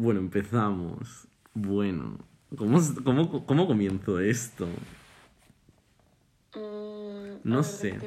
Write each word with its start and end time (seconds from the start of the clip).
Bueno, 0.00 0.20
empezamos. 0.20 1.28
Bueno, 1.52 2.16
¿cómo, 2.56 2.80
cómo, 3.04 3.44
cómo 3.44 3.66
comienzo 3.66 4.18
esto? 4.18 4.66
Mm, 6.54 7.40
No 7.44 7.56
ver, 7.56 7.64
sé. 7.64 8.00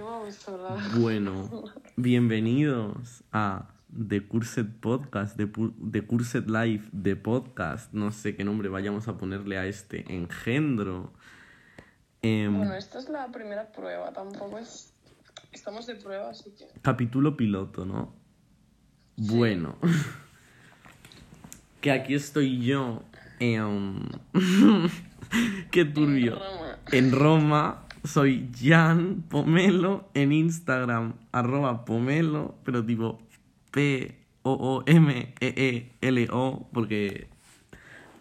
Bueno, 0.98 1.66
bienvenidos 1.96 3.24
a 3.32 3.70
The 3.96 4.28
Cursed 4.28 4.66
Podcast, 4.80 5.38
The, 5.38 5.48
The 5.92 6.02
Cursed 6.04 6.48
Life, 6.48 6.90
The 7.00 7.16
Podcast. 7.16 7.94
No 7.94 8.10
sé 8.10 8.36
qué 8.36 8.44
nombre 8.44 8.70
vayamos 8.70 9.08
a 9.08 9.16
ponerle 9.16 9.60
a 9.60 9.68
este 9.68 10.12
engendro. 10.12 11.14
Em, 12.24 12.58
Bueno, 12.58 12.74
esta 12.74 12.98
es 12.98 13.08
la 13.08 13.32
primera 13.32 13.72
prueba, 13.72 14.12
tampoco 14.12 14.58
es... 14.58 14.96
Estamos 15.52 15.86
de 15.86 15.94
prueba, 15.94 16.32
así 16.32 16.56
que... 16.58 16.66
Capítulo 16.82 17.38
piloto, 17.38 17.86
¿no? 17.86 18.16
Bueno. 19.16 19.78
que 21.84 21.92
aquí 21.92 22.16
estoy 22.16 22.62
yo. 22.62 23.04
em, 23.42 24.00
Qué 25.72 25.84
turbio. 25.84 26.36
Roma. 26.40 26.78
En 26.94 27.12
Roma 27.12 27.84
soy 28.06 28.50
Jan 28.58 29.24
Pomelo 29.30 30.08
en 30.14 30.32
Instagram, 30.32 31.16
arroba 31.34 31.84
Pomelo, 31.84 32.56
pero 32.64 32.86
tipo 32.86 33.20
P-O-O-M-E-E-L-O, 33.72 34.30
porque 36.72 37.28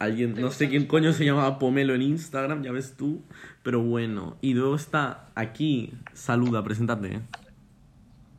alguien, 0.01 0.35
no 0.41 0.51
sé 0.51 0.69
quién 0.69 0.87
coño 0.87 1.13
se 1.13 1.25
llamaba 1.25 1.61
Pomelo 1.61 1.95
en 1.95 2.03
Instagram, 2.03 2.65
ya 2.65 2.73
ves 2.73 2.97
tú, 2.97 3.23
pero 3.63 3.81
bueno. 3.81 4.39
Y 4.41 4.55
luego 4.55 4.75
está 4.75 5.29
aquí, 5.37 5.93
saluda, 6.15 6.65
preséntate. 6.65 7.21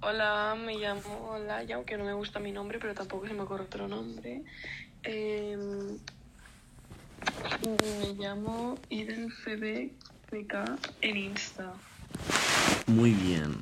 Hola, 0.05 0.57
me 0.59 0.77
llamo 0.77 1.29
Olaya, 1.29 1.77
aunque 1.77 1.95
no 1.95 2.03
me 2.03 2.11
gusta 2.11 2.41
mi 2.41 2.51
nombre, 2.51 2.77
pero 2.77 2.93
tampoco 2.93 3.25
se 3.25 3.33
me 3.33 3.43
ocurre 3.43 3.63
otro 3.63 3.87
nombre. 3.87 4.43
Em, 5.03 5.97
me 7.63 8.13
llamo 8.17 8.77
Iden 8.89 9.29
CBK 9.29 10.53
en 11.01 11.17
Insta. 11.17 11.73
Muy 12.87 13.11
bien. 13.11 13.55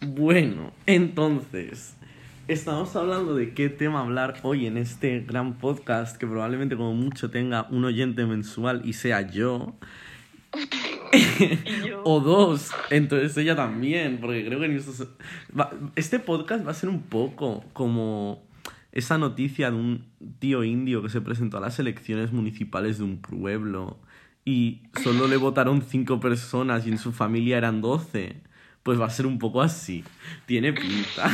Bueno, 0.00 0.72
entonces, 0.86 1.94
estamos 2.46 2.94
hablando 2.94 3.34
de 3.34 3.54
qué 3.54 3.68
tema 3.68 4.00
hablar 4.02 4.38
hoy 4.42 4.66
en 4.66 4.76
este 4.76 5.20
gran 5.20 5.54
podcast 5.58 6.16
que 6.16 6.26
probablemente 6.26 6.76
como 6.76 6.94
mucho 6.94 7.30
tenga 7.30 7.66
un 7.70 7.84
oyente 7.84 8.24
mensual 8.26 8.82
y 8.84 8.92
sea 8.92 9.22
yo. 9.22 9.74
O 12.08 12.20
dos, 12.20 12.70
entonces 12.90 13.36
ella 13.36 13.56
también, 13.56 14.18
porque 14.20 14.44
creo 14.46 14.60
que 14.60 14.66
en 14.66 14.76
estos- 14.76 15.08
este 15.96 16.20
podcast 16.20 16.64
va 16.64 16.70
a 16.70 16.74
ser 16.74 16.88
un 16.88 17.02
poco 17.02 17.64
como 17.72 18.45
esa 18.96 19.18
noticia 19.18 19.70
de 19.70 19.76
un 19.76 20.06
tío 20.38 20.64
indio 20.64 21.02
que 21.02 21.10
se 21.10 21.20
presentó 21.20 21.58
a 21.58 21.60
las 21.60 21.78
elecciones 21.78 22.32
municipales 22.32 22.96
de 22.96 23.04
un 23.04 23.18
pueblo 23.18 23.98
y 24.42 24.80
solo 25.02 25.28
le 25.28 25.36
votaron 25.36 25.82
cinco 25.82 26.18
personas 26.18 26.86
y 26.86 26.90
en 26.92 26.96
su 26.96 27.12
familia 27.12 27.58
eran 27.58 27.82
doce. 27.82 28.36
Pues 28.82 28.98
va 28.98 29.04
a 29.04 29.10
ser 29.10 29.26
un 29.26 29.38
poco 29.38 29.60
así. 29.60 30.02
Tiene 30.46 30.72
pinta. 30.72 31.30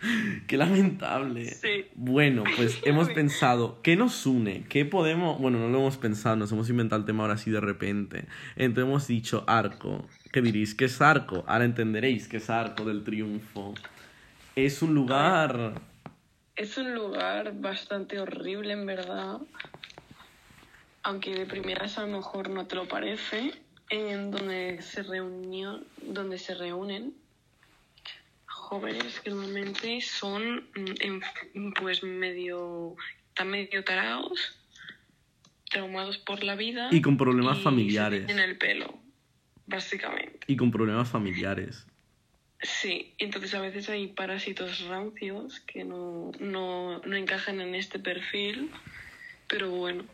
Qué 0.48 0.56
lamentable. 0.56 1.44
Sí. 1.44 1.84
Bueno, 1.94 2.42
pues 2.56 2.80
hemos 2.84 3.08
pensado, 3.10 3.80
¿qué 3.84 3.94
nos 3.94 4.26
une? 4.26 4.64
¿Qué 4.68 4.84
podemos...? 4.84 5.38
Bueno, 5.38 5.60
no 5.60 5.68
lo 5.68 5.78
hemos 5.78 5.98
pensado, 5.98 6.34
nos 6.34 6.50
hemos 6.50 6.68
inventado 6.70 6.98
el 6.98 7.06
tema 7.06 7.22
ahora 7.22 7.34
así 7.34 7.52
de 7.52 7.60
repente. 7.60 8.24
Entonces 8.56 8.88
hemos 8.88 9.06
dicho 9.06 9.44
arco. 9.46 10.08
¿Qué 10.32 10.42
diréis? 10.42 10.74
¿Qué 10.74 10.86
es 10.86 11.00
arco? 11.00 11.44
Ahora 11.46 11.66
entenderéis 11.66 12.26
qué 12.26 12.38
es 12.38 12.50
arco 12.50 12.84
del 12.84 13.04
triunfo. 13.04 13.74
Es 14.56 14.82
un 14.82 14.92
lugar... 14.92 15.80
Es 16.56 16.78
un 16.78 16.94
lugar 16.94 17.52
bastante 17.60 18.18
horrible, 18.18 18.72
en 18.72 18.86
verdad. 18.86 19.38
Aunque 21.02 21.34
de 21.34 21.46
primeras 21.46 21.98
a 21.98 22.06
lo 22.06 22.16
mejor 22.16 22.48
no 22.48 22.66
te 22.66 22.76
lo 22.76 22.88
parece. 22.88 23.52
En 23.88 24.30
donde 24.32 24.82
se 24.82 25.02
reunió, 25.04 25.84
donde 26.02 26.38
se 26.38 26.54
reúnen 26.54 27.14
jóvenes 28.46 29.20
que 29.20 29.30
normalmente 29.30 30.00
son 30.00 30.68
mm, 30.74 30.94
en- 31.00 31.72
pues 31.80 32.02
medio 32.02 32.96
están 33.28 33.48
medio 33.48 33.84
tarados, 33.84 34.58
traumados 35.70 36.18
por 36.18 36.42
la 36.42 36.56
vida 36.56 36.88
Y 36.90 37.00
con 37.00 37.16
problemas 37.16 37.58
y 37.58 37.62
familiares. 37.62 38.26
tiñen 38.26 38.40
el 38.40 38.58
pelo, 38.58 38.98
básicamente. 39.66 40.40
Y 40.48 40.56
con 40.56 40.72
problemas 40.72 41.08
familiares. 41.10 41.86
Sí, 42.62 43.12
entonces 43.18 43.54
a 43.54 43.60
veces 43.60 43.88
hay 43.88 44.06
parásitos 44.08 44.86
rancios 44.88 45.60
que 45.60 45.84
no, 45.84 46.32
no, 46.40 46.98
no 47.00 47.16
encajan 47.16 47.60
en 47.60 47.74
este 47.74 47.98
perfil, 47.98 48.70
pero 49.46 49.70
bueno, 49.70 50.04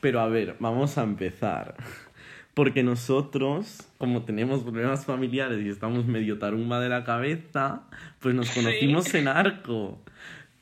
Pero 0.00 0.20
a 0.20 0.28
ver, 0.28 0.56
vamos 0.60 0.96
a 0.98 1.02
empezar. 1.02 1.74
Porque 2.54 2.82
nosotros, 2.82 3.86
como 3.98 4.22
tenemos 4.22 4.62
problemas 4.64 5.04
familiares 5.06 5.64
y 5.64 5.68
estamos 5.68 6.06
medio 6.06 6.38
tarumba 6.38 6.80
de 6.80 6.88
la 6.88 7.04
cabeza, 7.04 7.82
pues 8.20 8.34
nos 8.34 8.48
Sí. 8.48 8.60
conocimos 8.60 9.14
en 9.14 9.28
arco. 9.28 9.98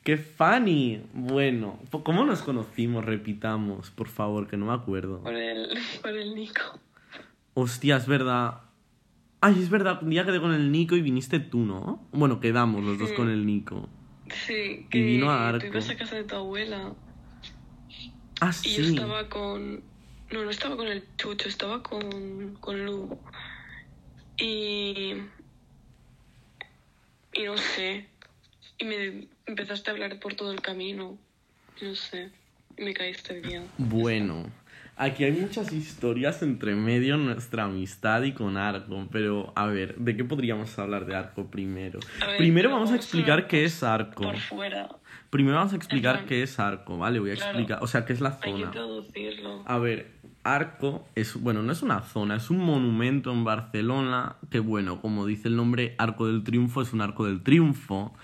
¡Qué 0.04 0.16
funny! 0.18 1.02
Bueno, 1.14 1.80
¿cómo 1.90 2.24
nos 2.24 2.42
conocimos? 2.42 3.04
Repitamos, 3.04 3.90
por 3.90 4.08
favor, 4.08 4.46
que 4.46 4.56
no 4.56 4.66
me 4.66 4.74
acuerdo. 4.74 5.22
por 5.22 5.34
el, 5.34 5.76
por 6.02 6.10
el 6.10 6.34
Nico. 6.34 6.78
Hostia, 7.54 7.96
es 7.96 8.06
verdad. 8.06 8.60
Ay, 9.40 9.54
es 9.60 9.68
verdad, 9.70 10.02
un 10.02 10.10
día 10.10 10.24
quedé 10.24 10.40
con 10.40 10.52
el 10.54 10.72
Nico 10.72 10.96
y 10.96 11.02
viniste 11.02 11.38
tú, 11.40 11.58
¿no? 11.58 12.06
Bueno, 12.12 12.40
quedamos 12.40 12.82
los 12.84 12.98
dos 12.98 13.12
con 13.12 13.28
el 13.30 13.44
Nico. 13.46 13.88
Sí, 14.46 14.86
que 14.90 15.00
vino 15.02 15.30
a 15.30 15.50
tú 15.50 15.56
Arco. 15.56 15.66
ibas 15.66 15.88
a 15.90 15.96
casa 15.96 16.16
de 16.16 16.24
tu 16.24 16.34
abuela 16.34 16.92
Ah, 18.40 18.50
y 18.50 18.52
sí. 18.68 18.76
yo 18.76 18.82
estaba 18.84 19.28
con... 19.28 19.82
No, 20.32 20.42
no 20.44 20.50
estaba 20.50 20.76
con 20.76 20.88
el 20.88 21.04
Chucho, 21.16 21.48
estaba 21.48 21.82
con, 21.82 22.56
con 22.60 22.84
Lu. 22.84 23.18
Y... 24.38 25.14
Y 27.32 27.42
no 27.44 27.56
sé. 27.56 28.08
Y 28.78 28.84
me 28.84 29.28
empezaste 29.46 29.90
a 29.90 29.94
hablar 29.94 30.18
por 30.18 30.34
todo 30.34 30.52
el 30.52 30.60
camino. 30.60 31.16
No 31.80 31.94
sé. 31.94 32.30
Y 32.76 32.84
me 32.84 32.92
caíste 32.94 33.40
bien. 33.40 33.64
Bueno, 33.78 34.46
aquí 34.96 35.24
hay 35.24 35.32
muchas 35.32 35.72
historias 35.72 36.42
entre 36.42 36.74
medio 36.74 37.16
nuestra 37.16 37.64
amistad 37.64 38.22
y 38.22 38.32
con 38.32 38.56
Arco, 38.56 39.06
pero 39.10 39.52
a 39.56 39.66
ver, 39.66 39.96
¿de 39.96 40.16
qué 40.16 40.24
podríamos 40.24 40.78
hablar 40.78 41.06
de 41.06 41.14
Arco 41.14 41.46
primero? 41.50 42.00
Ver, 42.20 42.36
primero 42.38 42.70
vamos 42.70 42.90
a 42.90 42.96
explicar 42.96 43.46
qué 43.46 43.64
es 43.64 43.82
Arco. 43.82 44.22
Por 44.24 44.38
fuera. 44.38 44.88
Primero 45.30 45.56
vamos 45.56 45.72
a 45.72 45.76
explicar 45.76 46.24
qué 46.24 46.42
es 46.42 46.58
Arco, 46.58 46.98
¿vale? 46.98 47.18
Voy 47.18 47.30
a 47.30 47.34
Claro. 47.34 47.50
explicar, 47.50 47.78
o 47.82 47.86
sea, 47.86 48.04
qué 48.04 48.12
es 48.12 48.20
la 48.20 48.30
Hay 48.30 48.36
que 48.40 48.50
zona. 48.52 48.64
introducirlo. 48.66 49.62
A 49.66 49.78
ver, 49.78 50.12
Arco 50.44 51.04
es, 51.16 51.34
bueno, 51.42 51.62
no 51.64 51.72
es 51.72 51.82
una 51.82 52.02
zona, 52.02 52.36
es 52.36 52.50
un 52.50 52.58
monumento 52.58 53.32
en 53.32 53.42
Barcelona 53.44 54.36
que, 54.48 54.60
bueno, 54.60 55.00
como 55.00 55.26
dice 55.26 55.48
el 55.48 55.56
nombre, 55.56 55.96
Arco 55.98 56.28
del 56.28 56.44
Triunfo 56.44 56.82
es 56.82 56.92
un 56.92 57.00
arco 57.00 57.26
del 57.26 57.42
triunfo 57.42 58.14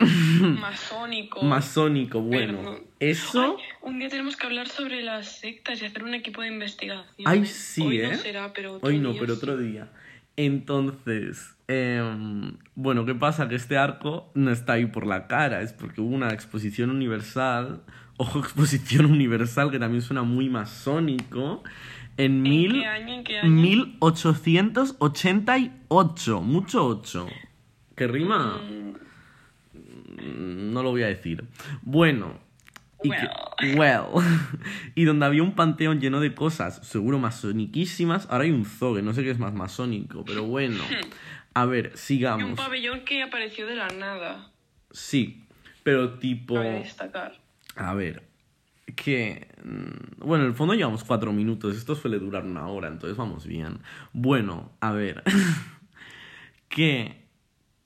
Masónico. 0.60 1.42
masónico, 1.42 2.20
bueno. 2.20 2.76
Eso... 2.98 3.56
Ay, 3.58 3.64
un 3.82 3.98
día 3.98 4.08
tenemos 4.08 4.36
que 4.36 4.46
hablar 4.46 4.68
sobre 4.68 5.02
las 5.02 5.38
sectas 5.40 5.82
y 5.82 5.84
hacer 5.84 6.04
un 6.04 6.14
equipo 6.14 6.40
de 6.42 6.48
investigación. 6.48 7.04
Ay, 7.24 7.44
sí, 7.46 7.82
Hoy 7.82 8.00
¿eh? 8.00 8.08
no 8.10 8.16
será, 8.16 8.52
pero 8.52 8.74
otro 8.74 8.88
Hoy 8.88 8.98
no, 8.98 9.12
día 9.12 9.20
pero 9.20 9.34
sí. 9.34 9.38
otro 9.38 9.56
día. 9.58 9.90
Entonces, 10.36 11.54
em, 11.68 12.56
bueno, 12.74 13.04
¿qué 13.04 13.14
pasa? 13.14 13.48
Que 13.48 13.56
este 13.56 13.76
arco 13.76 14.30
no 14.34 14.50
está 14.50 14.72
ahí 14.74 14.86
por 14.86 15.06
la 15.06 15.26
cara, 15.26 15.60
es 15.60 15.72
porque 15.74 16.00
hubo 16.00 16.14
una 16.14 16.32
exposición 16.32 16.88
universal, 16.90 17.82
ojo, 18.16 18.38
exposición 18.38 19.04
universal, 19.06 19.70
que 19.70 19.78
también 19.78 20.00
suena 20.02 20.22
muy 20.22 20.48
masónico, 20.48 21.62
en, 22.16 22.32
¿En 22.32 22.42
mil, 22.42 22.72
qué 22.72 22.86
año? 22.86 23.14
¿En 23.14 23.24
qué 23.24 23.38
año? 23.38 23.50
1888, 23.50 26.40
mucho 26.42 26.86
8. 26.86 27.26
¿Qué 27.96 28.06
rima? 28.06 28.58
Mm, 28.62 28.94
No 30.20 30.82
lo 30.82 30.90
voy 30.90 31.02
a 31.02 31.06
decir. 31.08 31.44
Bueno. 31.82 32.38
Y 33.02 33.10
que- 33.10 33.76
Well. 33.78 34.04
y 34.94 35.04
donde 35.04 35.24
había 35.26 35.42
un 35.42 35.54
panteón 35.54 36.00
lleno 36.00 36.20
de 36.20 36.34
cosas, 36.34 36.86
seguro 36.86 37.18
masoniquísimas. 37.18 38.26
Ahora 38.30 38.44
hay 38.44 38.50
un 38.50 38.64
zoo, 38.66 38.94
que 38.94 39.02
no 39.02 39.14
sé 39.14 39.22
qué 39.22 39.30
es 39.30 39.38
más 39.38 39.54
masónico, 39.54 40.24
pero 40.24 40.44
bueno. 40.44 40.82
A 41.54 41.64
ver, 41.66 41.86
y 41.86 41.90
un 41.90 41.96
sigamos. 41.96 42.60
pabellón 42.60 43.00
que 43.04 43.22
apareció 43.22 43.66
de 43.66 43.74
la 43.74 43.88
nada. 43.88 44.50
Sí, 44.92 45.44
pero 45.82 46.18
tipo... 46.18 46.54
Cabe 46.54 46.80
destacar. 46.80 47.40
A 47.74 47.94
ver, 47.94 48.22
que... 48.94 49.48
mm, 49.64 50.24
Bueno, 50.26 50.44
en 50.44 50.50
el 50.50 50.56
fondo 50.56 50.74
llevamos 50.74 51.02
cuatro 51.02 51.32
minutos, 51.32 51.76
esto 51.76 51.96
suele 51.96 52.18
durar 52.20 52.44
una 52.44 52.68
hora, 52.68 52.86
entonces 52.88 53.16
vamos 53.16 53.46
bien. 53.46 53.78
Bueno, 54.12 54.70
a 54.80 54.92
ver, 54.92 55.24
que 56.68 57.24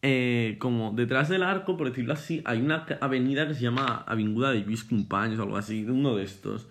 eh, 0.07 0.57
como 0.59 0.93
detrás 0.93 1.31
del 1.31 1.43
arco, 1.43 1.79
por 1.79 1.89
decirlo 1.89 2.13
así, 2.13 2.43
hay 2.45 2.61
una 2.61 2.85
avenida 3.01 3.49
que 3.49 3.55
se 3.55 3.63
llama 3.63 4.05
Avinguda 4.07 4.53
de 4.53 4.63
Lluís 4.63 4.85
Companys 4.85 5.39
o 5.39 5.45
algo 5.45 5.57
así, 5.57 5.83
uno 5.87 6.15
de 6.15 6.25
estos. 6.25 6.69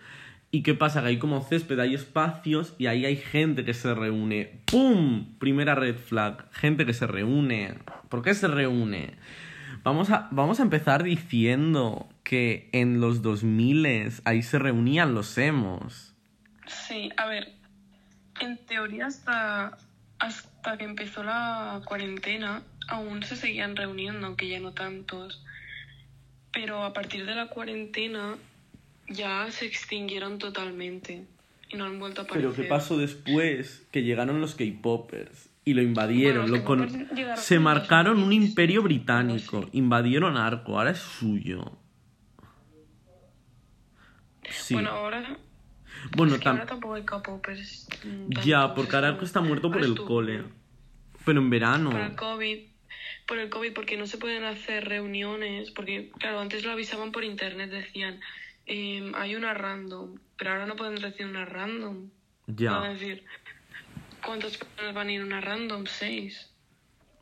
¿Y 0.52 0.62
qué 0.62 0.76
pasa? 0.76 1.02
Que 1.02 1.08
hay 1.08 1.18
como 1.18 1.42
césped, 1.42 1.80
hay 1.80 1.96
espacios 1.96 2.76
y 2.78 2.86
ahí 2.86 3.08
hay 3.08 3.16
gente 3.16 3.66
que 3.66 3.74
se 3.74 3.96
reúne. 3.96 4.62
¡Pum! 4.66 5.34
Primera 5.40 5.74
red 5.74 5.96
flag. 5.96 6.48
Gente 6.52 6.86
que 6.86 6.94
se 6.94 7.08
reúne. 7.08 7.80
¿Por 8.08 8.22
qué 8.22 8.36
se 8.36 8.48
reúne? 8.48 9.16
Vamos 9.82 10.12
a, 10.12 10.28
vamos 10.30 10.60
a 10.60 10.64
empezar 10.64 11.02
diciendo 11.02 12.08
que 12.24 12.70
en 12.72 13.02
los 13.02 13.24
2000 13.24 14.12
ahí 14.26 14.44
se 14.44 14.60
reunían 14.60 15.16
los 15.16 15.36
emos. 15.40 16.14
Sí, 16.68 17.10
a 17.18 17.26
ver, 17.26 17.52
en 18.40 18.64
teoría 18.68 19.08
hasta, 19.08 19.76
hasta 20.20 20.78
que 20.78 20.86
empezó 20.86 21.24
la 21.24 21.82
cuarentena 21.84 22.62
aún 22.88 23.24
se 23.24 23.36
seguían 23.36 23.76
reuniendo, 23.76 24.28
aunque 24.28 24.48
ya 24.50 24.60
no 24.60 24.74
tantos. 24.74 25.44
Pero 26.52 26.84
a 26.84 26.94
partir 26.94 27.26
de 27.26 27.36
la 27.36 27.48
cuarentena 27.48 28.36
ya 29.10 29.48
se 29.52 29.66
extinguieron 29.66 30.38
totalmente 30.38 31.26
y 31.70 31.76
no 31.78 31.86
han 31.86 32.00
vuelto 32.00 32.22
a 32.22 32.24
aparecer. 32.26 32.50
Pero 32.52 32.62
¿qué 32.64 32.70
pasó 32.70 32.98
después? 32.98 33.86
Que 33.92 34.04
llegaron 34.04 34.40
los 34.42 34.54
K-Popers 34.56 35.50
y 35.66 35.74
lo 35.74 35.82
invadieron. 35.82 36.44
Bueno, 36.44 36.52
los 36.56 36.60
lo 36.60 36.66
con- 36.66 36.80
K-popers 36.88 37.12
llegaron 37.18 37.44
Se 37.44 37.60
marcaron 37.60 38.14
un 38.18 38.24
2016, 38.26 38.50
imperio 38.50 38.84
británico. 38.84 39.60
así. 39.60 39.70
Invadieron 39.78 40.38
Arco, 40.38 40.78
ahora 40.78 40.92
es 40.92 41.00
suyo. 41.00 41.72
Sí. 44.50 44.74
Bueno, 44.76 44.92
ahora, 44.92 45.38
Bueno, 46.16 46.34
es 46.36 46.40
que 46.40 46.46
tam- 46.46 46.52
ahora 46.52 46.66
tampoco 46.66 46.94
hay 46.96 47.04
capopers. 47.06 47.88
mm, 48.06 48.30
ya, 48.44 48.74
porque 48.76 48.96
ahora 48.96 49.10
Arco 49.10 49.26
está 49.26 49.42
muerto 49.42 49.70
por 49.72 49.78
ahora 49.82 49.88
el 49.88 49.96
cole. 49.96 50.44
Pero 51.26 51.40
en 51.40 51.50
verano. 51.50 51.90
Por 51.92 52.00
el 52.02 52.16
COVID. 52.16 52.60
Por 53.28 53.38
el 53.38 53.50
COVID, 53.50 53.74
porque 53.74 53.98
no 53.98 54.06
se 54.06 54.18
pueden 54.18 54.44
hacer 54.44 54.86
reuniones. 54.88 55.72
Porque, 55.72 56.12
claro, 56.20 56.40
antes 56.40 56.66
lo 56.66 56.72
avisaban 56.72 57.12
por 57.12 57.24
internet, 57.24 57.70
decían, 57.70 58.20
em, 58.66 59.14
hay 59.16 59.36
una 59.36 59.54
random. 59.54 60.18
Pero 60.38 60.52
ahora 60.52 60.66
no 60.66 60.76
pueden 60.76 60.96
decir 60.96 61.26
una 61.26 61.46
random. 61.46 62.10
Ya, 62.48 62.82
decir, 62.82 63.24
¿cuántas 64.26 64.58
personas 64.58 64.94
van 64.94 65.08
a 65.08 65.12
ir 65.14 65.22
a 65.22 65.26
una 65.26 65.42
random? 65.42 65.86
Seis. 65.86 66.50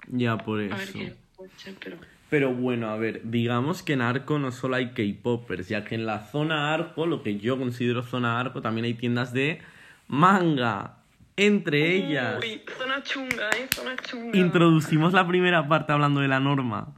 ya 0.08 0.38
por 0.38 0.60
A 0.60 0.64
ver 0.64 0.82
eso. 0.82 0.94
qué 0.94 1.16
coche, 1.36 1.76
pero. 1.80 1.98
Pero 2.32 2.54
bueno, 2.54 2.90
a 2.90 2.98
ver, 2.98 3.22
digamos 3.26 3.84
que 3.84 3.92
en 3.92 4.02
Arco 4.02 4.40
no 4.40 4.54
solo 4.54 4.78
hay 4.78 4.92
K-Popers, 4.94 5.68
ya 5.68 5.84
que 5.84 5.96
en 5.96 6.06
la 6.06 6.28
zona 6.28 6.74
Arco, 6.74 7.06
lo 7.06 7.24
que 7.24 7.38
yo 7.38 7.60
considero 7.60 8.04
zona 8.04 8.40
Arco, 8.40 8.62
también 8.62 8.86
hay 8.86 8.94
tiendas 8.94 9.34
de 9.34 9.62
manga. 10.08 11.01
Entre 11.38 11.96
ellas, 11.96 12.40
Uy, 12.42 12.62
zona 12.78 13.02
chunga, 13.04 13.50
¿eh? 13.52 13.68
Zona 13.74 13.96
chunga. 13.98 14.38
introducimos 14.38 15.14
la 15.14 15.26
primera 15.26 15.68
parte 15.68 15.94
hablando 15.94 16.20
de 16.20 16.28
la 16.28 16.40
norma. 16.40 16.96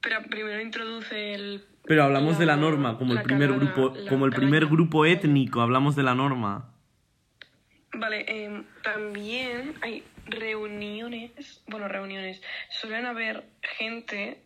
Pero 0.00 0.22
primero 0.22 0.60
introduce 0.60 1.34
el. 1.34 1.64
Pero 1.86 2.04
hablamos 2.04 2.38
de 2.38 2.46
la 2.46 2.56
norma, 2.56 2.96
como 2.96 3.12
el 3.14 3.22
primer 3.22 3.52
grupo, 3.52 3.92
como 4.08 4.26
el 4.26 4.32
primer 4.32 4.66
grupo 4.66 5.04
étnico, 5.04 5.60
hablamos 5.60 5.96
de 5.96 6.02
la 6.02 6.14
norma. 6.14 6.70
Vale, 7.92 8.24
em, 8.26 8.64
también 8.82 9.74
hay 9.82 10.02
reuniones, 10.26 11.62
bueno, 11.68 11.88
reuniones, 11.88 12.42
suelen 12.70 13.06
haber 13.06 13.44
gente 13.60 14.42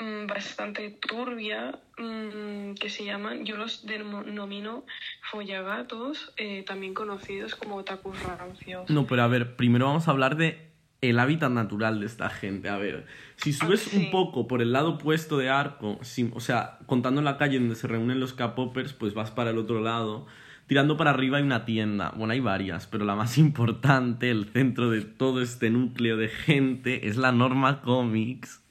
mm, 0.00 0.26
bastante 0.26 0.90
turbia 0.90 1.78
mm, 1.98 2.74
que 2.74 2.88
se 2.90 3.04
llaman, 3.04 3.44
yo 3.44 3.56
los 3.56 3.84
denomino 3.86 4.84
follagatos, 5.30 6.32
eh, 6.36 6.64
también 6.66 6.94
conocidos 6.94 7.54
como 7.54 7.76
otakus 7.76 8.22
rancios. 8.22 8.88
No, 8.90 9.06
pero 9.06 9.22
a 9.22 9.28
ver, 9.28 9.56
primero 9.56 9.86
vamos 9.86 10.08
a 10.08 10.10
hablar 10.12 10.36
de 10.36 10.72
el 11.00 11.18
hábitat 11.18 11.50
natural 11.50 12.00
de 12.00 12.06
esta 12.06 12.30
gente. 12.30 12.70
A 12.70 12.78
ver, 12.78 13.06
si 13.36 13.52
subes 13.52 13.92
un 13.92 14.10
poco 14.10 14.48
por 14.48 14.62
el 14.62 14.72
lado 14.72 14.92
opuesto 14.94 15.36
de 15.36 15.50
Arco, 15.50 15.98
si- 16.02 16.30
o 16.34 16.40
sea, 16.40 16.78
contando 16.86 17.20
la 17.20 17.36
calle 17.36 17.58
donde 17.58 17.74
se 17.74 17.86
reúnen 17.88 18.20
los 18.20 18.32
K-popers, 18.32 18.94
pues 18.94 19.12
vas 19.12 19.30
para 19.30 19.50
el 19.50 19.58
otro 19.58 19.82
lado. 19.82 20.26
Tirando 20.66 20.96
para 20.96 21.10
arriba 21.10 21.36
hay 21.36 21.42
una 21.44 21.66
tienda. 21.66 22.14
Bueno, 22.16 22.32
hay 22.32 22.40
varias, 22.40 22.86
pero 22.86 23.04
la 23.04 23.14
más 23.16 23.36
importante, 23.38 24.30
el 24.30 24.46
centro 24.46 24.88
de 24.88 25.02
todo 25.02 25.42
este 25.42 25.68
núcleo 25.68 26.16
de 26.16 26.28
gente, 26.28 27.06
es 27.06 27.18
la 27.18 27.32
Norma 27.32 27.82
Comics. 27.82 28.63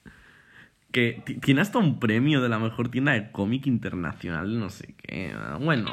Que 0.93 1.21
ti- 1.25 1.35
tiene 1.39 1.59
hasta 1.61 1.79
un 1.79 1.99
premio 1.99 2.39
de 2.39 2.47
la 2.49 2.59
mejor 2.59 2.89
tienda 2.89 3.11
de 3.13 3.31
cómic 3.31 3.65
internacional, 3.67 4.57
no 4.59 4.69
sé 4.69 4.93
qué. 5.01 5.33
Bueno. 5.59 5.91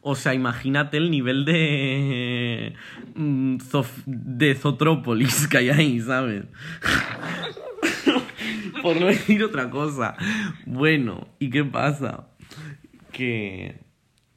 O 0.00 0.14
sea, 0.14 0.32
imagínate 0.32 0.96
el 0.96 1.10
nivel 1.10 1.44
de. 1.44 2.74
mm, 3.16 3.56
de 4.06 4.54
Zotrópolis 4.54 5.48
que 5.48 5.58
hay 5.58 5.68
ahí, 5.70 6.00
¿sabes? 6.00 6.44
Por 8.82 8.98
no 8.98 9.06
decir 9.06 9.42
otra 9.44 9.70
cosa. 9.70 10.16
Bueno, 10.66 11.28
¿y 11.38 11.50
qué 11.50 11.64
pasa? 11.64 12.28
Que. 13.12 13.80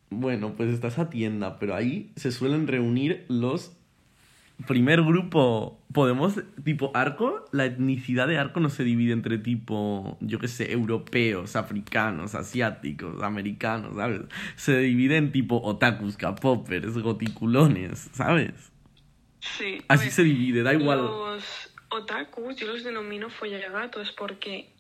Bueno, 0.10 0.54
pues 0.58 0.70
está 0.74 0.90
esa 0.90 1.10
tienda, 1.10 1.58
pero 1.60 1.76
ahí 1.76 2.12
se 2.16 2.32
suelen 2.32 2.68
reunir 2.68 3.26
los. 3.30 3.78
Primer 4.68 5.02
grupo. 5.02 5.82
Podemos. 5.94 6.36
Tipo, 6.64 6.92
Arco. 6.94 7.46
La 7.52 7.66
etnicidad 7.66 8.28
de 8.28 8.38
Arco 8.38 8.60
no 8.60 8.70
se 8.70 8.84
divide 8.84 9.14
entre 9.14 9.38
tipo. 9.38 10.18
Yo 10.22 10.40
qué 10.40 10.48
sé, 10.48 10.72
europeos, 10.72 11.56
africanos, 11.56 12.36
asiáticos, 12.36 13.22
americanos, 13.24 13.96
¿sabes? 13.96 14.22
Se 14.56 14.78
divide 14.80 15.18
en 15.18 15.32
tipo 15.32 15.62
otakus, 15.62 16.18
capopers, 16.18 16.98
goticulones, 16.98 18.10
¿sabes? 18.14 18.72
Sí. 19.40 19.82
Así 19.88 20.06
ver, 20.06 20.14
se 20.14 20.24
divide, 20.24 20.64
da 20.64 20.74
igual. 20.74 21.00
Los 21.00 21.74
otakus 21.94 22.56
yo 22.56 22.68
los 22.68 22.84
denomino 22.84 23.30
follagatos 23.30 24.12
porque 24.12 24.74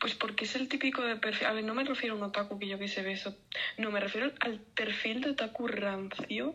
pues 0.00 0.14
porque 0.14 0.44
es 0.44 0.56
el 0.56 0.68
típico 0.68 1.02
de 1.02 1.16
perfil 1.16 1.46
a 1.46 1.52
ver 1.52 1.64
no 1.64 1.74
me 1.74 1.84
refiero 1.84 2.14
a 2.14 2.18
un 2.18 2.24
otaku 2.24 2.58
que 2.58 2.68
yo 2.68 2.78
que 2.78 2.88
se 2.88 3.02
ve 3.02 3.12
eso 3.12 3.36
no 3.78 3.90
me 3.90 4.00
refiero 4.00 4.32
al 4.40 4.58
perfil 4.74 5.20
de 5.20 5.30
otaku 5.30 5.68
rancio 5.68 6.54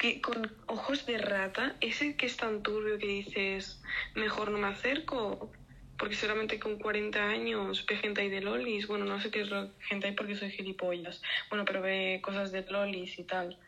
que 0.00 0.22
con 0.22 0.50
ojos 0.66 1.04
de 1.04 1.18
rata 1.18 1.76
ese 1.82 2.16
que 2.16 2.24
es 2.24 2.36
tan 2.38 2.62
turbio 2.62 2.98
que 2.98 3.06
dices 3.06 3.82
mejor 4.14 4.50
no 4.50 4.58
me 4.58 4.68
acerco 4.68 5.52
porque 5.98 6.14
solamente 6.14 6.58
con 6.58 6.78
40 6.78 7.28
años 7.28 7.84
ve 7.86 7.96
gente 7.98 8.22
ahí 8.22 8.30
de 8.30 8.40
lolis 8.40 8.86
bueno 8.86 9.04
no 9.04 9.20
sé 9.20 9.30
qué 9.30 9.42
es 9.42 9.50
lo 9.50 9.70
gente 9.88 10.06
ahí 10.06 10.14
porque 10.14 10.36
soy 10.36 10.50
gilipollas 10.50 11.20
bueno 11.50 11.66
pero 11.66 11.82
ve 11.82 12.20
cosas 12.22 12.50
de 12.50 12.62
lolis 12.70 13.18
y 13.18 13.24
tal 13.24 13.58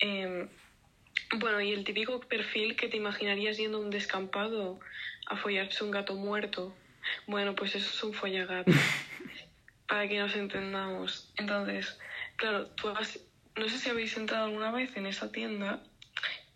Em, 0.00 0.48
bueno, 1.40 1.60
y 1.60 1.72
el 1.72 1.84
típico 1.84 2.20
perfil 2.20 2.76
que 2.76 2.88
te 2.88 2.96
imaginarías 2.96 3.56
yendo 3.56 3.78
a 3.78 3.80
un 3.80 3.90
descampado 3.90 4.78
a 5.26 5.36
follarse 5.36 5.84
un 5.84 5.90
gato 5.90 6.14
muerto. 6.14 6.74
Bueno, 7.26 7.54
pues 7.54 7.74
eso 7.74 7.90
es 7.90 8.02
un 8.04 8.14
follagato. 8.14 8.70
para 9.88 10.06
que 10.08 10.18
nos 10.18 10.34
entendamos. 10.36 11.32
Entonces, 11.36 11.98
claro, 12.36 12.66
tú 12.76 12.88
has- 12.90 13.20
no 13.58 13.68
sé 13.68 13.78
si 13.78 13.90
habéis 13.90 14.16
entrado 14.16 14.44
alguna 14.44 14.70
vez 14.70 14.96
en 14.96 15.06
esa 15.06 15.30
tienda, 15.30 15.80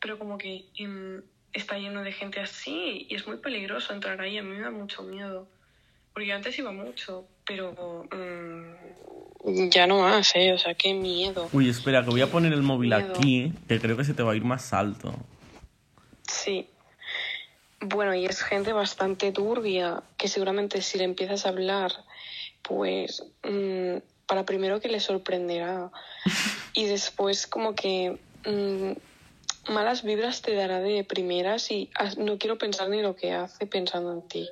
pero 0.00 0.18
como 0.18 0.38
que 0.38 0.66
em, 0.76 1.22
está 1.52 1.78
lleno 1.78 2.02
de 2.02 2.12
gente 2.12 2.40
así 2.40 3.06
y 3.08 3.14
es 3.14 3.26
muy 3.26 3.36
peligroso 3.38 3.92
entrar 3.92 4.20
ahí. 4.20 4.38
A 4.38 4.42
mí 4.42 4.50
me 4.56 4.60
da 4.60 4.70
mucho 4.70 5.02
miedo. 5.02 5.48
Porque 6.12 6.32
antes 6.32 6.58
iba 6.58 6.72
mucho, 6.72 7.26
pero 7.46 8.04
mm, 8.10 9.68
ya 9.70 9.86
no 9.86 10.00
más, 10.00 10.32
¿eh? 10.34 10.52
O 10.52 10.58
sea, 10.58 10.74
qué 10.74 10.92
miedo. 10.92 11.48
Uy, 11.52 11.68
espera, 11.70 12.04
que 12.04 12.10
voy 12.10 12.20
a 12.20 12.30
poner 12.30 12.52
el 12.52 12.62
móvil 12.62 12.90
Miedo. 12.90 13.14
aquí, 13.14 13.52
que 13.66 13.80
creo 13.80 13.96
que 13.96 14.04
se 14.04 14.14
te 14.14 14.22
va 14.22 14.32
a 14.32 14.36
ir 14.36 14.44
más 14.44 14.72
alto. 14.72 15.14
Sí. 16.28 16.68
Bueno, 17.80 18.14
y 18.14 18.26
es 18.26 18.42
gente 18.42 18.72
bastante 18.72 19.32
turbia, 19.32 20.02
que 20.16 20.28
seguramente 20.28 20.82
si 20.82 20.98
le 20.98 21.04
empiezas 21.04 21.46
a 21.46 21.48
hablar, 21.48 21.92
pues 22.62 23.24
mm, 23.42 23.96
para 24.32 24.46
primero 24.46 24.80
que 24.80 24.88
le 24.88 24.98
sorprenderá 24.98 25.90
y 26.72 26.86
después 26.86 27.46
como 27.46 27.74
que 27.74 28.18
mm, 28.46 29.70
malas 29.70 30.04
vibras 30.04 30.40
te 30.40 30.54
dará 30.54 30.80
de 30.80 31.04
primeras 31.04 31.70
y 31.70 31.90
no 32.16 32.38
quiero 32.38 32.56
pensar 32.56 32.88
ni 32.88 33.02
lo 33.02 33.14
que 33.14 33.32
hace 33.34 33.66
pensando 33.66 34.10
en 34.10 34.26
ti. 34.26 34.48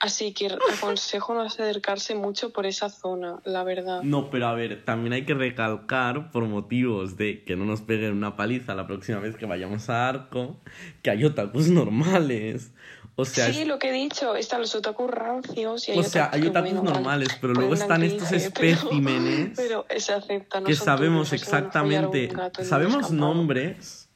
Así 0.00 0.32
que 0.32 0.56
aconsejo 0.72 1.34
no 1.34 1.42
acercarse 1.42 2.14
mucho 2.14 2.50
por 2.50 2.64
esa 2.64 2.88
zona, 2.88 3.40
la 3.44 3.62
verdad. 3.62 4.02
No, 4.02 4.30
pero 4.30 4.46
a 4.46 4.54
ver, 4.54 4.86
también 4.86 5.12
hay 5.12 5.26
que 5.26 5.34
recalcar, 5.34 6.30
por 6.30 6.46
motivos 6.46 7.18
de 7.18 7.44
que 7.44 7.56
no 7.56 7.66
nos 7.66 7.82
peguen 7.82 8.14
una 8.14 8.36
paliza 8.36 8.74
la 8.74 8.86
próxima 8.86 9.18
vez 9.18 9.36
que 9.36 9.44
vayamos 9.44 9.90
a 9.90 10.08
Arco, 10.08 10.56
que 11.02 11.10
hay 11.10 11.26
otakus 11.26 11.68
normales. 11.68 12.72
O 13.16 13.24
sea, 13.24 13.52
sí, 13.52 13.60
es- 13.62 13.68
lo 13.68 13.78
que 13.78 13.90
he 13.90 13.92
dicho, 13.92 14.34
están 14.34 14.60
los 14.60 14.74
otakus 14.74 15.08
rancios 15.10 15.88
y 15.88 15.92
hay 15.92 15.98
O 15.98 16.02
sea, 16.02 16.30
hay 16.32 16.46
otakus 16.46 16.72
bueno, 16.74 16.90
normales, 16.92 17.28
pero 17.40 17.52
luego 17.54 17.74
están 17.74 18.02
estos 18.02 18.28
cringe, 18.28 18.50
pero- 18.54 18.72
espécimenes 18.76 19.50
Pero, 19.56 19.86
se 19.98 20.12
acepta, 20.12 20.60
no 20.60 20.66
que 20.66 20.74
sabemos 20.74 21.32
exactamente, 21.32 22.30
sabemos 22.62 23.10
nombres. 23.12 24.10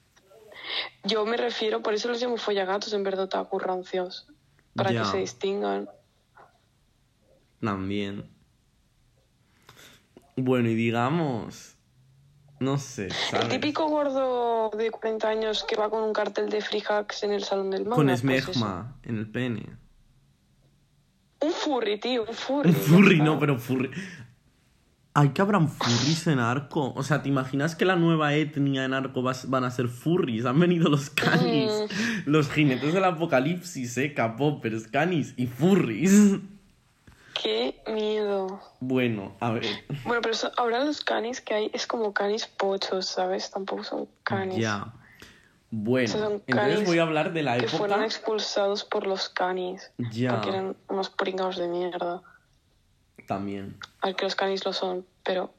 Yo 1.04 1.24
me 1.24 1.36
refiero, 1.36 1.80
por 1.82 1.94
eso 1.94 2.08
los 2.08 2.20
llamo 2.20 2.36
follagatos 2.38 2.92
en 2.92 3.04
vez 3.04 3.16
de 3.16 3.22
otakus 3.22 3.62
rancios, 3.62 4.26
para 4.74 4.90
Ya. 4.92 5.02
que 5.02 5.08
se 5.10 5.16
distingan. 5.18 5.88
También. 7.60 8.28
Bueno, 10.36 10.68
y 10.68 10.74
digamos. 10.74 11.77
No 12.60 12.76
sé, 12.78 13.08
El 13.40 13.48
típico 13.48 13.86
gordo 13.88 14.70
de 14.76 14.90
40 14.90 15.28
años 15.28 15.64
que 15.68 15.76
va 15.76 15.88
con 15.90 16.02
un 16.02 16.12
cartel 16.12 16.48
de 16.50 16.60
free 16.60 16.82
hacks 16.88 17.22
en 17.22 17.32
el 17.32 17.44
salón 17.44 17.70
del 17.70 17.82
manga. 17.84 17.94
Con 17.96 18.06
pues 18.06 18.18
esmegma 18.18 18.96
en 19.04 19.16
el 19.18 19.30
pene. 19.30 19.66
un 21.40 21.52
furry, 21.52 22.00
tío, 22.00 22.24
un 22.28 22.34
furry. 22.34 22.68
Un 22.70 22.74
furry, 22.74 23.20
no, 23.20 23.38
pero 23.38 23.58
furry. 23.58 23.90
Ay, 25.14 25.30
que 25.30 25.40
habrán 25.42 25.68
furries 25.68 26.26
en 26.26 26.38
Arco. 26.40 26.92
O 26.94 27.02
sea, 27.02 27.22
¿te 27.22 27.28
imaginas 27.28 27.74
que 27.76 27.84
la 27.84 27.96
nueva 27.96 28.34
etnia 28.34 28.84
en 28.84 28.92
Arco 28.94 29.22
vas- 29.22 29.48
van 29.48 29.64
a 29.64 29.70
ser 29.70 29.88
furries? 29.88 30.44
Han 30.44 30.58
venido 30.60 30.88
los 30.90 31.10
canis, 31.10 31.70
Mm. 31.72 32.30
los 32.30 32.50
jinetes 32.50 32.92
del 32.92 33.04
apocalipsis, 33.04 33.96
eh, 33.98 34.14
capopers, 34.14 34.86
canis 34.88 35.34
y 35.36 35.46
furries. 35.46 36.38
Qué 37.40 37.80
miedo. 37.86 38.60
Bueno, 38.80 39.36
a 39.40 39.50
ver. 39.52 39.64
Bueno, 40.04 40.20
pero 40.22 40.34
eso- 40.34 40.50
ahora 40.56 40.84
los 40.84 41.02
canis 41.02 41.40
que 41.40 41.54
hay 41.54 41.70
es 41.72 41.86
como 41.86 42.12
canis 42.12 42.46
pochos, 42.46 43.06
¿sabes? 43.06 43.50
Tampoco 43.50 43.84
son 43.84 44.08
canis. 44.24 44.58
Ya. 44.58 44.92
Bueno, 45.70 46.12
entonces 46.14 46.44
canis 46.46 46.84
voy 46.86 46.98
a 46.98 47.02
hablar 47.02 47.32
de 47.32 47.42
la 47.42 47.58
Que 47.58 47.68
fueron 47.68 48.00
época. 48.00 48.06
expulsados 48.06 48.84
por 48.84 49.06
los 49.06 49.28
canis. 49.28 49.92
Ya, 49.98 50.32
Porque 50.34 50.48
eran 50.48 50.76
unos 50.88 51.10
pringados 51.10 51.56
de 51.58 51.68
mierda. 51.68 52.22
también. 53.26 53.76
Al 54.00 54.16
que 54.16 54.24
los 54.24 54.34
canis 54.34 54.64
lo 54.64 54.72
son, 54.72 55.06
pero 55.22 55.52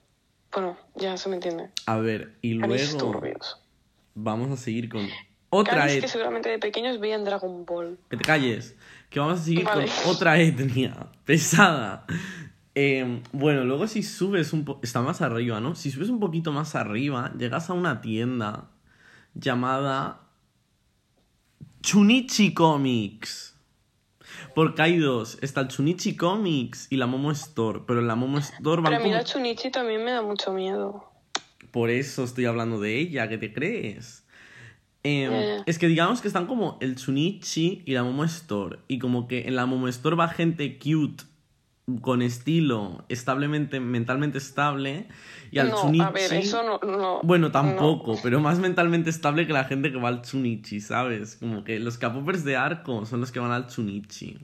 bueno, 0.51 0.75
ya 0.95 1.15
se 1.17 1.29
me 1.29 1.35
entiende. 1.35 1.69
A 1.85 1.97
ver, 1.97 2.37
y 2.41 2.53
luego 2.55 2.97
turbios. 2.97 3.61
vamos 4.15 4.49
a 4.51 4.57
seguir 4.57 4.89
con 4.89 5.07
otra 5.51 5.75
Canis 5.81 6.01
que 6.01 6.07
seguramente 6.07 6.49
de 6.49 6.57
pequeños 6.57 6.99
veían 6.99 7.23
Dragon 7.25 7.65
Ball. 7.65 7.99
Que 8.09 8.17
te 8.17 8.23
calles. 8.23 8.75
Que 9.09 9.19
vamos 9.19 9.39
a 9.39 9.43
seguir 9.43 9.65
Vale. 9.65 9.87
con 10.03 10.15
otra 10.15 10.39
etnia 10.39 10.95
pesada. 11.25 12.05
Eh, 12.75 13.21
bueno, 13.31 13.63
luego 13.65 13.87
si 13.87 14.03
subes 14.03 14.53
un 14.53 14.65
poco... 14.65 14.79
Está 14.83 15.01
más 15.01 15.21
arriba, 15.21 15.59
¿no? 15.59 15.75
Si 15.75 15.91
subes 15.91 16.09
un 16.09 16.19
poquito 16.19 16.51
más 16.51 16.75
arriba, 16.75 17.33
llegas 17.37 17.69
a 17.69 17.73
una 17.73 18.01
tienda 18.01 18.69
llamada 19.33 20.21
Chunichi 21.81 22.53
Comics. 22.53 23.55
Porque 24.55 24.81
hay 24.81 24.97
dos. 24.97 25.37
Está 25.41 25.61
el 25.61 25.67
Chunichi 25.67 26.15
Comics 26.15 26.87
y 26.89 26.97
la 26.97 27.07
Momo 27.07 27.31
Store. 27.31 27.81
Pero 27.87 27.99
en 27.99 28.07
la 28.07 28.15
Momo 28.15 28.39
Store 28.39 28.81
Pero 28.83 28.95
a 28.95 28.99
mí 28.99 29.11
la 29.11 29.23
Chunichi 29.23 29.71
también 29.71 30.03
me 30.03 30.11
da 30.11 30.21
mucho 30.21 30.53
miedo. 30.53 31.11
Por 31.71 31.89
eso 31.89 32.23
estoy 32.23 32.45
hablando 32.45 32.79
de 32.79 32.97
ella, 32.97 33.29
¿qué 33.29 33.37
te 33.37 33.53
crees? 33.53 34.18
Em, 35.03 35.31
Ya. 35.31 35.63
Es 35.65 35.79
que 35.79 35.87
digamos 35.87 36.21
que 36.21 36.27
están 36.27 36.45
como 36.45 36.77
el 36.81 36.95
Chunichi 36.95 37.83
y 37.85 37.93
la 37.93 38.03
Momo 38.03 38.23
Store. 38.25 38.79
Y 38.87 38.99
como 38.99 39.27
que 39.27 39.47
en 39.47 39.55
la 39.55 39.65
Momo 39.65 39.87
Store 39.87 40.15
va 40.15 40.27
gente 40.27 40.77
cute, 40.77 41.23
con 42.01 42.21
estilo, 42.21 43.05
establemente, 43.09 43.79
mentalmente 43.79 44.37
estable. 44.37 45.07
Y 45.51 45.59
al 45.59 45.69
no, 45.69 45.81
Chunichi. 45.81 46.03
a 46.03 46.09
ver, 46.11 46.33
eso 46.33 46.63
no. 46.63 46.79
no 46.79 47.21
Bueno, 47.23 47.51
tampoco, 47.51 48.17
pero 48.21 48.39
más 48.39 48.59
mentalmente 48.59 49.09
estable 49.09 49.47
que 49.47 49.53
la 49.53 49.63
gente 49.63 49.91
que 49.91 49.97
va 49.97 50.09
al 50.09 50.21
Chunichi, 50.21 50.79
¿sabes? 50.79 51.37
Como 51.37 51.63
que 51.63 51.79
los 51.79 51.97
capopers 51.97 52.43
de 52.43 52.55
arco 52.55 53.05
son 53.05 53.21
los 53.21 53.31
que 53.31 53.39
van 53.39 53.51
al 53.51 53.67
Chunichi. 53.67 54.37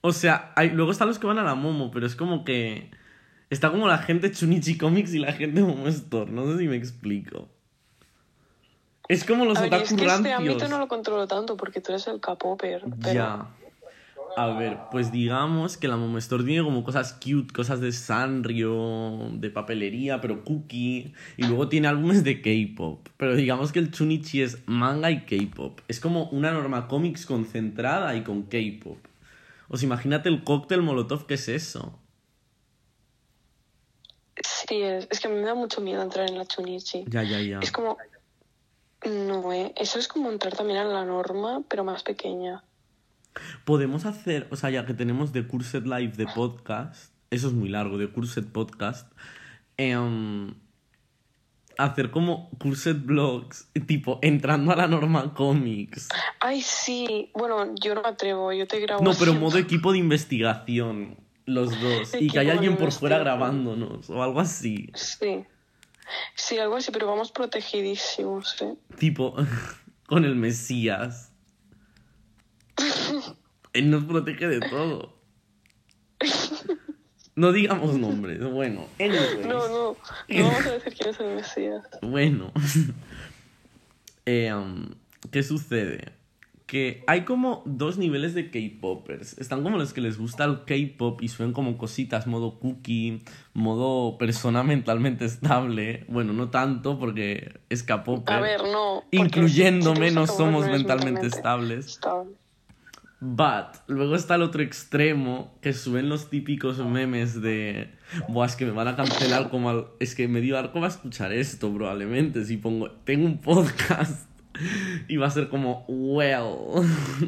O 0.00 0.12
sea, 0.12 0.52
hay, 0.56 0.70
luego 0.70 0.92
están 0.92 1.08
los 1.08 1.18
que 1.18 1.26
van 1.26 1.38
a 1.38 1.44
la 1.44 1.54
Momo, 1.54 1.90
pero 1.90 2.06
es 2.06 2.16
como 2.16 2.44
que. 2.44 2.90
Está 3.50 3.70
como 3.70 3.88
la 3.88 3.98
gente 3.98 4.30
Chunichi 4.30 4.76
Comics 4.76 5.14
y 5.14 5.20
la 5.20 5.32
gente 5.32 5.62
Momo 5.62 5.88
Store. 5.88 6.30
No 6.30 6.50
sé 6.52 6.58
si 6.58 6.68
me 6.68 6.76
explico. 6.76 7.48
Es 9.08 9.24
como 9.24 9.44
los 9.44 9.58
ver, 9.60 9.72
y 9.72 9.74
es 9.74 9.82
otaku 9.82 9.96
que 9.96 10.06
este 10.06 10.06
rancios. 10.06 10.38
ámbito 10.38 10.68
no 10.68 10.78
lo 10.78 10.86
controlo 10.86 11.26
tanto 11.26 11.56
porque 11.56 11.80
tú 11.80 11.92
eres 11.92 12.06
el 12.06 12.20
capoper. 12.20 12.84
Pero... 13.02 13.14
Ya. 13.14 13.48
A 14.36 14.46
ver, 14.48 14.78
pues 14.92 15.10
digamos 15.10 15.76
que 15.76 15.88
la 15.88 15.96
Momo 15.96 16.18
Store 16.18 16.44
tiene 16.44 16.62
como 16.62 16.84
cosas 16.84 17.12
cute, 17.14 17.52
cosas 17.52 17.80
de 17.80 17.90
Sanrio, 17.90 19.30
de 19.32 19.50
papelería, 19.50 20.20
pero 20.20 20.44
cookie. 20.44 21.12
Y 21.36 21.42
luego 21.44 21.68
tiene 21.68 21.88
álbumes 21.88 22.22
de 22.22 22.40
K-pop. 22.40 23.08
Pero 23.16 23.34
digamos 23.34 23.72
que 23.72 23.80
el 23.80 23.90
Chunichi 23.90 24.42
es 24.42 24.58
manga 24.66 25.10
y 25.10 25.24
K-pop. 25.24 25.80
Es 25.88 25.98
como 25.98 26.28
una 26.28 26.52
norma 26.52 26.86
cómics 26.86 27.26
concentrada 27.26 28.14
y 28.14 28.22
con 28.22 28.42
K-pop. 28.42 28.98
Os 29.68 29.82
imagínate 29.82 30.28
el 30.28 30.44
cóctel 30.44 30.82
molotov 30.82 31.26
que 31.26 31.34
es 31.34 31.48
eso. 31.48 31.98
Sí, 34.40 34.82
es, 34.82 35.08
es 35.10 35.18
que 35.18 35.28
me 35.28 35.40
da 35.40 35.54
mucho 35.54 35.80
miedo 35.80 36.00
entrar 36.00 36.28
en 36.28 36.38
la 36.38 36.46
Chunichi. 36.46 37.04
Ya, 37.08 37.24
ya, 37.24 37.40
ya. 37.40 37.58
Es 37.60 37.72
como. 37.72 37.96
No, 39.04 39.52
eh. 39.52 39.72
Eso 39.76 39.98
es 39.98 40.08
como 40.08 40.30
entrar 40.30 40.56
también 40.56 40.80
en 40.80 40.92
la 40.92 41.04
norma, 41.04 41.62
pero 41.68 41.84
más 41.84 42.02
pequeña. 42.02 42.64
Podemos 43.64 44.04
hacer, 44.04 44.48
o 44.50 44.56
sea, 44.56 44.70
ya 44.70 44.84
que 44.86 44.94
tenemos 44.94 45.32
The 45.32 45.46
Cursed 45.46 45.84
Live 45.84 46.14
de 46.16 46.26
podcast, 46.26 47.12
eso 47.30 47.48
es 47.48 47.52
muy 47.52 47.68
largo, 47.68 47.98
The 47.98 48.08
Cursed 48.08 48.46
Podcast, 48.46 49.12
em, 49.76 50.54
hacer 51.78 52.10
como 52.10 52.50
Cursed 52.58 52.96
Blogs, 53.04 53.68
tipo, 53.86 54.18
entrando 54.22 54.72
a 54.72 54.76
la 54.76 54.88
norma 54.88 55.32
comics. 55.32 56.08
Ay, 56.40 56.60
sí. 56.60 57.30
Bueno, 57.34 57.74
yo 57.80 57.94
no 57.94 58.02
me 58.02 58.08
atrevo, 58.08 58.52
yo 58.52 58.66
te 58.66 58.80
grabo. 58.80 59.02
No, 59.02 59.12
pero 59.16 59.32
modo 59.34 59.58
equipo 59.58 59.92
de 59.92 59.98
investigación, 59.98 61.16
los 61.46 61.80
dos, 61.80 62.14
y 62.20 62.28
que 62.28 62.40
haya 62.40 62.52
alguien 62.52 62.76
por 62.76 62.90
fuera 62.92 63.18
grabándonos, 63.18 64.10
o 64.10 64.22
algo 64.22 64.40
así. 64.40 64.90
Sí. 64.94 65.44
Sí, 66.34 66.58
algo 66.58 66.76
así, 66.76 66.90
pero 66.90 67.06
vamos 67.06 67.32
protegidísimos, 67.32 68.60
¿eh? 68.62 68.74
Tipo, 68.98 69.34
con 70.06 70.24
el 70.24 70.34
Mesías. 70.34 71.32
Él 73.72 73.90
nos 73.90 74.04
protege 74.04 74.48
de 74.48 74.60
todo. 74.60 75.18
No 77.34 77.52
digamos 77.52 77.96
nombres, 77.96 78.42
bueno. 78.42 78.86
anyways. 78.98 79.46
No, 79.46 79.68
no. 79.68 79.96
No 80.28 80.44
vamos 80.44 80.66
a 80.66 80.72
decir 80.72 80.94
quién 80.94 81.10
es 81.10 81.20
el 81.20 81.36
Mesías. 81.36 81.84
Bueno. 82.02 82.52
Eh, 84.30 84.52
um, 84.52 84.90
¿Qué 85.32 85.42
sucede? 85.42 86.12
Que 86.68 87.02
hay 87.06 87.22
como 87.22 87.62
dos 87.64 87.96
niveles 87.96 88.34
de 88.34 88.50
K-popers. 88.50 89.38
Están 89.38 89.62
como 89.62 89.78
los 89.78 89.94
que 89.94 90.02
les 90.02 90.18
gusta 90.18 90.44
el 90.44 90.64
K-pop 90.66 91.22
y 91.22 91.28
suenan 91.28 91.54
como 91.54 91.78
cositas, 91.78 92.26
modo 92.26 92.60
cookie, 92.60 93.22
modo 93.54 94.18
persona 94.18 94.62
mentalmente 94.62 95.24
estable. 95.24 96.04
Bueno, 96.08 96.34
no 96.34 96.50
tanto 96.50 96.98
porque 96.98 97.58
es 97.70 97.82
K-popper. 97.82 98.34
A 98.34 98.40
ver, 98.40 98.60
no. 98.64 99.02
Incluyéndome, 99.12 100.10
si 100.10 100.14
no 100.14 100.26
somos 100.26 100.66
no 100.66 100.72
mentalmente 100.72 101.26
estables. 101.26 101.86
estable. 101.86 102.36
But, 103.20 103.78
luego 103.86 104.14
está 104.14 104.34
el 104.34 104.42
otro 104.42 104.62
extremo, 104.62 105.58
que 105.60 105.72
suben 105.72 106.10
los 106.10 106.28
típicos 106.28 106.78
memes 106.78 107.40
de... 107.40 107.90
Buah, 108.28 108.46
es 108.46 108.56
que 108.56 108.64
me 108.64 108.72
van 108.72 108.88
a 108.88 108.94
cancelar 108.94 109.50
como 109.50 109.70
al... 109.70 109.86
Es 110.00 110.14
que 110.14 110.28
medio 110.28 110.56
arco 110.56 110.80
va 110.80 110.86
a 110.86 110.90
escuchar 110.90 111.32
esto 111.32 111.72
probablemente 111.72 112.44
si 112.44 112.58
pongo... 112.58 112.90
Tengo 112.90 113.26
un 113.26 113.38
podcast 113.38 114.27
y 115.08 115.16
va 115.16 115.26
a 115.26 115.30
ser 115.30 115.48
como... 115.48 115.84
Well... 115.88 116.84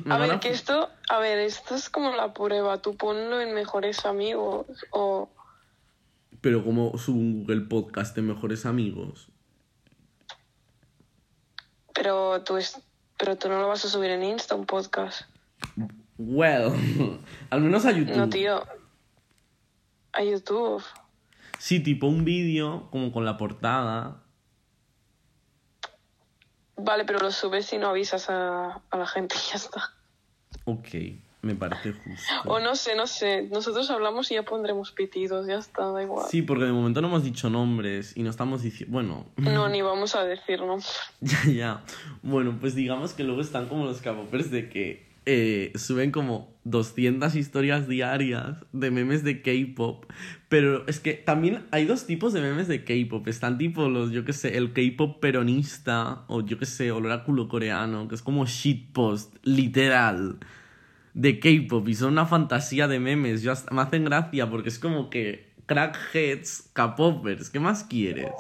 A 0.11 0.19
ver, 0.19 0.41
que 0.41 0.51
esto, 0.51 0.89
a 1.09 1.19
ver, 1.19 1.39
esto 1.39 1.75
es 1.75 1.91
como 1.91 2.15
la 2.15 2.33
prueba. 2.33 2.79
Tú 2.79 2.97
ponlo 2.97 3.41
en 3.41 3.55
mejores 3.55 4.05
amigos 4.05 4.67
o 4.91 5.29
Pero 6.41 6.65
como 6.65 6.97
subo 6.99 7.19
un 7.19 7.45
Google 7.45 7.63
Podcast 7.63 8.15
de 8.17 8.23
mejores 8.23 8.67
amigos. 8.67 9.29
pero 11.95 12.43
tú 12.43 12.57
es, 12.57 12.81
pero 13.19 13.37
tú 13.37 13.49
no 13.49 13.61
lo 13.61 13.69
vas 13.69 13.85
a 13.85 13.89
subir 13.89 14.11
en 14.11 14.23
Insta 14.23 14.55
un 14.55 14.67
podcast. 14.67 15.23
Well... 16.19 16.73
al 17.51 17.61
menos 17.61 17.85
a 17.85 17.93
YouTube. 17.93 18.17
No, 18.17 18.29
tío. 18.29 18.67
A 20.13 20.25
YouTube. 20.25 20.83
Sí, 21.59 21.81
tipo 21.81 22.07
un 22.07 22.25
vídeo 22.25 22.89
como 22.91 23.13
con 23.13 23.25
la 23.25 23.37
portada. 23.37 24.23
Vale, 26.83 27.05
pero 27.05 27.19
lo 27.19 27.31
subes 27.31 27.73
y 27.73 27.79
no 27.79 27.89
avisas 27.89 28.31
a, 28.31 28.81
a 28.91 28.97
la 28.97 29.07
gente 29.07 29.35
y 29.37 29.51
ya 29.51 29.57
está. 29.57 29.95
Ok, 30.65 30.89
me 31.43 31.55
parece 31.55 31.93
justo. 31.93 32.33
O 32.47 32.61
no 32.61 32.77
sé, 32.77 32.95
no 32.95 33.07
sé. 33.07 33.43
Nosotros 33.51 33.91
hablamos 33.91 34.31
y 34.31 34.35
ya 34.35 34.43
pondremos 34.43 34.93
pitidos, 34.93 35.47
ya 35.47 35.57
está, 35.57 35.91
da 35.91 36.03
igual. 36.03 36.27
Sí, 36.29 36.43
porque 36.43 36.65
de 36.65 36.73
momento 36.73 37.01
no 37.01 37.09
hemos 37.09 37.25
dicho 37.25 37.51
nombres 37.51 38.17
y 38.17 38.23
no 38.23 38.31
estamos 38.31 38.63
diciendo... 38.63 38.93
Bueno... 38.93 39.27
No, 39.37 39.69
ni 39.71 39.83
vamos 39.83 40.15
a 40.15 40.25
decir, 40.25 40.61
¿no? 40.61 40.79
Ya, 41.21 41.39
ya. 41.51 41.85
Bueno, 42.23 42.57
pues 42.61 42.75
digamos 42.75 43.15
que 43.15 43.25
luego 43.25 43.41
están 43.41 43.69
como 43.69 43.85
los 43.85 44.01
capopers 44.01 44.51
de 44.51 44.69
que 44.69 45.10
eh, 45.33 45.71
suben 45.77 46.11
como 46.11 46.59
200 46.65 47.37
historias 47.37 47.87
diarias 47.87 48.65
de 48.73 48.91
memes 48.91 49.23
de 49.23 49.43
K-pop. 49.43 50.07
Pero 50.49 50.85
es 50.89 50.99
que 50.99 51.15
también 51.15 51.67
hay 51.71 51.85
dos 51.85 52.05
tipos 52.05 52.33
de 52.33 52.41
memes 52.41 52.67
de 52.67 52.83
K-pop. 52.83 53.29
Están 53.29 53.57
tipo 53.57 53.89
los, 53.89 54.11
yo 54.11 54.25
qué 54.25 54.33
sé, 54.33 54.57
el 54.57 54.73
K-pop 54.73 55.21
peronista 55.21 56.25
o 56.27 56.45
yo 56.45 56.59
qué 56.59 56.67
sé, 56.67 56.87
el 56.87 57.07
oráculo 57.07 57.47
coreano, 57.47 58.09
que 58.09 58.17
es 58.17 58.23
como 58.23 58.45
shitpost, 58.45 59.37
literal, 59.45 60.39
de 61.15 61.39
K-pop. 61.39 61.89
Y 61.89 61.95
son 61.95 62.15
una 62.15 62.27
fantasía 62.27 62.89
de 62.89 62.99
memes. 62.99 63.43
Yo 63.43 63.53
me 63.71 63.83
hacen 63.83 64.05
gracia 64.07 64.51
porque 64.51 64.71
es 64.71 64.81
como 64.81 65.11
que 65.11 65.53
crackheads, 65.67 66.71
K-popers, 66.73 67.51
¿qué 67.51 67.61
más 67.61 67.85
quieres? 67.85 68.33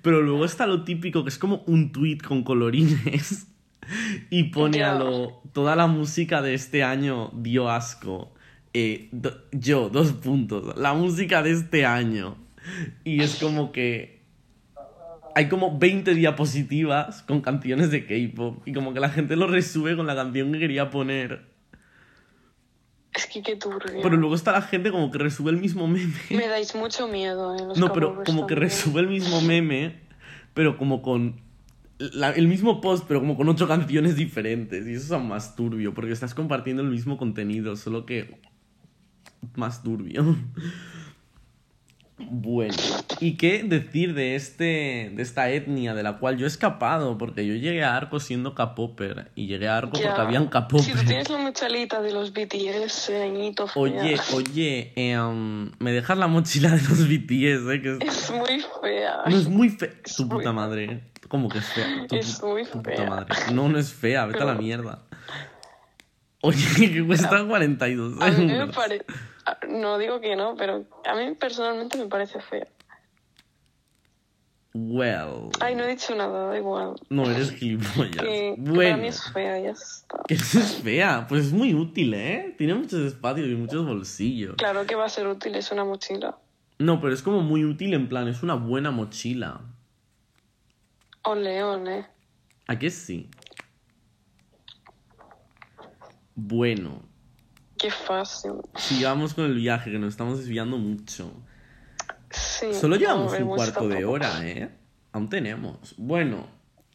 Pero 0.00 0.22
luego 0.22 0.46
está 0.46 0.66
lo 0.66 0.84
típico, 0.84 1.22
que 1.22 1.28
es 1.28 1.38
como 1.38 1.64
un 1.66 1.92
tweet 1.92 2.20
con 2.26 2.44
colorines. 2.44 3.48
Y 4.30 4.44
pone 4.44 4.82
a 4.84 4.94
lo. 4.94 5.40
Toda 5.52 5.76
la 5.76 5.86
música 5.86 6.42
de 6.42 6.54
este 6.54 6.82
año 6.82 7.30
dio 7.34 7.70
asco. 7.70 8.32
Eh, 8.74 9.08
do- 9.12 9.36
yo, 9.52 9.88
dos 9.88 10.12
puntos. 10.12 10.76
La 10.76 10.92
música 10.94 11.42
de 11.42 11.52
este 11.52 11.86
año. 11.86 12.36
Y 13.04 13.22
es 13.22 13.36
como 13.36 13.72
que. 13.72 14.18
Hay 15.34 15.48
como 15.48 15.78
20 15.78 16.14
diapositivas 16.14 17.22
con 17.22 17.40
canciones 17.40 17.90
de 17.90 18.04
K-pop. 18.06 18.62
Y 18.66 18.72
como 18.72 18.92
que 18.92 19.00
la 19.00 19.08
gente 19.08 19.36
lo 19.36 19.46
resube 19.46 19.96
con 19.96 20.06
la 20.06 20.16
canción 20.16 20.52
que 20.52 20.58
quería 20.58 20.90
poner. 20.90 21.46
Es 23.14 23.26
que 23.26 23.42
qué 23.42 23.56
turbio. 23.56 24.00
Pero 24.02 24.16
luego 24.16 24.34
está 24.34 24.52
la 24.52 24.62
gente 24.62 24.90
como 24.90 25.10
que 25.10 25.18
resube 25.18 25.50
el 25.50 25.56
mismo 25.58 25.86
meme. 25.88 26.12
Me 26.30 26.46
dais 26.48 26.74
mucho 26.74 27.08
miedo, 27.08 27.54
¿eh? 27.56 27.62
Los 27.66 27.78
No, 27.78 27.92
pero 27.92 28.22
como 28.24 28.46
que 28.46 28.54
resube 28.54 29.00
el 29.00 29.08
mismo 29.08 29.40
meme, 29.40 30.00
pero 30.54 30.76
como 30.76 31.02
con 31.02 31.40
la- 31.98 32.30
el 32.30 32.48
mismo 32.48 32.80
post, 32.80 33.04
pero 33.08 33.20
como 33.20 33.36
con 33.36 33.48
ocho 33.48 33.66
canciones 33.68 34.16
diferentes. 34.16 34.86
Y 34.86 34.94
eso 34.94 35.16
es 35.16 35.22
más 35.22 35.56
turbio, 35.56 35.94
porque 35.94 36.12
estás 36.12 36.34
compartiendo 36.34 36.82
el 36.82 36.88
mismo 36.90 37.16
contenido, 37.18 37.76
solo 37.76 38.06
que 38.06 38.40
más 39.56 39.82
turbio. 39.82 40.36
Bueno, 42.30 42.74
¿y 43.20 43.36
qué 43.36 43.62
decir 43.62 44.12
de 44.12 44.34
este 44.34 45.12
de 45.14 45.22
esta 45.22 45.50
etnia 45.50 45.94
de 45.94 46.02
la 46.02 46.18
cual 46.18 46.36
yo 46.36 46.46
he 46.46 46.48
escapado? 46.48 47.16
Porque 47.16 47.46
yo 47.46 47.54
llegué 47.54 47.84
a 47.84 47.96
Arco 47.96 48.18
siendo 48.18 48.56
K-popper 48.56 49.30
y 49.36 49.46
llegué 49.46 49.68
a 49.68 49.76
Arco 49.76 49.96
Ya. 49.96 50.08
porque 50.08 50.22
habían 50.22 50.42
Si 50.42 50.48
tú 50.48 50.52
K-popper. 50.52 51.06
tienes 51.06 51.30
la 51.30 51.38
mochalita 51.38 52.02
de 52.02 52.12
los 52.12 52.32
BTS, 52.32 53.10
eh, 53.10 53.22
añito 53.22 53.68
fea. 53.68 53.80
Oye, 53.80 54.16
oye, 54.34 54.92
em, 54.96 55.70
me 55.78 55.92
dejas 55.92 56.18
la 56.18 56.26
mochila 56.26 56.70
de 56.70 56.82
los 56.88 57.06
BTS, 57.08 57.72
eh, 57.72 57.82
que 57.82 57.92
es, 57.92 57.98
Es 58.00 58.30
muy 58.32 58.64
fea. 58.82 59.18
no 59.24 59.36
es 59.36 59.48
muy 59.48 59.68
fea. 59.68 59.90
Muy 60.18 60.28
puta 60.28 60.52
madre. 60.52 61.02
¿Cómo 61.28 61.48
que 61.48 61.58
es 61.58 61.66
fea? 61.66 62.06
Tu, 62.08 62.16
Es 62.16 62.40
pu- 62.40 62.48
muy 62.52 62.64
tu 62.64 62.72
puta 62.82 62.90
fea. 62.96 63.06
madre. 63.08 63.34
No, 63.52 63.68
no 63.68 63.78
es 63.78 63.92
fea, 63.92 64.26
vete 64.26 64.42
a 64.42 64.46
la 64.46 64.54
mierda. 64.54 65.02
Oye, 66.42 66.64
que 66.92 67.06
cuesta 67.06 67.44
42 67.46 68.20
A 68.20 68.30
mí 68.30 68.46
me 68.46 68.56
euros. 68.58 68.74
parece... 68.74 69.04
No 69.68 69.98
digo 69.98 70.20
que 70.20 70.36
no, 70.36 70.56
pero 70.56 70.84
a 71.06 71.14
mí 71.14 71.34
personalmente 71.34 71.96
me 71.98 72.06
parece 72.06 72.40
fea. 72.40 72.66
Well. 74.74 75.48
Ay, 75.60 75.74
no 75.74 75.84
he 75.84 75.88
dicho 75.88 76.14
nada, 76.14 76.50
da 76.50 76.56
igual. 76.56 76.94
No, 77.08 77.24
eres 77.28 77.50
gilipollas. 77.52 78.16
Que, 78.22 78.54
que 78.56 78.72
para 78.72 78.96
mí 78.98 79.08
es 79.08 79.32
fea, 79.32 79.58
ya 79.58 79.70
está. 79.70 80.20
Que 80.28 80.34
es 80.34 80.80
fea, 80.82 81.26
pues 81.28 81.46
es 81.46 81.52
muy 81.52 81.74
útil, 81.74 82.14
¿eh? 82.14 82.54
Tiene 82.58 82.74
muchos 82.74 83.00
espacios 83.00 83.48
y 83.48 83.54
muchos 83.54 83.86
bolsillos. 83.86 84.56
Claro 84.56 84.86
que 84.86 84.94
va 84.94 85.06
a 85.06 85.08
ser 85.08 85.26
útil, 85.26 85.54
es 85.56 85.72
una 85.72 85.84
mochila. 85.84 86.36
No, 86.78 87.00
pero 87.00 87.12
es 87.12 87.22
como 87.22 87.40
muy 87.40 87.64
útil 87.64 87.94
en 87.94 88.08
plan, 88.08 88.28
es 88.28 88.42
una 88.42 88.54
buena 88.54 88.90
mochila. 88.90 89.62
Ole, 91.28 91.62
ole. 91.62 92.06
¿A 92.68 92.78
qué 92.78 92.88
sí? 92.88 93.28
Bueno, 96.34 97.02
Qué 97.76 97.90
fácil. 97.90 98.52
sigamos 98.76 99.34
con 99.34 99.44
el 99.44 99.54
viaje, 99.54 99.90
que 99.90 99.98
nos 99.98 100.14
estamos 100.14 100.38
desviando 100.38 100.78
mucho. 100.78 101.30
Sí. 102.30 102.72
Solo 102.72 102.94
no, 102.94 103.00
llevamos 103.00 103.38
un 103.38 103.46
cuarto 103.46 103.88
de 103.88 104.06
hora, 104.06 104.48
¿eh? 104.48 104.70
Aún 105.12 105.28
tenemos. 105.28 105.94
Bueno. 105.98 106.46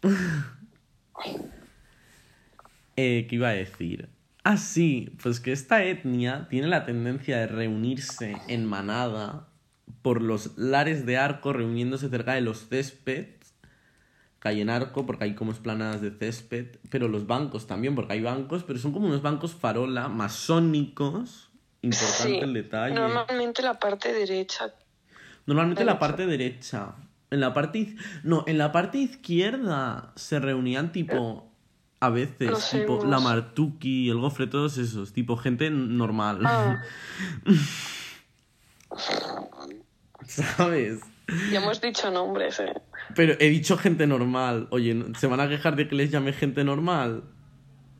eh, 2.95 3.27
¿Qué 3.29 3.35
iba 3.35 3.49
a 3.49 3.53
decir? 3.53 4.09
Ah, 4.43 4.57
sí, 4.57 5.15
pues 5.21 5.39
que 5.39 5.51
esta 5.51 5.83
etnia 5.83 6.47
tiene 6.49 6.69
la 6.69 6.85
tendencia 6.85 7.37
de 7.37 7.45
reunirse 7.45 8.35
en 8.47 8.65
manada 8.65 9.47
por 10.01 10.23
los 10.23 10.57
lares 10.57 11.05
de 11.05 11.17
arco, 11.17 11.53
reuniéndose 11.53 12.09
cerca 12.09 12.33
de 12.33 12.41
los 12.41 12.67
céspedes, 12.67 13.42
que 14.43 14.49
hay 14.49 14.59
en 14.59 14.69
arco, 14.69 15.05
porque 15.05 15.23
hay 15.23 15.35
como 15.35 15.53
esplanadas 15.53 16.01
de 16.01 16.11
césped, 16.11 16.75
pero 16.89 17.07
los 17.07 17.27
bancos 17.27 17.65
también, 17.65 17.95
porque 17.95 18.11
hay 18.11 18.21
bancos, 18.21 18.65
pero 18.65 18.77
son 18.77 18.91
como 18.91 19.07
unos 19.07 19.21
bancos 19.21 19.53
farola, 19.55 20.09
masónicos, 20.09 21.49
importante 21.81 22.23
Sí. 22.23 22.39
el 22.39 22.53
detalle. 22.53 22.93
Normalmente 22.93 23.61
la 23.61 23.79
parte 23.79 24.11
derecha. 24.11 24.73
Normalmente 25.45 25.83
en 25.83 25.87
la 25.87 25.97
parte 25.97 26.25
derecha. 26.27 26.95
En 27.31 27.39
la 27.39 27.53
parte... 27.53 27.79
iz- 27.79 27.97
No, 28.23 28.43
en 28.45 28.57
la 28.57 28.73
parte 28.73 28.97
izquierda 28.97 30.11
se 30.17 30.41
reunían 30.41 30.91
tipo... 30.91 31.49
A 32.01 32.09
veces, 32.09 32.49
Los 32.49 32.69
tipo 32.69 33.05
la 33.05 33.21
Martuki, 33.21 34.09
el 34.09 34.17
Gofre, 34.17 34.47
todos 34.47 34.77
esos. 34.77 35.13
Tipo 35.13 35.37
gente 35.37 35.69
normal. 35.69 36.39
Ah, 36.43 36.81
¿Sabes? 40.27 40.99
ya 41.51 41.61
hemos 41.61 41.79
dicho 41.79 42.11
nombres, 42.11 42.59
eh. 42.59 42.73
Pero 43.15 43.33
he 43.39 43.49
dicho 43.49 43.77
gente 43.77 44.07
normal. 44.07 44.67
Oye, 44.71 44.93
¿no- 44.93 45.13
¿se 45.15 45.27
van 45.27 45.39
a 45.39 45.49
quejar 45.49 45.75
de 45.75 45.87
que 45.87 45.95
les 45.95 46.11
llame 46.11 46.33
gente 46.33 46.63
normal? 46.63 47.23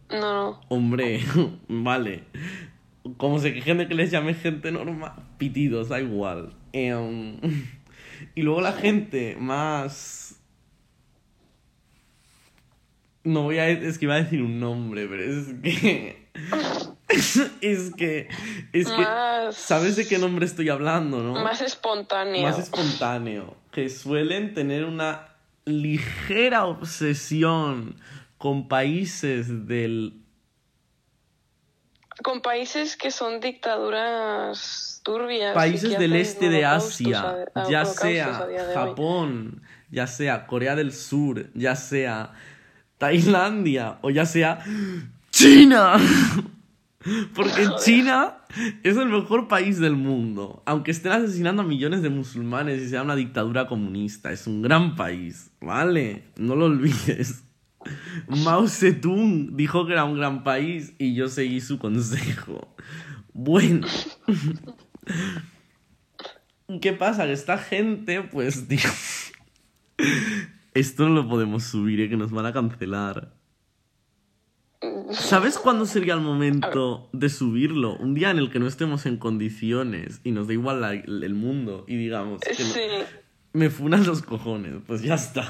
No, 0.10 0.20
no. 0.20 0.62
Hombre, 0.70 1.22
vale. 1.68 2.24
Como 3.18 3.40
se 3.40 3.54
quejen 3.54 3.78
de 3.80 3.88
que 3.88 3.96
les 3.96 4.12
llame 4.12 4.34
gente 4.34 4.72
normal. 4.72 5.14
Pitidos, 5.38 5.90
da 5.90 6.00
igual. 6.00 6.54
Em, 6.72 7.38
y 8.36 8.42
luego 8.42 8.62
la 8.62 8.74
gente 8.74 9.36
más. 9.40 10.40
No 13.24 13.44
voy 13.44 13.58
a. 13.58 13.70
Es 13.70 13.98
que 13.98 14.06
iba 14.06 14.16
a 14.16 14.24
decir 14.24 14.42
un 14.42 14.60
nombre, 14.60 15.08
pero 15.08 15.24
es 15.24 15.54
que. 15.62 16.28
es 17.62 17.92
que. 17.96 18.28
Es 18.74 18.88
que. 18.90 18.98
Más- 19.02 19.56
¿Sabes 19.56 19.96
de 19.96 20.08
qué 20.08 20.18
nombre 20.18 20.46
estoy 20.46 20.70
hablando, 20.70 21.22
no? 21.22 21.34
Más 21.44 21.62
espontáneo. 21.62 22.44
Más 22.44 22.60
espontáneo. 22.60 23.56
Que 23.72 23.90
suelen 23.90 24.54
tener 24.54 24.86
una 24.86 25.28
ligera 25.66 26.66
obsesión 26.66 27.96
con 28.38 28.68
países 28.68 29.68
del 29.68 30.22
Con 32.24 32.42
países 32.42 32.96
que 32.98 33.12
son 33.12 33.40
dictaduras 33.40 35.02
turbias. 35.04 35.54
países 35.54 35.98
del 35.98 36.16
este 36.16 36.50
de 36.50 36.66
Asia, 36.66 37.46
a- 37.56 37.70
ya 37.70 37.82
holocaustos 37.84 37.98
sea. 37.98 38.72
Japón, 38.74 39.62
ya 39.90 40.08
sea 40.08 40.46
Corea 40.48 40.76
del 40.76 40.92
Sur, 40.94 41.50
ya 41.54 41.76
sea 41.76 42.34
Tailandia 42.98 43.98
o 44.02 44.10
ya 44.10 44.26
sea 44.26 44.60
China. 45.32 45.96
Porque 47.34 47.66
Joder. 47.66 47.80
China 47.84 48.38
es 48.84 48.98
el 48.98 49.10
mejor 49.10 49.48
país 49.48 49.80
del 49.80 49.96
mundo. 49.96 50.64
Aunque 50.66 50.92
estén 50.92 51.12
asesinando 51.12 51.62
a 51.62 51.66
millones 51.66 52.02
de 52.02 52.10
musulmanes 52.10 52.82
y 52.82 52.90
sea 52.90 53.04
una 53.04 53.16
dictadura 53.16 53.68
comunista. 53.68 54.32
Es 54.32 54.48
un 54.48 54.62
gran 54.62 54.96
país, 54.96 55.52
¿vale? 55.62 56.24
No 56.38 56.56
lo 56.56 56.66
olvides. 56.66 57.44
Mao 58.28 58.68
Zedong 58.68 59.56
dijo 59.58 59.86
que 59.86 59.94
era 59.94 60.06
un 60.06 60.18
gran 60.18 60.44
país 60.44 60.94
y 60.98 61.16
yo 61.16 61.28
seguí 61.28 61.62
su 61.62 61.80
consejo. 61.80 62.74
Bueno. 63.34 63.88
¿Qué 66.82 66.94
pasa? 66.94 67.26
Que 67.26 67.34
esta 67.34 67.58
gente, 67.58 68.22
pues, 68.22 68.68
tío... 68.68 68.90
Esto 70.74 71.08
no 71.08 71.14
lo 71.14 71.30
podemos 71.30 71.64
subir, 71.66 72.02
¿eh? 72.02 72.10
que 72.10 72.18
nos 72.18 72.32
van 72.32 72.48
a 72.48 72.54
cancelar. 72.54 73.34
¿Sabes 75.12 75.58
cuándo 75.58 75.86
sería 75.86 76.14
el 76.14 76.22
momento 76.22 77.10
de 77.14 77.30
subirlo? 77.30 77.96
Un 77.98 78.14
día 78.14 78.32
en 78.32 78.38
el 78.38 78.50
que 78.52 78.60
no 78.60 78.68
estemos 78.68 79.06
en 79.06 79.18
condiciones 79.18 80.22
y 80.24 80.32
nos 80.32 80.48
da 80.48 80.54
igual 80.54 80.82
la- 80.82 80.94
el 80.94 81.34
mundo 81.34 81.86
y 81.88 81.96
digamos 81.98 82.42
que 82.42 82.64
no- 82.64 83.06
me 83.54 83.70
funan 83.70 84.06
los 84.06 84.22
cojones, 84.22 84.76
pues 84.88 85.02
ya 85.02 85.16
está. 85.16 85.48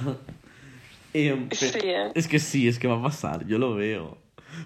Em, 1.14 1.48
Sí, 1.52 1.66
¿eh? 1.84 2.12
Es 2.16 2.28
que 2.28 2.40
sí, 2.40 2.68
es 2.68 2.80
que 2.80 2.88
va 2.88 2.98
a 2.98 3.04
pasar, 3.04 3.46
yo 3.48 3.58
lo 3.60 3.76
veo. 3.76 4.18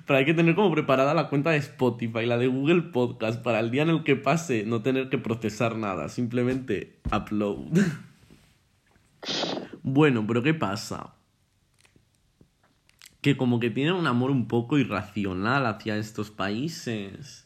Pero 0.05 0.19
hay 0.19 0.25
que 0.25 0.33
tener 0.33 0.55
como 0.55 0.71
preparada 0.71 1.13
la 1.13 1.29
cuenta 1.29 1.51
de 1.51 1.57
Spotify, 1.57 2.25
la 2.25 2.37
de 2.37 2.47
Google 2.47 2.81
Podcast, 2.81 3.41
para 3.41 3.59
el 3.59 3.71
día 3.71 3.83
en 3.83 3.89
el 3.89 4.03
que 4.03 4.15
pase 4.15 4.63
no 4.65 4.81
tener 4.81 5.09
que 5.09 5.17
procesar 5.17 5.77
nada, 5.77 6.09
simplemente 6.09 6.97
upload. 7.15 7.57
bueno, 9.83 10.25
pero 10.27 10.43
¿qué 10.43 10.53
pasa? 10.53 11.13
Que 13.27 13.35
como 13.35 13.59
que 13.59 13.69
tienen 13.69 13.93
un 13.95 14.07
amor 14.07 14.31
un 14.31 14.47
poco 14.47 14.77
irracional 14.77 15.65
hacia 15.65 15.97
estos 15.97 16.31
países. 16.31 17.45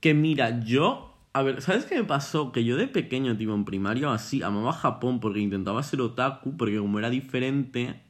Que 0.00 0.14
mira, 0.14 0.64
yo... 0.64 1.16
A 1.32 1.44
ver, 1.44 1.62
¿sabes 1.62 1.84
qué 1.84 1.94
me 1.94 2.02
pasó? 2.02 2.50
Que 2.50 2.64
yo 2.64 2.76
de 2.76 2.88
pequeño, 2.88 3.36
tipo 3.36 3.54
en 3.54 3.64
primario 3.64 4.10
así, 4.10 4.42
amaba 4.42 4.72
Japón 4.72 5.20
porque 5.20 5.38
intentaba 5.38 5.80
ser 5.84 6.00
otaku, 6.00 6.56
porque 6.56 6.78
como 6.78 6.98
era 6.98 7.08
diferente, 7.08 8.00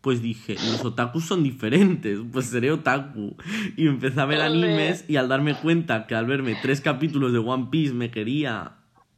pues 0.00 0.22
dije, 0.22 0.54
los 0.54 0.84
otakus 0.84 1.24
son 1.24 1.42
diferentes, 1.42 2.20
pues 2.32 2.46
seré 2.46 2.70
otaku. 2.70 3.36
Y 3.76 3.88
empecé 3.88 4.20
a 4.20 4.24
ver 4.24 4.40
animes 4.40 5.06
y 5.08 5.16
al 5.16 5.28
darme 5.28 5.56
cuenta 5.56 6.06
que 6.06 6.14
al 6.14 6.26
verme 6.26 6.56
tres 6.62 6.80
capítulos 6.80 7.32
de 7.32 7.40
One 7.40 7.66
Piece 7.68 7.94
me 7.94 8.12
quería 8.12 8.74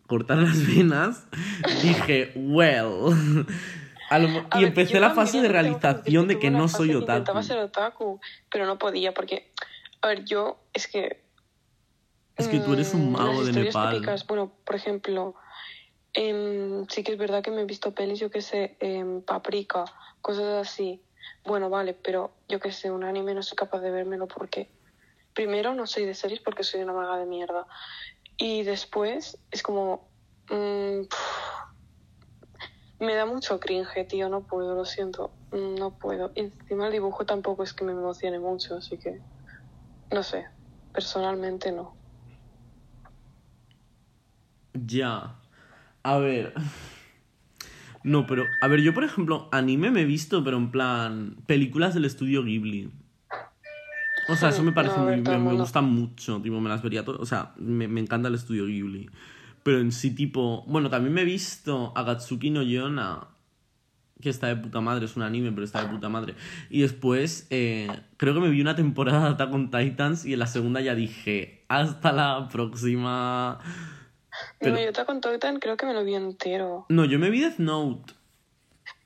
cortar 0.07 0.39
las 0.39 0.67
venas, 0.67 1.27
dije, 1.83 2.33
well... 2.35 3.45
Lo 4.19 4.27
y 4.29 4.31
ver, 4.31 4.65
empecé 4.65 4.99
la 4.99 5.11
fase 5.11 5.41
de 5.41 5.49
realización 5.49 6.27
de 6.27 6.39
que 6.39 6.51
no 6.51 6.67
soy 6.69 6.91
otaku. 6.91 7.13
Intentaba 7.13 7.43
ser 7.43 7.59
otaku, 7.59 8.21
pero 8.51 8.67
no 8.67 8.79
podía 8.79 9.15
porque, 9.15 9.53
a 10.03 10.09
ver, 10.09 10.25
yo 10.25 10.59
es 10.73 10.89
que 10.89 11.23
Es 12.37 12.49
que 12.49 12.59
tú 12.59 12.73
eres 12.73 12.93
un 12.93 13.11
mm, 13.11 13.13
mago 13.13 13.45
de 13.45 13.53
Nepal. 13.53 13.95
típicas, 13.95 14.27
bueno, 14.27 14.53
por 14.65 14.75
ejemplo, 14.75 15.37
em, 16.13 16.87
sí 16.89 17.05
que 17.05 17.13
es 17.13 17.19
verdad 17.19 17.43
que 17.43 17.53
me 17.53 17.61
he 17.61 17.65
visto 17.67 17.95
pelis, 17.95 18.19
yo 18.19 18.31
que 18.31 18.41
sé, 18.41 18.77
em, 18.81 19.23
Paprika, 19.23 19.85
cosas 20.21 20.67
así. 20.69 21.03
Bueno, 21.45 21.71
vale, 21.71 21.95
pero 21.95 22.33
yo 22.49 22.59
que 22.59 22.73
sé, 22.73 22.91
un 22.91 23.05
anime 23.05 23.35
no 23.35 23.43
soy 23.43 23.57
capaz 23.57 23.81
de 23.81 23.93
vérmelo 23.93 24.27
porque 24.27 24.71
primero 25.35 25.75
no 25.75 25.87
soy 25.87 26.05
de 26.05 26.15
series 26.15 26.41
porque 26.41 26.65
soy 26.65 26.83
una 26.83 26.93
maga 26.93 27.17
de 27.17 27.27
mierda 27.27 27.67
y 28.37 28.63
después 28.65 29.39
es 29.51 29.63
como 29.63 30.11
mm, 30.51 31.03
me 33.01 33.15
da 33.15 33.27
mucho 33.27 33.59
cringe, 33.59 34.05
tío, 34.05 34.29
no 34.29 34.43
puedo, 34.43 34.75
lo 34.75 34.85
siento, 34.85 35.31
mm, 35.53 35.77
no 35.77 35.91
puedo. 35.99 36.33
Y 36.35 36.41
encima 36.41 36.87
el 36.87 36.93
dibujo 36.93 37.25
tampoco 37.25 37.63
es 37.63 37.73
que 37.73 37.85
me 37.85 37.93
emocione 37.93 38.39
mucho, 38.39 38.77
así 38.77 38.99
que 38.99 39.21
no 40.13 40.23
sé, 40.23 40.47
personalmente 40.93 41.73
no. 41.73 41.95
Ya. 44.75 45.37
A 46.03 46.19
ver. 46.19 46.55
No, 48.03 48.27
pero, 48.27 48.47
a 48.63 48.67
ver, 48.69 48.81
yo 48.81 48.95
por 48.95 49.05
ejemplo, 49.05 49.49
anime 49.53 49.91
me 49.91 50.03
he 50.03 50.05
visto, 50.07 50.43
pero 50.43 50.57
en 50.57 50.71
plan, 50.71 51.37
películas 51.47 51.95
del 51.95 52.07
estudio 52.07 52.43
Ghibli. 52.45 52.91
O 54.29 54.37
sea, 54.37 54.51
eso 54.51 54.63
me 54.63 54.73
parece 54.73 54.97
No, 54.97 55.03
a 55.03 55.07
ver, 55.07 55.17
muy, 55.17 55.25
todo 55.25 55.39
me, 55.39 55.55
gusta 55.55 55.81
mucho, 55.81 56.41
tipo, 56.41 56.61
me 56.61 56.69
las 56.69 56.83
vería 56.83 57.05
todas, 57.05 57.21
o 57.21 57.27
sea, 57.27 57.53
me, 57.57 57.89
me 57.89 58.01
encanta 58.01 58.29
el 58.29 58.35
estudio 58.35 58.67
Ghibli. 58.67 59.11
Pero 59.63 59.79
en 59.81 59.93
sí, 59.93 60.15
tipo, 60.15 60.65
bueno, 60.67 60.89
también 60.91 61.13
me 61.13 61.23
he 61.23 61.25
visto 61.25 61.93
Agatsuki 61.95 62.51
no 62.51 62.63
Yona, 62.63 63.29
que 64.21 64.31
está 64.31 64.47
de 64.49 64.57
puta 64.57 64.81
madre, 64.81 65.05
es 65.05 65.17
un 65.17 65.23
anime, 65.23 65.53
pero 65.53 65.65
está 65.65 65.83
de 65.83 65.89
puta 65.89 66.09
madre. 66.09 66.35
Y 66.71 66.81
después, 66.83 67.47
eh, 67.51 67.89
creo 68.17 68.33
que 68.35 68.41
me 68.41 68.49
vi 68.49 68.61
una 68.61 68.75
temporada 68.77 69.25
de 69.27 69.31
Attack 69.35 69.53
on 69.53 69.71
Titans 69.71 70.25
y 70.25 70.33
en 70.35 70.39
la 70.39 70.47
segunda 70.47 70.81
ya 70.81 70.95
dije, 70.95 71.65
hasta 71.69 72.13
la 72.13 72.49
próxima. 72.51 73.59
Pero- 74.59 74.75
No, 74.77 74.81
yo 74.83 74.93
te 74.93 75.05
con 75.05 75.21
Titan 75.21 75.59
creo 75.59 75.77
que 75.77 75.87
me 75.87 75.93
lo 75.95 76.05
vi 76.05 76.15
entero. 76.15 76.87
No, 76.89 77.05
yo 77.05 77.19
me 77.19 77.31
vi 77.31 77.41
Death 77.41 77.59
Note. 77.59 78.15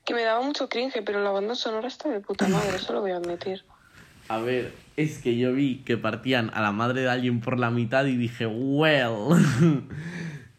Que 0.05 0.13
me 0.13 0.21
daba 0.21 0.41
mucho 0.45 0.69
cringe, 0.69 1.01
pero 1.05 1.23
la 1.23 1.31
banda 1.31 1.55
sonora 1.55 1.87
está 1.87 2.09
de 2.09 2.19
puta 2.19 2.47
madre, 2.47 2.75
eso 2.75 2.93
lo 2.93 3.01
voy 3.01 3.11
a 3.11 3.17
admitir. 3.17 3.63
A 4.27 4.39
ver, 4.39 4.73
es 4.97 5.19
que 5.19 5.37
yo 5.37 5.53
vi 5.53 5.83
que 5.85 5.97
partían 5.97 6.49
a 6.55 6.61
la 6.61 6.71
madre 6.71 7.01
de 7.01 7.09
alguien 7.09 7.41
por 7.41 7.59
la 7.59 7.69
mitad 7.69 8.05
y 8.05 8.15
dije, 8.17 8.47
well, 8.47 9.35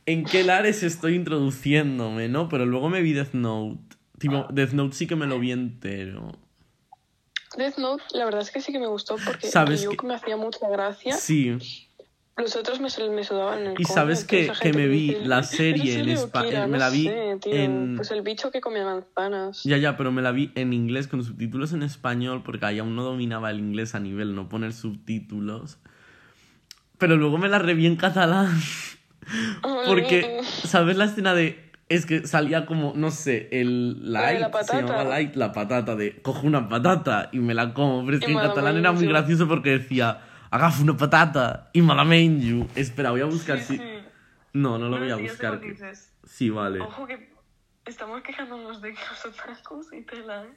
¿en 0.07 0.25
qué 0.25 0.45
lares 0.45 0.83
estoy 0.83 1.15
introduciéndome, 1.15 2.29
no? 2.29 2.49
Pero 2.49 2.65
luego 2.67 2.89
me 2.89 3.03
vi 3.03 3.13
Death 3.13 3.35
Note. 3.35 3.81
Tipo, 4.19 4.47
Death 4.51 4.73
Note 4.73 4.95
sí 4.97 5.07
que 5.07 5.17
me 5.17 5.27
lo 5.27 5.39
vi 5.39 5.53
entero. 5.53 6.33
Death 7.57 7.77
Note, 7.79 8.03
la 8.13 8.25
verdad 8.25 8.41
es 8.43 8.51
que 8.51 8.61
sí 8.61 8.73
que 8.73 8.79
me 8.79 8.87
gustó 8.87 9.17
porque 9.25 9.47
¿Sabes 9.49 9.83
Ryuk 9.83 10.01
que- 10.01 10.07
me 10.07 10.15
hacía 10.15 10.37
mucha 10.37 10.69
gracia. 10.69 11.15
Sí. 11.15 11.57
Los 12.39 12.55
otros 12.55 12.81
me, 12.81 12.89
me 13.09 13.25
sudaban 13.25 13.61
en 13.61 13.67
el 13.69 13.81
Y 13.81 13.85
sabes 13.85 14.25
que- 14.25 14.53
que 14.61 14.73
me 14.75 14.89
vi 14.89 15.09
dice, 15.15 15.25
la 15.27 15.39
"¿Es 15.41 15.49
serie 15.49 15.95
en 15.95 16.05
serio, 16.05 16.15
espa- 16.27 16.45
Kira?". 16.45 16.65
eh, 16.65 16.67
me 16.69 16.77
la 16.79 16.91
vi 16.91 17.05
sé, 17.05 17.39
tío. 17.41 17.55
en- 17.55 17.95
Pues 17.97 18.11
el 18.11 18.21
bicho 18.21 18.51
que 18.51 18.61
come 18.61 18.85
manzanas. 18.85 19.63
Ya, 19.65 19.79
ya, 19.79 19.97
pero 19.97 20.13
me 20.13 20.21
la 20.21 20.33
vi 20.33 20.53
en 20.55 20.75
inglés 20.75 21.09
con 21.09 21.25
subtítulos 21.25 21.73
en 21.73 21.83
español 21.83 22.43
porque 22.45 22.67
ahí 22.67 22.79
aún 22.79 22.95
no 22.95 23.05
dominaba 23.05 23.51
el 23.51 23.59
inglés 23.59 23.95
a 23.95 24.01
nivel 24.01 24.35
no 24.35 24.51
poner 24.51 24.75
subtítulos. 24.75 25.79
Pero 26.99 27.17
luego 27.17 27.39
me 27.39 27.49
la 27.49 27.59
reví 27.59 27.87
en 27.87 27.97
catalán. 27.97 28.49
Porque, 29.87 30.41
¿sabes 30.43 30.97
la 30.97 31.07
escena 31.07 31.35
de.? 31.35 31.65
Es 31.89 32.05
que 32.05 32.27
salía 32.27 32.67
como, 32.67 32.95
no 32.97 33.13
sé, 33.13 33.49
el 33.53 34.13
light, 34.13 34.41
la 34.41 34.65
se 34.65 34.77
llamaba 34.77 35.05
light, 35.05 35.37
la 35.37 35.53
patata, 35.53 35.95
de 35.95 36.21
cojo 36.21 36.45
una 36.45 36.69
patata 36.69 37.29
y 37.33 37.39
me 37.39 37.55
la 37.55 37.73
como. 37.75 38.05
Pero 38.05 38.19
es 38.19 38.25
que 38.25 38.33
en 38.33 38.39
catalán 38.39 38.77
era 38.77 38.91
muy 38.91 39.07
gracioso 39.07 39.47
porque 39.47 39.79
decía, 39.79 40.21
agafo 40.51 40.83
una 40.83 40.97
patata 40.97 41.71
y 41.73 41.83
me 41.83 41.95
la 41.95 42.05
menjo. 42.05 42.67
Espera, 42.75 43.13
voy 43.13 43.21
a 43.21 43.27
buscar 43.27 43.61
si. 43.61 43.81
No, 44.53 44.79
no 44.79 44.89
lo 44.89 44.99
voy 44.99 45.11
a 45.11 45.17
buscar. 45.17 45.61
Sí, 46.25 46.51
vale. 46.51 46.81
Ojo 46.81 47.07
que 47.07 47.31
estamos 47.85 48.21
quejándonos 48.23 48.83
de 48.83 48.93
que 48.93 49.01
los 49.09 49.27
otakus 49.27 49.93
y 49.93 50.03
tela, 50.03 50.43
¿eh? 50.43 50.55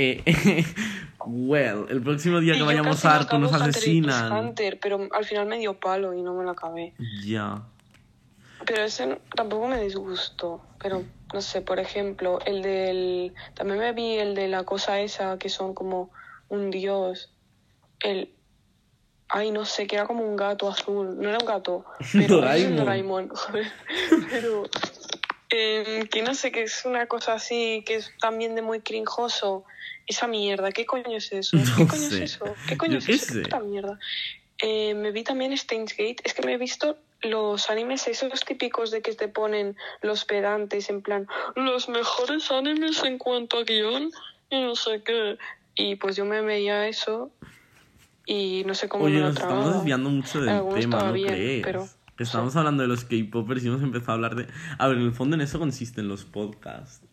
Eh, 0.00 0.22
well, 1.26 1.86
el 1.88 2.00
próximo 2.02 2.38
día 2.38 2.54
que 2.54 2.62
vayamos 2.62 3.04
a 3.04 3.16
Arco 3.16 3.36
nos 3.38 3.52
asesinan. 3.52 4.32
Hunter, 4.32 4.78
pero 4.80 5.08
al 5.12 5.24
final 5.24 5.46
me 5.46 5.58
dio 5.58 5.74
palo 5.80 6.14
y 6.14 6.22
no 6.22 6.34
me 6.34 6.44
lo 6.44 6.50
acabé. 6.50 6.94
Ya. 7.24 7.64
Pero 8.66 8.82
ese 8.82 9.06
no- 9.06 9.18
tampoco 9.36 9.68
me 9.68 9.80
disgustó. 9.80 10.62
Pero 10.80 11.04
no 11.32 11.40
sé, 11.42 11.60
por 11.62 11.78
ejemplo, 11.78 12.38
el 12.44 12.62
del. 12.62 13.34
También 13.54 13.78
me 13.80 13.92
vi 13.92 14.16
el 14.16 14.34
de 14.34 14.48
la 14.48 14.64
cosa 14.64 15.00
esa 15.00 15.38
que 15.38 15.48
son 15.48 15.74
como 15.74 16.10
un 16.48 16.70
dios. 16.70 17.34
El. 18.00 18.34
Ay, 19.30 19.50
no 19.50 19.64
sé, 19.66 19.86
que 19.86 19.96
era 19.96 20.06
como 20.06 20.24
un 20.24 20.36
gato 20.36 20.68
azul. 20.68 21.18
No 21.20 21.28
era 21.28 21.38
un 21.38 21.46
gato. 21.46 21.84
Pero 22.12 22.36
Doraemon. 22.36 22.72
es 22.72 22.78
Doraemon. 22.78 23.32
Pero. 24.30 24.64
em, 25.50 26.06
que 26.08 26.22
no 26.22 26.34
sé, 26.34 26.50
que 26.52 26.62
es 26.62 26.84
una 26.84 27.06
cosa 27.06 27.34
así, 27.34 27.82
que 27.86 27.96
es 27.96 28.12
también 28.20 28.54
de 28.54 28.62
muy 28.62 28.80
crinjoso. 28.80 29.64
Esa 30.06 30.26
mierda, 30.26 30.72
¿qué 30.72 30.86
coño 30.86 31.16
es 31.16 31.30
eso? 31.32 31.56
No 31.58 31.76
¿Qué 31.76 31.86
coño 31.86 32.08
sé. 32.08 32.24
es 32.24 32.32
eso? 32.34 32.54
¿Qué 32.66 32.76
coño 32.78 32.92
Yo 32.92 32.98
es 32.98 33.06
qué 33.06 33.12
eso? 33.14 33.26
sé. 33.34 33.42
puta 33.42 33.60
mierda? 33.60 33.98
Eh, 34.62 34.94
me 34.94 35.12
vi 35.12 35.22
también 35.22 35.56
Steins 35.56 35.92
Gate. 35.96 36.16
Es 36.24 36.32
que 36.34 36.42
me 36.42 36.54
he 36.54 36.56
visto 36.58 36.98
los 37.22 37.68
animes 37.70 38.06
esos 38.08 38.40
típicos 38.44 38.90
de 38.90 39.02
que 39.02 39.12
te 39.14 39.28
ponen 39.28 39.76
los 40.02 40.24
pedantes 40.24 40.88
en 40.90 41.02
plan 41.02 41.26
los 41.56 41.88
mejores 41.88 42.50
animes 42.52 43.02
en 43.02 43.18
cuanto 43.18 43.58
a 43.58 43.64
guion 43.64 44.10
y 44.50 44.60
no 44.62 44.76
sé 44.76 45.02
qué. 45.02 45.36
Y 45.74 45.96
pues 45.96 46.16
yo 46.16 46.24
me 46.24 46.40
veía 46.40 46.86
eso 46.88 47.30
y 48.26 48.62
no 48.66 48.74
sé 48.74 48.88
cómo 48.88 49.04
Oye, 49.04 49.14
me 49.14 49.20
lo 49.20 49.26
nos 49.28 49.36
estamos 49.36 49.74
desviando 49.74 50.10
mucho 50.10 50.40
del 50.40 50.48
Algunos 50.50 50.80
tema, 50.80 50.96
¿no 50.96 51.02
todavía, 51.02 51.26
crees? 51.28 51.64
pero- 51.64 51.88
Estamos 52.18 52.56
hablando 52.56 52.82
de 52.82 52.88
los 52.88 53.04
K-popers 53.04 53.62
y 53.64 53.68
hemos 53.68 53.80
empezado 53.80 54.10
a 54.10 54.14
hablar 54.14 54.34
de... 54.34 54.48
A 54.78 54.88
ver, 54.88 54.96
en 54.96 55.04
el 55.04 55.12
fondo 55.12 55.36
en 55.36 55.40
eso 55.40 55.60
consisten 55.60 56.08
los 56.08 56.24
podcasts. 56.24 57.06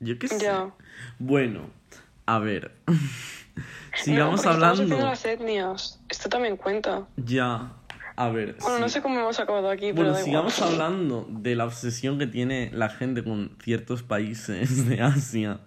Yo 0.00 0.18
qué 0.18 0.26
sé. 0.26 0.40
Ya. 0.40 0.72
Bueno, 1.18 1.70
a 2.26 2.38
ver. 2.40 2.72
No, 3.56 3.62
Sigamos 4.02 4.40
haciendo 4.46 4.66
hablando. 4.96 4.96
las 4.98 5.24
etnias. 5.24 6.00
Esto 6.08 6.28
también 6.28 6.56
cuenta. 6.56 7.06
Ya. 7.16 7.70
A 8.16 8.28
ver. 8.28 8.56
Bueno, 8.60 8.78
no 8.78 8.88
sé 8.88 9.02
cómo 9.02 9.18
hemos 9.18 9.40
acabado 9.40 9.68
aquí, 9.70 9.92
pero 9.92 10.10
Bueno, 10.10 10.10
igual. 10.12 10.24
sigamos 10.24 10.62
hablando 10.62 11.26
de 11.30 11.56
la 11.56 11.64
obsesión 11.64 12.18
que 12.18 12.26
tiene 12.26 12.70
la 12.72 12.88
gente 12.88 13.24
con 13.24 13.56
ciertos 13.62 14.02
países 14.02 14.86
de 14.88 15.00
Asia. 15.00 15.60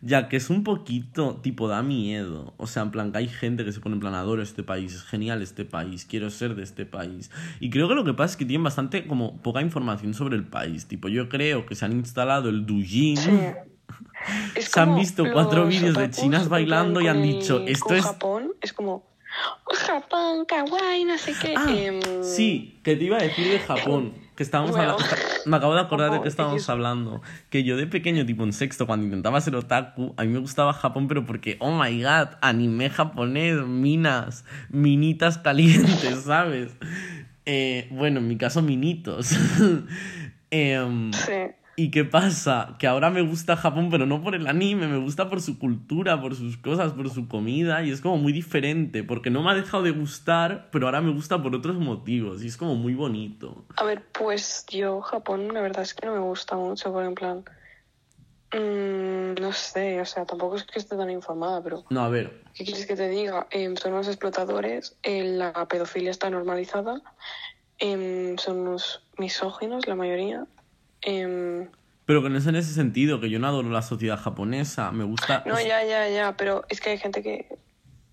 Ya 0.00 0.28
que 0.28 0.36
es 0.36 0.48
un 0.48 0.62
poquito, 0.62 1.40
tipo, 1.42 1.66
da 1.66 1.82
miedo. 1.82 2.54
O 2.56 2.68
sea, 2.68 2.84
en 2.84 2.92
plan, 2.92 3.10
que 3.10 3.18
hay 3.18 3.26
gente 3.28 3.64
que 3.64 3.72
se 3.72 3.80
pone 3.80 3.94
en 3.96 4.00
plan, 4.00 4.14
adoro 4.14 4.42
este 4.42 4.62
país, 4.62 4.94
es 4.94 5.02
genial 5.02 5.42
este 5.42 5.64
país, 5.64 6.04
quiero 6.08 6.30
ser 6.30 6.54
de 6.54 6.62
este 6.62 6.86
país. 6.86 7.32
Y 7.58 7.68
creo 7.70 7.88
que 7.88 7.96
lo 7.96 8.04
que 8.04 8.14
pasa 8.14 8.30
es 8.32 8.36
que 8.36 8.44
tienen 8.44 8.62
bastante, 8.62 9.08
como, 9.08 9.42
poca 9.42 9.60
información 9.60 10.14
sobre 10.14 10.36
el 10.36 10.44
país. 10.46 10.86
Tipo, 10.86 11.08
yo 11.08 11.28
creo 11.28 11.66
que 11.66 11.74
se 11.74 11.84
han 11.84 11.92
instalado 11.94 12.48
el. 12.48 12.64
Sí. 12.78 13.16
Es 14.54 14.66
Se 14.66 14.78
han 14.80 14.94
visto 14.96 15.24
cuatro 15.32 15.66
vídeos 15.66 15.96
de 15.96 16.10
chinas 16.10 16.48
bailando 16.48 17.00
y 17.00 17.08
han 17.08 17.22
dicho, 17.22 17.64
esto 17.66 17.86
con 17.86 17.96
es- 17.96 18.04
Japón 18.04 18.52
es 18.60 18.72
como 18.72 18.92
"Oh, 18.94 19.07
Japón, 19.66 20.44
kawaii, 20.46 21.04
no 21.04 21.18
sé 21.18 21.34
qué. 21.40 21.54
Ah, 21.56 21.66
Em, 21.70 22.00
sí, 22.22 22.78
que 22.82 22.96
te 22.96 23.04
iba 23.04 23.18
a 23.18 23.22
decir 23.22 23.48
de 23.50 23.58
Japón. 23.60 24.12
Que 24.34 24.42
estábamos 24.44 24.76
Bueno. 24.76 24.92
hablando. 24.92 25.14
Me 25.46 25.56
acabo 25.56 25.74
de 25.74 25.80
acordar 25.80 26.12
de 26.12 26.20
que 26.22 26.28
estábamos 26.28 26.68
hablando. 26.68 27.22
Que 27.50 27.64
yo 27.64 27.76
de 27.76 27.86
pequeño, 27.88 28.24
tipo 28.24 28.44
en 28.44 28.52
sexto, 28.52 28.86
cuando 28.86 29.04
intentaba 29.06 29.40
ser 29.40 29.56
otaku, 29.56 30.14
a 30.16 30.22
mí 30.22 30.28
me 30.28 30.38
gustaba 30.38 30.72
Japón, 30.72 31.08
pero 31.08 31.26
porque, 31.26 31.56
oh 31.60 31.72
my 31.72 32.00
god, 32.02 32.36
anime 32.40 32.88
japonés, 32.88 33.56
minas, 33.66 34.44
minitas 34.70 35.38
calientes, 35.38 36.22
¿sabes? 36.24 36.76
Eh, 37.46 37.88
bueno, 37.90 38.20
en 38.20 38.28
mi 38.28 38.36
caso, 38.36 38.62
minitos. 38.62 39.30
Em, 40.50 41.12
Sí. 41.12 41.32
¿Y 41.78 41.92
qué 41.92 42.04
pasa? 42.04 42.74
Que 42.80 42.88
ahora 42.88 43.08
me 43.08 43.22
gusta 43.22 43.56
Japón, 43.56 43.88
pero 43.88 44.04
no 44.04 44.20
por 44.20 44.34
el 44.34 44.48
anime, 44.48 44.88
me 44.88 44.98
gusta 44.98 45.28
por 45.28 45.40
su 45.40 45.60
cultura, 45.60 46.20
por 46.20 46.34
sus 46.34 46.56
cosas, 46.56 46.92
por 46.92 47.08
su 47.08 47.28
comida, 47.28 47.84
y 47.84 47.92
es 47.92 48.00
como 48.00 48.16
muy 48.16 48.32
diferente, 48.32 49.04
porque 49.04 49.30
no 49.30 49.44
me 49.44 49.52
ha 49.52 49.54
dejado 49.54 49.84
de 49.84 49.92
gustar, 49.92 50.70
pero 50.72 50.86
ahora 50.86 51.00
me 51.00 51.12
gusta 51.12 51.40
por 51.40 51.54
otros 51.54 51.76
motivos, 51.76 52.42
y 52.42 52.48
es 52.48 52.56
como 52.56 52.74
muy 52.74 52.94
bonito. 52.94 53.64
A 53.76 53.84
ver, 53.84 54.02
pues 54.10 54.66
yo 54.68 55.00
Japón 55.02 55.54
la 55.54 55.60
verdad 55.60 55.84
es 55.84 55.94
que 55.94 56.04
no 56.04 56.14
me 56.14 56.18
gusta 56.18 56.56
mucho, 56.56 56.92
por 56.92 57.04
en 57.04 57.14
plan... 57.14 57.44
mm, 58.52 59.40
no 59.40 59.52
sé, 59.52 60.00
o 60.00 60.04
sea, 60.04 60.26
tampoco 60.26 60.56
es 60.56 60.64
que 60.64 60.80
esté 60.80 60.96
tan 60.96 61.10
informada, 61.10 61.62
pero... 61.62 61.84
No, 61.90 62.00
a 62.00 62.08
ver, 62.08 62.42
¿Qué 62.54 62.64
quieres 62.64 62.86
que 62.86 62.96
te 62.96 63.08
diga? 63.08 63.46
Em, 63.52 63.76
son 63.76 63.92
unos 63.92 64.08
explotadores, 64.08 64.96
eh, 65.04 65.22
la 65.22 65.52
pedofilia 65.68 66.10
está 66.10 66.28
normalizada, 66.28 67.00
em, 67.78 68.36
son 68.36 68.58
unos 68.66 69.04
misóginos 69.16 69.86
la 69.86 69.94
mayoría. 69.94 70.44
Em, 71.02 71.68
pero 72.08 72.22
que 72.22 72.30
no 72.30 72.38
es 72.38 72.46
en 72.46 72.56
ese 72.56 72.72
sentido, 72.72 73.20
que 73.20 73.28
yo 73.28 73.38
no 73.38 73.48
adoro 73.48 73.68
la 73.68 73.82
sociedad 73.82 74.18
japonesa, 74.18 74.92
me 74.92 75.04
gusta... 75.04 75.42
no, 75.44 75.60
ya, 75.60 75.84
ya, 75.84 76.08
ya, 76.08 76.34
pero 76.38 76.64
es 76.70 76.80
que 76.80 76.88
hay 76.88 76.96
gente 76.96 77.22
que... 77.22 77.46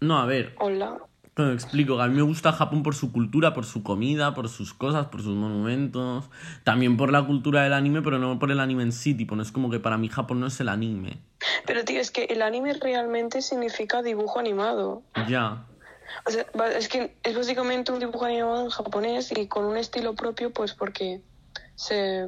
No, 0.01 0.19
a 0.19 0.25
ver, 0.25 0.53
Hola. 0.59 0.97
te 1.33 1.53
explico, 1.53 1.95
que 1.95 2.03
a 2.03 2.07
mí 2.07 2.15
me 2.15 2.21
gusta 2.21 2.51
Japón 2.51 2.83
por 2.83 2.93
su 2.93 3.13
cultura, 3.13 3.53
por 3.53 3.63
su 3.63 3.83
comida, 3.83 4.33
por 4.33 4.49
sus 4.49 4.73
cosas, 4.73 5.05
por 5.05 5.21
sus 5.21 5.37
monumentos, 5.37 6.25
también 6.65 6.97
por 6.97 7.09
la 7.09 7.25
cultura 7.25 7.63
del 7.63 7.71
anime, 7.71 8.01
pero 8.01 8.19
no 8.19 8.37
por 8.37 8.51
el 8.51 8.59
anime 8.59 8.83
en 8.83 8.91
sí, 8.91 9.13
tipo, 9.13 9.37
no 9.37 9.41
es 9.41 9.53
como 9.53 9.69
que 9.69 9.79
para 9.79 9.97
mí 9.97 10.09
Japón 10.09 10.41
no 10.41 10.47
es 10.47 10.59
el 10.59 10.67
anime. 10.67 11.19
Pero 11.65 11.85
tío, 11.85 12.01
es 12.01 12.11
que 12.11 12.25
el 12.25 12.41
anime 12.41 12.73
realmente 12.73 13.41
significa 13.41 14.01
dibujo 14.01 14.39
animado. 14.39 15.03
Ya. 15.29 15.65
O 16.25 16.31
sea, 16.31 16.45
es 16.77 16.89
que 16.89 17.15
es 17.23 17.33
básicamente 17.33 17.93
un 17.93 17.99
dibujo 17.99 18.25
animado 18.25 18.61
en 18.65 18.71
japonés 18.71 19.31
y 19.31 19.47
con 19.47 19.63
un 19.63 19.77
estilo 19.77 20.15
propio, 20.15 20.51
pues 20.51 20.73
porque 20.73 21.21
se, 21.75 22.27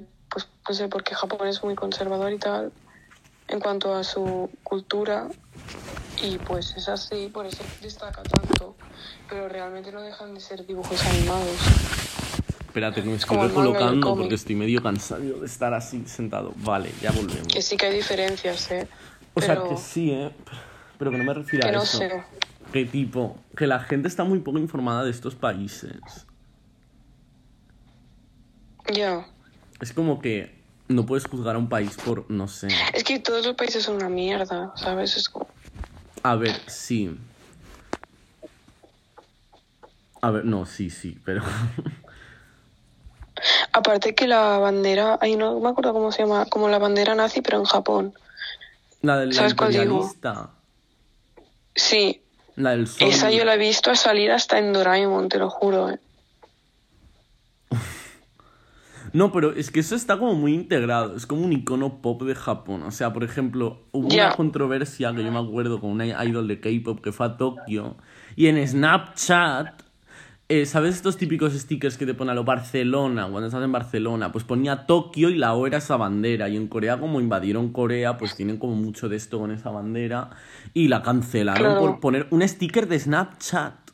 no 0.67 0.75
sé, 0.75 0.87
porque 0.87 1.15
Japón 1.15 1.47
es 1.47 1.63
muy 1.63 1.75
conservador 1.75 2.31
y 2.31 2.37
tal 2.37 2.71
en 3.47 3.59
cuanto 3.59 3.93
a 3.93 4.03
su 4.03 4.49
cultura 4.63 5.29
y 6.21 6.37
pues 6.39 6.75
es 6.75 6.89
así, 6.89 7.29
por 7.31 7.45
eso 7.45 7.63
destaca 7.81 8.23
tanto. 8.23 8.75
Pero 9.29 9.49
realmente 9.49 9.91
no 9.91 10.01
dejan 10.01 10.33
de 10.33 10.39
ser 10.39 10.65
dibujos 10.65 11.05
animados. 11.05 11.57
Espérate, 12.59 13.01
me 13.01 13.15
estoy 13.15 13.27
como 13.27 13.47
recolocando 13.47 14.15
porque 14.15 14.35
estoy 14.35 14.55
medio 14.55 14.81
cansado 14.81 15.21
de 15.21 15.45
estar 15.45 15.73
así 15.73 16.03
sentado. 16.05 16.53
Vale, 16.57 16.91
ya 17.01 17.11
volvemos. 17.11 17.47
Que 17.47 17.61
sí 17.61 17.77
que 17.77 17.87
hay 17.87 17.95
diferencias, 17.95 18.71
¿eh? 18.71 18.87
O 19.33 19.41
sea, 19.41 19.63
que 19.63 19.77
sí, 19.77 20.11
¿eh? 20.11 20.31
Pero 20.97 21.11
que 21.11 21.17
no 21.17 21.23
me 21.23 21.33
refiero 21.33 21.63
que 21.63 21.69
a 21.69 21.71
no 21.71 21.83
eso. 21.83 21.97
sé. 21.97 22.23
Que 22.71 22.85
tipo, 22.85 23.37
que 23.55 23.67
la 23.67 23.79
gente 23.79 24.07
está 24.07 24.23
muy 24.23 24.39
poco 24.39 24.57
informada 24.57 25.03
de 25.03 25.11
estos 25.11 25.35
países. 25.35 26.25
Ya. 28.93 29.25
Es 29.79 29.93
como 29.93 30.19
que 30.19 30.56
no 30.87 31.05
puedes 31.05 31.25
juzgar 31.25 31.55
a 31.55 31.59
un 31.59 31.69
país 31.69 31.97
por, 32.03 32.29
no 32.29 32.47
sé. 32.47 32.67
Es 32.93 33.03
que 33.03 33.19
todos 33.19 33.45
los 33.45 33.55
países 33.55 33.83
son 33.83 33.95
una 33.95 34.09
mierda, 34.09 34.71
¿sabes? 34.75 35.17
Es 35.17 35.29
como... 35.29 35.47
A 36.23 36.35
ver, 36.35 36.55
sí. 36.67 37.17
A 40.21 40.31
ver, 40.31 40.45
no, 40.45 40.65
sí, 40.65 40.89
sí, 40.89 41.17
pero... 41.23 41.43
Aparte 43.71 44.15
que 44.15 44.27
la 44.27 44.57
bandera, 44.57 45.19
ahí 45.21 45.35
no 45.35 45.59
me 45.59 45.69
acuerdo 45.69 45.93
cómo 45.93 46.11
se 46.11 46.23
llama, 46.23 46.45
como 46.45 46.69
la 46.69 46.79
bandera 46.79 47.13
nazi, 47.13 47.41
pero 47.41 47.59
en 47.59 47.65
Japón. 47.65 48.13
La 49.01 49.19
del 49.19 49.33
¿Sabes 49.33 49.53
cuál 49.53 49.71
digo? 49.71 50.11
Sí, 51.75 52.23
La 52.55 52.71
del 52.71 52.87
sol. 52.87 53.09
esa 53.09 53.29
yo 53.29 53.45
la 53.45 53.53
he 53.53 53.57
visto 53.59 53.93
salir 53.93 54.31
hasta 54.31 54.57
en 54.57 54.73
Doraemon, 54.73 55.29
te 55.29 55.37
lo 55.37 55.51
juro. 55.51 55.91
¿eh? 55.91 55.99
No, 59.17 59.31
pero 59.31 59.51
es 59.55 59.71
que 59.71 59.79
eso 59.79 59.95
está 59.95 60.19
como 60.19 60.35
muy 60.35 60.53
integrado. 60.53 61.15
Es 61.15 61.25
como 61.25 61.43
un 61.43 61.51
icono 61.51 62.03
pop 62.03 62.21
de 62.21 62.35
Japón. 62.35 62.83
O 62.83 62.91
sea, 62.91 63.13
por 63.13 63.23
ejemplo, 63.23 63.81
hubo 63.91 64.07
una 64.07 64.35
controversia 64.35 65.11
que 65.15 65.23
yo 65.23 65.31
me 65.31 65.39
acuerdo 65.39 65.79
con 65.81 65.89
una 65.89 66.05
idol 66.23 66.47
de 66.47 66.59
K-pop 66.59 67.01
que 67.01 67.11
fue 67.11 67.25
a 67.25 67.35
Tokio. 67.37 67.95
Y 68.35 68.45
en 68.45 68.65
Snapchat, 68.67 69.81
eh, 70.49 70.67
¿sabes 70.67 70.95
estos 70.95 71.17
típicos 71.17 71.53
stickers 71.53 71.97
que 71.97 72.05
te 72.05 72.13
pone 72.13 72.31
a 72.31 72.35
lo 72.35 72.43
Barcelona 72.43 73.23
cuando 73.27 73.47
estás 73.47 73.63
en 73.63 73.71
Barcelona? 73.71 74.31
Pues 74.31 74.43
ponía 74.43 74.85
Tokio 74.85 75.29
y 75.31 75.35
la 75.37 75.55
O 75.55 75.65
era 75.65 75.79
esa 75.79 75.97
bandera. 75.97 76.47
Y 76.47 76.55
en 76.55 76.67
Corea, 76.67 76.99
como 76.99 77.19
invadieron 77.19 77.73
Corea, 77.73 78.17
pues 78.17 78.35
tienen 78.35 78.57
como 78.57 78.75
mucho 78.75 79.09
de 79.09 79.15
esto 79.15 79.39
con 79.39 79.49
esa 79.49 79.71
bandera. 79.71 80.29
Y 80.75 80.89
la 80.89 81.01
cancelaron 81.01 81.63
Claro. 81.63 81.79
por 81.79 81.99
poner 81.99 82.27
un 82.29 82.47
sticker 82.47 82.87
de 82.87 82.99
Snapchat. 82.99 83.86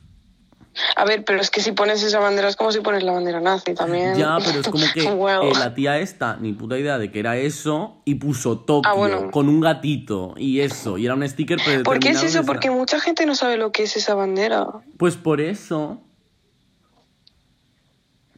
A 0.96 1.04
ver, 1.04 1.24
pero 1.24 1.40
es 1.40 1.50
que 1.50 1.60
si 1.60 1.72
pones 1.72 2.02
esa 2.02 2.18
bandera 2.18 2.48
es 2.48 2.56
como 2.56 2.72
si 2.72 2.80
pones 2.80 3.02
la 3.02 3.12
bandera 3.12 3.40
nazi 3.40 3.74
también. 3.74 4.16
Ya, 4.16 4.38
pero 4.44 4.60
es 4.60 4.68
como 4.68 4.84
que 4.94 5.04
eh, 5.04 5.52
la 5.58 5.74
tía 5.74 5.98
esta, 5.98 6.36
ni 6.36 6.52
puta 6.52 6.78
idea 6.78 6.98
de 6.98 7.10
que 7.10 7.20
era 7.20 7.36
eso, 7.36 8.02
y 8.04 8.16
puso 8.16 8.58
Tokio 8.58 8.90
Ah, 8.90 8.94
bueno. 8.94 9.30
con 9.30 9.48
un 9.48 9.60
gatito 9.60 10.34
y 10.36 10.60
eso, 10.60 10.98
y 10.98 11.06
era 11.06 11.14
un 11.14 11.26
sticker 11.28 11.56
predeterminado. 11.58 11.84
¿Por 11.84 11.98
qué 12.00 12.10
es 12.10 12.22
eso? 12.22 12.44
Porque 12.44 12.70
mucha 12.70 13.00
gente 13.00 13.26
no 13.26 13.34
sabe 13.34 13.56
lo 13.56 13.72
que 13.72 13.84
es 13.84 13.96
esa 13.96 14.14
bandera. 14.14 14.66
Pues 14.96 15.16
por 15.16 15.40
eso. 15.40 16.00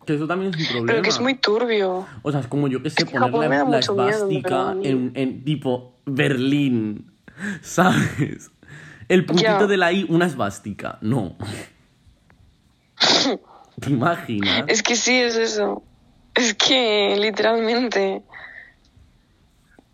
Que 0.05 0.15
eso 0.15 0.27
también 0.29 0.55
es 0.55 0.61
un 0.61 0.67
problema. 0.67 0.87
Pero 0.87 1.03
que 1.03 1.09
es 1.09 1.21
muy 1.21 1.35
turbio. 1.35 2.07
O 2.23 2.31
sea, 2.31 2.41
es 2.41 2.47
como 2.47 2.69
yo 2.69 2.81
que 2.83 2.91
sé, 2.91 3.03
Es 3.03 3.05
que 3.11 3.19
la, 3.19 3.27
miedo, 3.27 3.77
esvástica 3.77 4.77
en, 4.83 5.11
en 5.15 5.45
tipo 5.45 5.97
Berlín, 6.05 7.13
¿sabes? 7.63 8.53
El 9.09 9.25
puntito 9.25 9.67
de 9.67 9.77
la 9.77 9.93
I, 9.93 10.07
una 10.09 10.27
esvástica. 10.27 10.99
No. 11.01 11.37
¿Te 13.81 13.91
imaginas? 13.91 14.65
Es 14.69 14.83
que 14.83 14.97
sí, 14.97 15.17
es 15.17 15.37
eso. 15.37 15.83
Es 16.35 16.55
que 16.55 17.17
literalmente. 17.19 18.23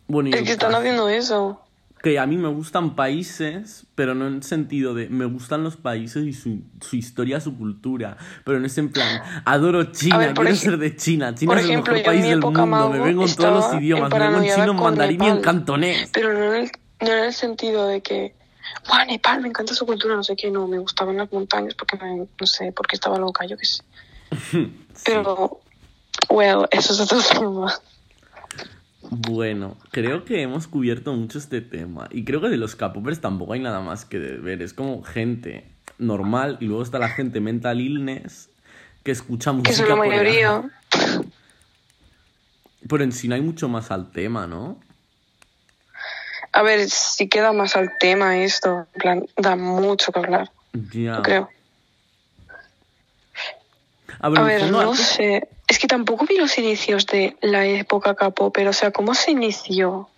Bueno, 0.08 0.30
Es 0.32 0.42
que 0.42 0.52
están 0.52 0.74
haciendo 0.74 1.08
eso. 1.08 1.60
que 2.02 2.18
a 2.18 2.26
mí 2.26 2.36
me 2.36 2.48
gustan 2.48 2.96
países, 2.96 3.86
pero 3.94 4.14
no 4.14 4.26
en 4.26 4.34
el 4.34 4.42
sentido 4.42 4.92
de 4.92 5.08
me 5.08 5.24
gustan 5.24 5.62
los 5.62 5.76
países 5.76 6.26
y 6.26 6.32
su, 6.32 6.62
su 6.80 6.96
historia, 6.96 7.40
su 7.40 7.56
cultura, 7.56 8.16
pero 8.44 8.58
no 8.58 8.66
es 8.66 8.76
en 8.76 8.90
plan, 8.90 9.22
adoro 9.44 9.84
China, 9.92 10.18
ver, 10.18 10.34
quiero 10.34 10.56
ser 10.56 10.78
de 10.78 10.96
China, 10.96 11.34
China 11.34 11.54
es 11.60 11.64
el 11.66 11.76
mejor 11.76 12.02
país 12.02 12.24
del 12.24 12.40
mundo, 12.40 12.90
me 12.90 12.98
vengo 12.98 13.24
en 13.24 13.34
todos 13.34 13.72
los 13.72 13.80
idiomas, 13.80 14.12
me 14.12 14.18
vengo 14.18 14.38
en 14.38 14.54
chino, 14.54 14.72
en 14.72 14.76
mandarín 14.76 15.22
y 15.22 15.28
en 15.28 15.40
cantonés. 15.40 16.10
Pero 16.12 16.32
no 16.32 16.52
en 16.52 16.64
el, 16.64 16.70
no 17.00 17.08
en 17.08 17.24
el 17.24 17.32
sentido 17.32 17.86
de 17.86 18.02
que. 18.02 18.34
¡Buah, 18.88 19.04
Nepal! 19.04 19.40
Me 19.40 19.48
encanta 19.48 19.74
su 19.74 19.86
cultura, 19.86 20.14
no 20.16 20.22
sé 20.24 20.34
qué. 20.36 20.50
No, 20.50 20.66
me 20.68 20.78
gustaban 20.78 21.16
las 21.16 21.32
montañas 21.32 21.74
porque 21.74 21.96
me- 21.96 22.26
no 22.40 22.46
sé, 22.46 22.72
porque 22.72 22.96
estaba 22.96 23.18
loca, 23.18 23.44
yo 23.46 23.56
qué 23.56 23.66
sé. 23.66 23.82
Pero. 25.04 25.60
Well, 26.28 26.66
eso 26.70 26.92
es 26.92 27.00
otro 27.00 27.20
tema. 27.40 27.72
Bueno, 29.10 29.76
creo 29.90 30.24
que 30.24 30.40
hemos 30.42 30.66
cubierto 30.68 31.12
mucho 31.14 31.38
este 31.38 31.60
tema 31.60 32.08
y 32.10 32.24
creo 32.24 32.40
que 32.40 32.48
de 32.48 32.56
los 32.56 32.76
K-popers 32.76 33.20
tampoco 33.20 33.52
hay 33.52 33.60
nada 33.60 33.80
más 33.80 34.04
que 34.04 34.18
ver, 34.18 34.62
es 34.62 34.72
como 34.72 35.02
gente 35.02 35.68
normal 35.98 36.56
y 36.60 36.66
luego 36.66 36.82
está 36.82 36.98
la 36.98 37.08
gente 37.10 37.40
mental 37.40 37.80
illness 37.80 38.48
que 39.02 39.10
escucha 39.10 39.52
música 39.52 39.70
Que 39.70 39.76
son 39.76 39.88
la 39.88 39.96
coreana. 39.96 40.22
mayoría. 40.22 40.70
Pero 42.88 43.04
en 43.04 43.12
sí 43.12 43.28
no 43.28 43.34
hay 43.34 43.40
mucho 43.42 43.68
más 43.68 43.90
al 43.90 44.10
tema, 44.12 44.46
¿no? 44.46 44.78
A 46.52 46.62
ver, 46.62 46.88
si 46.90 47.28
queda 47.28 47.52
más 47.52 47.76
al 47.76 47.96
tema 47.98 48.38
esto. 48.38 48.86
En 48.94 49.00
plan, 49.00 49.26
da 49.36 49.56
mucho 49.56 50.12
que 50.12 50.18
hablar, 50.18 50.50
Ya. 50.92 51.16
yo 51.16 51.22
creo. 51.22 51.48
A 54.20 54.28
ver, 54.28 54.62
A 54.62 54.66
no 54.68 54.94
sé. 54.94 55.48
Es 55.66 55.78
que 55.78 55.86
tampoco 55.86 56.26
vi 56.26 56.36
los 56.36 56.56
inicios 56.58 57.06
de 57.06 57.36
la 57.40 57.64
época 57.64 58.14
K-pop, 58.14 58.54
pero 58.54 58.70
o 58.70 58.72
sea, 58.74 58.90
¿cómo 58.90 59.14
se 59.14 59.30
inició? 59.30 60.08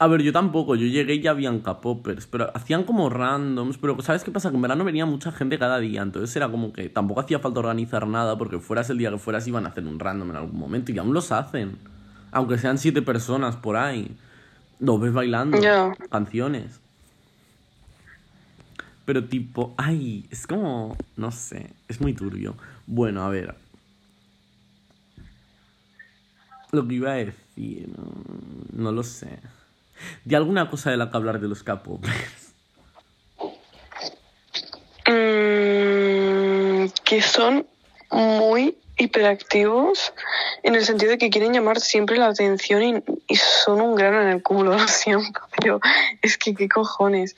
A 0.00 0.06
ver, 0.06 0.22
yo 0.22 0.32
tampoco, 0.32 0.76
yo 0.76 0.86
llegué 0.86 1.14
y 1.14 1.22
ya 1.22 1.30
habían 1.30 1.60
K-popers, 1.60 2.26
pero 2.26 2.50
hacían 2.54 2.84
como 2.84 3.08
randoms, 3.10 3.78
pero 3.78 4.00
¿sabes 4.02 4.22
qué 4.22 4.30
pasa? 4.30 4.50
Que 4.50 4.56
en 4.56 4.62
verano 4.62 4.84
venía 4.84 5.06
mucha 5.06 5.32
gente 5.32 5.58
cada 5.58 5.78
día, 5.78 6.02
entonces 6.02 6.34
era 6.36 6.48
como 6.48 6.72
que 6.72 6.88
tampoco 6.88 7.20
hacía 7.20 7.40
falta 7.40 7.58
organizar 7.60 8.06
nada, 8.06 8.38
porque 8.38 8.58
fueras 8.60 8.90
el 8.90 8.98
día 8.98 9.10
que 9.10 9.18
fueras 9.18 9.46
iban 9.48 9.66
a 9.66 9.70
hacer 9.70 9.84
un 9.84 9.98
random 9.98 10.30
en 10.30 10.36
algún 10.36 10.58
momento, 10.58 10.92
y 10.92 10.98
aún 10.98 11.14
los 11.14 11.32
hacen, 11.32 11.78
aunque 12.30 12.58
sean 12.58 12.78
siete 12.78 13.02
personas 13.02 13.56
por 13.56 13.76
ahí, 13.76 14.16
los 14.78 15.00
ves 15.00 15.12
bailando, 15.12 15.60
Ya. 15.60 15.94
canciones. 16.10 16.80
Pero 19.04 19.24
tipo, 19.24 19.74
ay, 19.78 20.28
es 20.30 20.46
como, 20.46 20.96
no 21.16 21.32
sé, 21.32 21.74
es 21.88 22.00
muy 22.00 22.12
turbio. 22.12 22.56
Bueno, 22.86 23.22
a 23.22 23.30
ver. 23.30 23.54
Lo 26.72 26.86
que 26.86 26.94
iba 26.96 27.12
a 27.12 27.14
decir, 27.14 27.88
no, 27.96 28.12
no 28.72 28.92
lo 28.92 29.02
sé. 29.02 29.40
¿De 30.24 30.36
alguna 30.36 30.68
cosa 30.68 30.90
de 30.90 30.98
la 30.98 31.10
que 31.10 31.16
hablar 31.16 31.40
de 31.40 31.48
los 31.48 31.62
K-popers? 31.62 32.54
Mm, 35.06 36.86
que 37.04 37.22
son 37.22 37.66
muy 38.10 38.76
hiperactivos 38.98 40.12
en 40.62 40.74
el 40.74 40.84
sentido 40.84 41.12
de 41.12 41.18
que 41.18 41.30
quieren 41.30 41.52
llamar 41.52 41.80
siempre 41.80 42.18
la 42.18 42.26
atención 42.26 43.04
y, 43.26 43.36
son 43.36 43.80
un 43.80 43.94
grano 43.94 44.22
en 44.22 44.28
el 44.28 44.42
culo 44.42 44.78
siempre. 44.88 45.40
Pero 45.58 45.80
es 46.22 46.36
que, 46.36 46.54
¿qué 46.54 46.68
cojones? 46.68 47.36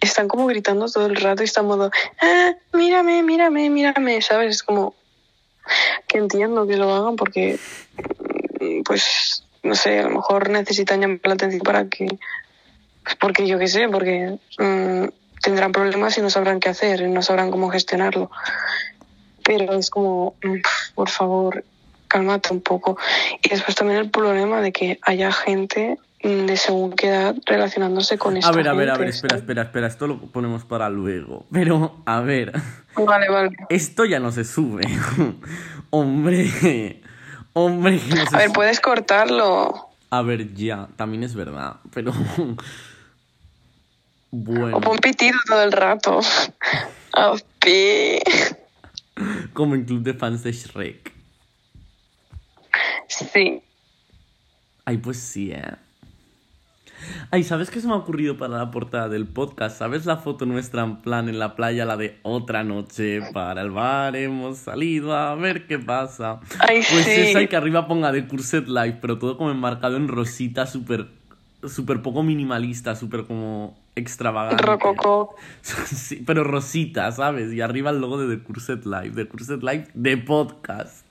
Están 0.00 0.28
como 0.28 0.46
gritando 0.46 0.86
todo 0.88 1.06
el 1.06 1.16
rato 1.16 1.42
y 1.42 1.46
están 1.46 1.66
modo, 1.66 1.90
ah, 2.20 2.52
mírame, 2.72 3.22
mírame, 3.22 3.70
mírame, 3.70 4.22
¿sabes? 4.22 4.56
Es 4.56 4.62
como 4.62 4.94
que 6.06 6.18
entiendo 6.18 6.66
que 6.66 6.76
lo 6.76 6.94
hagan 6.94 7.16
porque, 7.16 7.58
mm, 8.60 8.82
pues, 8.82 9.44
no 9.62 9.74
sé, 9.74 9.98
a 9.98 10.04
lo 10.04 10.10
mejor 10.10 10.48
necesitan 10.50 11.00
llamar 11.00 11.20
la 11.24 11.34
atención 11.34 11.62
para 11.62 11.88
que 11.88 12.18
pues 13.06 13.16
porque 13.20 13.46
yo 13.46 13.56
qué 13.56 13.68
sé, 13.68 13.88
porque 13.88 14.36
mm, 14.58 15.04
tendrán 15.40 15.70
problemas 15.70 16.18
y 16.18 16.22
no 16.22 16.28
sabrán 16.28 16.58
qué 16.58 16.70
hacer, 16.70 17.02
y 17.02 17.08
no 17.08 17.22
sabrán 17.22 17.52
cómo 17.52 17.70
gestionarlo. 17.70 18.32
Pero 19.46 19.74
es 19.74 19.90
como, 19.90 20.34
mm, 20.42 20.56
por 20.96 21.08
favor, 21.08 21.64
cálmate 22.08 22.52
un 22.52 22.60
poco. 22.60 22.98
Y 23.42 23.48
después 23.50 23.76
también 23.76 24.00
el 24.00 24.10
problema 24.10 24.60
de 24.60 24.72
que 24.72 24.98
haya 25.02 25.30
gente 25.30 25.98
mm, 26.24 26.46
de 26.46 26.56
según 26.56 26.92
qué 26.94 27.08
edad 27.08 27.36
relacionándose 27.46 28.18
con 28.18 28.36
esta 28.36 28.50
A 28.50 28.52
ver, 28.52 28.68
a 28.68 28.74
ver, 28.74 28.90
a 28.90 28.98
ver, 28.98 29.08
espera, 29.08 29.36
espera, 29.36 29.62
espera, 29.62 29.86
esto 29.86 30.08
lo 30.08 30.18
ponemos 30.18 30.64
para 30.64 30.90
luego. 30.90 31.46
Pero, 31.52 32.02
a 32.06 32.20
ver. 32.20 32.52
Vale, 32.96 33.28
vale. 33.28 33.50
esto 33.68 34.04
ya 34.04 34.18
no 34.18 34.32
se 34.32 34.44
sube. 34.44 34.82
hombre, 35.90 37.02
hombre, 37.52 38.00
no 38.08 38.26
se 38.26 38.36
A 38.36 38.38
ver, 38.38 38.48
sube. 38.48 38.54
puedes 38.54 38.80
cortarlo. 38.80 39.90
A 40.10 40.22
ver, 40.22 40.54
ya, 40.54 40.88
también 40.96 41.22
es 41.22 41.34
verdad, 41.34 41.76
pero... 41.94 42.12
Bueno, 44.32 44.76
O 44.76 44.80
pon 44.80 44.98
pitido 44.98 45.38
todo 45.46 45.62
el 45.62 45.72
rato. 45.72 46.20
Pi. 47.60 48.18
Como 49.52 49.74
en 49.74 49.84
Club 49.84 50.02
de 50.02 50.14
Fans 50.14 50.42
de 50.42 50.52
Shrek. 50.52 51.12
Sí. 53.08 53.62
Ay, 54.84 54.98
pues 54.98 55.18
sí, 55.18 55.52
¿eh? 55.52 55.76
Ay, 57.30 57.44
¿sabes 57.44 57.70
qué 57.70 57.80
se 57.80 57.86
me 57.86 57.92
ha 57.92 57.96
ocurrido 57.96 58.36
para 58.36 58.56
la 58.56 58.70
portada 58.70 59.08
del 59.08 59.26
podcast? 59.26 59.78
¿Sabes 59.78 60.06
la 60.06 60.16
foto 60.16 60.46
nuestra 60.46 60.82
en 60.82 60.96
plan 60.96 61.28
en 61.28 61.38
la 61.38 61.54
playa, 61.54 61.84
la 61.84 61.96
de 61.96 62.18
otra 62.22 62.64
noche 62.64 63.20
para 63.32 63.62
el 63.62 63.70
bar? 63.70 64.16
Hemos 64.16 64.58
salido 64.58 65.14
a 65.14 65.34
ver 65.34 65.66
qué 65.66 65.78
pasa. 65.78 66.40
Ay, 66.58 66.82
pues 66.88 67.04
sí. 67.04 67.10
esa 67.10 67.42
y 67.42 67.48
que 67.48 67.56
arriba 67.56 67.86
ponga 67.86 68.12
de 68.12 68.26
Curset 68.26 68.66
Live, 68.68 68.98
pero 69.00 69.18
todo 69.18 69.36
como 69.36 69.50
enmarcado 69.50 69.96
en 69.96 70.08
rosita, 70.08 70.66
súper 70.66 71.08
súper 71.68 72.02
poco 72.02 72.22
minimalista, 72.22 72.94
súper 72.96 73.24
como 73.24 73.76
extravagante. 73.96 74.62
Rococó. 74.62 75.34
Sí, 75.62 76.22
pero 76.24 76.44
rosita, 76.44 77.10
¿sabes? 77.10 77.52
Y 77.52 77.60
arriba 77.60 77.90
el 77.90 78.00
logo 78.00 78.18
de 78.18 78.36
The 78.36 78.42
Curset 78.42 78.84
Live, 78.84 79.10
The 79.10 79.26
Curset 79.26 79.62
Live 79.62 79.88
de 79.94 80.16
podcast. 80.18 81.04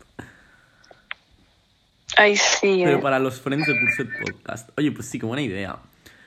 Ay, 2.17 2.37
sí. 2.37 2.81
Pero 2.83 2.99
eh. 2.99 3.01
para 3.01 3.19
los 3.19 3.41
friends 3.41 3.67
de 3.67 3.73
Curset 3.77 4.09
Podcast. 4.19 4.69
Oye, 4.77 4.91
pues 4.91 5.07
sí, 5.07 5.19
qué 5.19 5.25
buena 5.25 5.41
idea. 5.41 5.79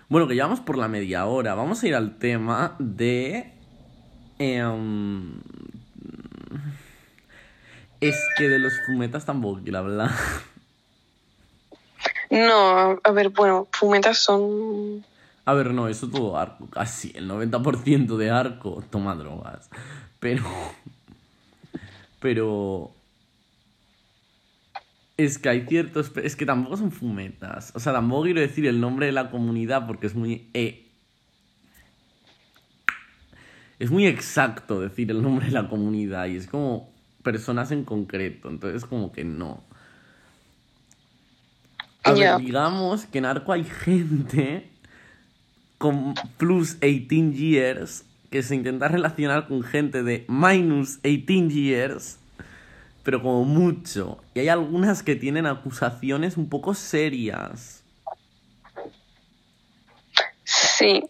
Bueno, 0.09 0.29
que 0.29 0.37
ya 0.37 0.44
vamos 0.44 0.61
por 0.61 0.77
la 0.77 0.88
media 0.88 1.25
hora. 1.27 1.55
Vamos 1.55 1.83
a 1.83 1.88
ir 1.88 1.94
al 1.94 2.18
tema 2.18 2.77
de. 2.79 3.53
em, 4.38 5.40
es 8.01 8.23
que 8.37 8.49
de 8.49 8.59
los 8.59 8.73
fumetas 8.87 9.25
tampoco 9.25 9.61
quiero 9.62 9.79
hablar. 9.79 10.11
No, 12.31 13.01
a 13.03 13.11
ver, 13.12 13.31
bueno, 13.31 13.68
fumetas 13.73 14.18
son. 14.18 15.05
A 15.49 15.55
ver, 15.55 15.73
no, 15.73 15.89
eso 15.89 16.11
todo 16.11 16.37
arco, 16.37 16.69
casi 16.69 17.11
el 17.15 17.27
90% 17.27 18.19
de 18.19 18.29
arco 18.31 18.85
toma 18.91 19.15
drogas. 19.15 19.71
Pero. 20.21 20.45
Pero. 22.21 22.91
Es 25.17 25.39
que 25.39 25.49
hay 25.49 25.67
ciertos. 25.67 26.13
Es 26.23 26.37
que 26.37 26.45
tampoco 26.45 26.77
son 26.77 26.93
fumetas. 26.93 27.73
O 27.75 27.81
sea, 27.81 27.95
tampoco 27.95 28.25
quiero 28.25 28.41
decir 28.43 28.67
el 28.67 28.79
nombre 28.79 29.07
de 29.07 29.13
la 29.13 29.31
comunidad 29.31 29.87
porque 29.87 30.07
es 30.07 30.15
muy. 30.15 30.51
eh, 30.53 30.85
es 33.79 33.91
muy 33.91 34.07
exacto 34.07 34.81
decir 34.81 35.11
el 35.11 35.23
nombre 35.23 35.47
de 35.47 35.53
la 35.53 35.69
comunidad 35.69 36.27
y 36.27 36.37
es 36.37 36.47
como 36.47 36.91
personas 37.23 37.71
en 37.71 37.85
concreto. 37.85 38.51
Entonces, 38.51 38.85
como 38.85 39.13
que 39.13 39.25
no. 39.25 39.63
A 42.05 42.13
Ya. 42.15 42.37
ver, 42.37 42.45
digamos 42.45 43.07
que 43.07 43.19
en 43.19 43.25
Arco 43.25 43.53
hay 43.53 43.65
gente 43.65 44.69
con 45.79 46.14
plus 46.37 46.79
18 46.81 47.33
years 47.33 48.05
que 48.31 48.43
se 48.43 48.55
intenta 48.55 48.88
relacionar 48.88 49.49
con 49.49 49.62
gente 49.62 50.03
de 50.03 50.27
minus 50.29 51.01
18 51.03 51.49
years, 51.49 52.19
pero 53.03 53.23
como 53.23 53.45
mucho. 53.45 54.19
Y 54.35 54.41
hay 54.41 54.49
algunas 54.49 55.03
que 55.03 55.17
tienen 55.17 55.47
acusaciones 55.47 56.37
un 56.37 56.49
poco 56.49 56.75
serias. 56.75 57.83
Sí. 60.45 61.05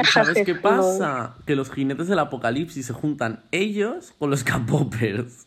¿Y 0.00 0.04
¿Sabes 0.12 0.44
qué 0.44 0.54
pasa? 0.54 1.36
Que 1.46 1.56
los 1.56 1.70
jinetes 1.70 2.08
del 2.08 2.18
apocalipsis 2.18 2.86
se 2.86 2.92
juntan 2.92 3.44
ellos 3.50 4.14
con 4.18 4.30
los 4.30 4.44
K-popers. 4.44 5.46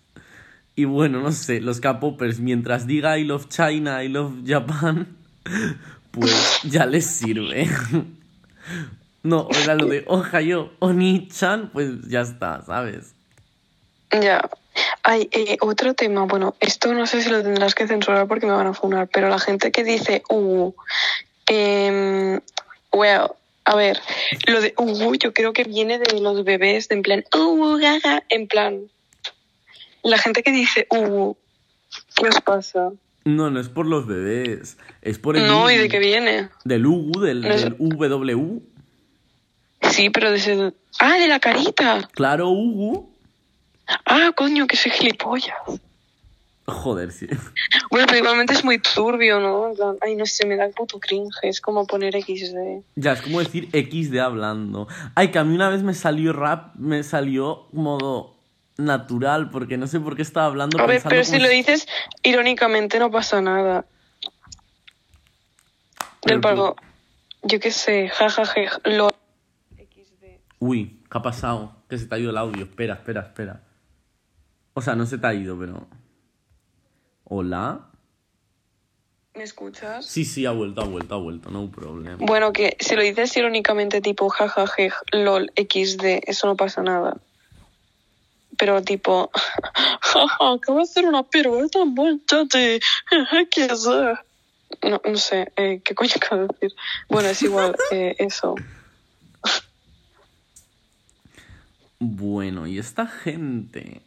Y 0.75 0.85
bueno, 0.85 1.21
no 1.21 1.31
sé, 1.31 1.61
los 1.61 1.79
K-popers, 1.79 2.39
mientras 2.39 2.85
diga 2.85 3.17
I 3.17 3.23
love 3.23 3.47
China, 3.47 4.03
I 4.03 4.09
love 4.09 4.43
Japan, 4.45 5.15
pues 6.19 6.61
ya 6.63 6.85
les 6.85 7.05
sirve. 7.05 7.69
No, 9.23 9.47
era 9.63 9.73
lo 9.73 9.87
de 9.87 10.05
Ohayo, 10.07 10.71
Oni-chan, 10.77 11.71
pues 11.73 11.89
ya 12.07 12.21
está, 12.21 12.63
¿sabes? 12.63 13.15
Ya. 14.11 14.47
Hay 15.01 15.29
eh, 15.31 15.57
otro 15.61 15.95
tema, 15.95 16.25
bueno, 16.25 16.55
esto 16.59 16.93
no 16.93 17.07
sé 17.07 17.23
si 17.23 17.29
lo 17.29 17.41
tendrás 17.41 17.73
que 17.73 17.87
censurar 17.87 18.27
porque 18.27 18.45
me 18.45 18.51
van 18.51 18.67
a 18.67 18.73
funar, 18.73 19.07
pero 19.07 19.29
la 19.29 19.39
gente 19.39 19.71
que 19.71 19.83
dice 19.83 20.21
uh, 20.29 20.71
em, 21.47 22.39
well, 22.91 23.31
a 23.63 23.75
ver, 23.75 23.99
lo 24.45 24.61
de 24.61 24.75
uh, 24.77 25.15
yo 25.15 25.33
creo 25.33 25.53
que 25.53 25.63
viene 25.63 25.97
de 25.97 26.19
los 26.19 26.43
bebés, 26.43 26.87
de 26.87 26.95
en 26.95 27.01
plan 27.01 27.23
uh, 27.33 27.77
gaga, 27.77 28.23
en 28.29 28.47
plan. 28.47 28.81
La 30.03 30.19
gente 30.19 30.43
que 30.43 30.51
dice 30.51 30.87
uh, 30.91 31.33
¿qué 32.15 32.27
os 32.27 32.41
pasa? 32.41 32.91
No, 33.25 33.49
no 33.49 33.59
es 33.59 33.69
por 33.69 33.87
los 33.87 34.05
bebés, 34.05 34.77
es 35.01 35.17
por 35.17 35.35
el 35.35 35.47
No, 35.47 35.69
¿y 35.71 35.77
de 35.77 35.89
qué 35.89 35.97
viene? 35.97 36.49
del 36.63 36.85
Ugu, 36.85 37.19
del, 37.19 37.41
No 37.41 37.49
del 37.49 37.75
UW. 37.79 38.61
Sí, 39.81 40.11
pero 40.11 40.29
de 40.29 40.37
ese... 40.37 40.73
Ah, 40.99 41.17
de 41.17 41.27
la 41.27 41.39
carita. 41.39 42.07
Claro, 42.13 42.49
Ugu. 42.49 43.11
Ah, 44.05 44.31
coño, 44.35 44.67
que 44.67 44.77
soy 44.77 44.91
gilipollas. 44.91 45.55
Joder, 46.67 47.11
sí. 47.11 47.27
Bueno, 47.91 48.07
pero 48.07 48.19
igualmente 48.19 48.53
es 48.53 48.63
muy 48.63 48.79
turbio, 48.79 49.39
¿no? 49.39 49.71
Ay, 50.01 50.15
no 50.15 50.25
sé, 50.25 50.45
me 50.45 50.55
da 50.55 50.65
el 50.65 50.73
puto 50.73 50.99
cringe. 50.99 51.35
Es 51.43 51.61
como 51.61 51.87
poner 51.87 52.13
XD. 52.13 52.83
Ya, 52.95 53.13
es 53.13 53.21
como 53.21 53.39
decir 53.39 53.69
XD 53.71 54.17
hablando. 54.17 54.87
Ay, 55.15 55.31
que 55.31 55.39
a 55.39 55.43
mí 55.43 55.55
una 55.55 55.69
vez 55.69 55.81
me 55.81 55.93
salió 55.93 56.33
rap, 56.33 56.75
me 56.75 57.03
salió 57.03 57.67
modo 57.71 58.34
natural, 58.77 59.49
porque 59.49 59.77
no 59.77 59.87
sé 59.87 59.99
por 59.99 60.15
qué 60.15 60.21
estaba 60.21 60.47
hablando 60.47 60.79
A 60.79 60.85
ver, 60.85 61.01
pero 61.07 61.23
si 61.23 61.39
lo 61.39 61.47
dices 61.47 61.87
irónicamente 62.23 62.99
no 62.99 63.11
pasa 63.11 63.41
nada. 63.41 63.85
Del 66.23 66.41
pago, 66.41 66.75
yo 67.43 67.59
qué 67.59 67.71
sé, 67.71 68.09
jajaja, 68.09 68.81
lo... 68.83 69.09
XD. 69.77 70.25
Uy, 70.59 70.99
¿qué 71.09 71.17
ha 71.17 71.21
pasado? 71.21 71.83
Que 71.87 71.99
se 71.99 72.07
te 72.07 72.15
ha 72.15 72.17
ido 72.17 72.31
el 72.31 72.37
audio. 72.37 72.63
Espera, 72.63 72.95
espera, 72.95 73.21
espera. 73.21 73.61
O 74.73 74.81
sea, 74.81 74.95
no 74.95 75.05
se 75.05 75.19
te 75.19 75.27
ha 75.27 75.33
ido, 75.33 75.57
pero... 75.57 75.87
¿Hola? 77.25 77.89
¿Me 79.35 79.43
escuchas? 79.43 80.05
Sí, 80.05 80.25
sí, 80.25 80.45
ha 80.45 80.51
vuelto, 80.51 80.81
ha 80.81 80.85
vuelto, 80.85 81.15
ha 81.15 81.17
vuelto, 81.17 81.51
no 81.51 81.69
problema. 81.69 82.17
Bueno, 82.19 82.53
que 82.53 82.77
si 82.79 82.95
lo 82.95 83.01
dices 83.01 83.35
irónicamente 83.35 84.01
tipo 84.01 84.29
jajaja, 84.29 85.01
lol, 85.11 85.51
XD, 85.55 86.21
eso 86.25 86.47
no 86.47 86.55
pasa 86.55 86.81
nada. 86.81 87.17
Pero 88.57 88.81
tipo, 88.81 89.31
jaja, 90.01 90.53
acabo 90.53 90.77
de 90.77 90.83
hacer 90.83 91.05
una 91.05 91.23
pirueta 91.23 91.85
muy 91.85 92.21
chate, 92.25 92.79
XD. 93.09 93.89
No, 94.83 95.01
no 95.03 95.17
sé, 95.17 95.51
eh, 95.55 95.81
¿qué 95.83 95.95
coño 95.95 96.11
acabo 96.15 96.41
de 96.41 96.47
decir? 96.47 96.75
Bueno, 97.09 97.29
es 97.29 97.41
igual, 97.41 97.75
eh, 97.91 98.15
eso. 98.19 98.55
Bueno, 101.99 102.67
y 102.67 102.77
esta 102.77 103.07
gente 103.07 104.01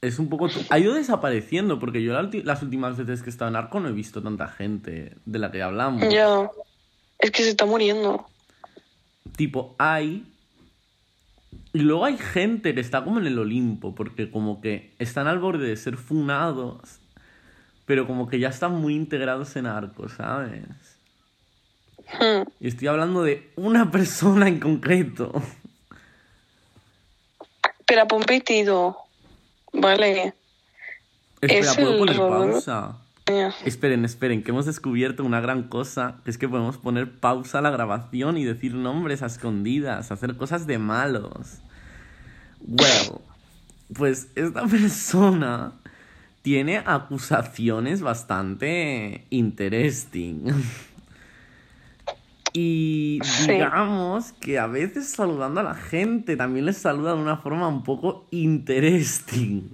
es 0.00 0.18
un 0.18 0.28
poco... 0.28 0.48
Ha 0.70 0.78
ido 0.78 0.94
desapareciendo, 0.94 1.78
porque 1.78 2.02
yo 2.02 2.12
la 2.12 2.28
las 2.44 2.62
últimas 2.62 2.96
veces 2.96 3.22
que 3.22 3.30
he 3.30 3.32
estado 3.32 3.50
en 3.50 3.56
Arco 3.56 3.80
no 3.80 3.88
he 3.88 3.92
visto 3.92 4.22
tanta 4.22 4.48
gente 4.48 5.16
de 5.24 5.38
la 5.38 5.50
que 5.50 5.62
hablamos. 5.62 6.08
Ya, 6.12 6.50
es 7.18 7.30
que 7.30 7.42
se 7.42 7.50
está 7.50 7.66
muriendo. 7.66 8.26
Tipo, 9.36 9.74
hay... 9.78 10.24
Y 11.72 11.80
luego 11.80 12.04
hay 12.04 12.16
gente 12.16 12.74
que 12.74 12.80
está 12.80 13.04
como 13.04 13.18
en 13.18 13.26
el 13.26 13.38
Olimpo, 13.38 13.94
porque 13.94 14.30
como 14.30 14.60
que 14.60 14.94
están 14.98 15.26
al 15.26 15.38
borde 15.38 15.68
de 15.68 15.76
ser 15.76 15.96
funados, 15.96 17.00
pero 17.84 18.06
como 18.06 18.28
que 18.28 18.38
ya 18.38 18.48
están 18.48 18.80
muy 18.80 18.94
integrados 18.94 19.56
en 19.56 19.66
Arco, 19.66 20.08
¿sabes? 20.08 20.62
Hmm. 22.18 22.48
Y 22.60 22.68
estoy 22.68 22.88
hablando 22.88 23.22
de 23.22 23.50
una 23.56 23.90
persona 23.90 24.48
en 24.48 24.60
concreto. 24.60 25.32
Pero 27.86 28.06
pitido. 28.26 28.96
Vale. 29.72 30.34
Espera, 31.40 31.70
Es 31.70 31.76
¿puedo 31.76 31.98
poner 31.98 32.16
pausa? 32.16 32.96
Esperen, 33.64 34.04
esperen, 34.04 34.42
que 34.44 34.52
hemos 34.52 34.66
descubierto 34.66 35.24
una 35.24 35.40
gran 35.40 35.64
cosa, 35.64 36.16
que 36.24 36.30
es 36.30 36.38
que 36.38 36.48
podemos 36.48 36.78
poner 36.78 37.10
pausa 37.18 37.58
a 37.58 37.62
la 37.62 37.70
grabación 37.70 38.36
y 38.38 38.44
decir 38.44 38.74
nombres 38.74 39.22
a 39.22 39.26
escondidas, 39.26 40.12
hacer 40.12 40.36
cosas 40.36 40.66
de 40.66 40.78
malos. 40.78 41.58
Well, 42.60 43.20
pues 43.94 44.28
esta 44.36 44.64
persona 44.68 45.72
tiene 46.42 46.78
acusaciones 46.78 48.00
bastante 48.00 49.24
interesting. 49.30 50.52
Y 52.58 53.18
Sí. 53.22 53.52
digamos 53.52 54.32
que 54.32 54.58
a 54.58 54.66
veces 54.66 55.10
saludando 55.10 55.60
a 55.60 55.62
la 55.62 55.74
gente 55.74 56.38
también 56.38 56.64
les 56.64 56.78
saluda 56.78 57.14
de 57.14 57.20
una 57.20 57.36
forma 57.36 57.68
un 57.68 57.84
poco 57.84 58.26
interesting. 58.30 59.64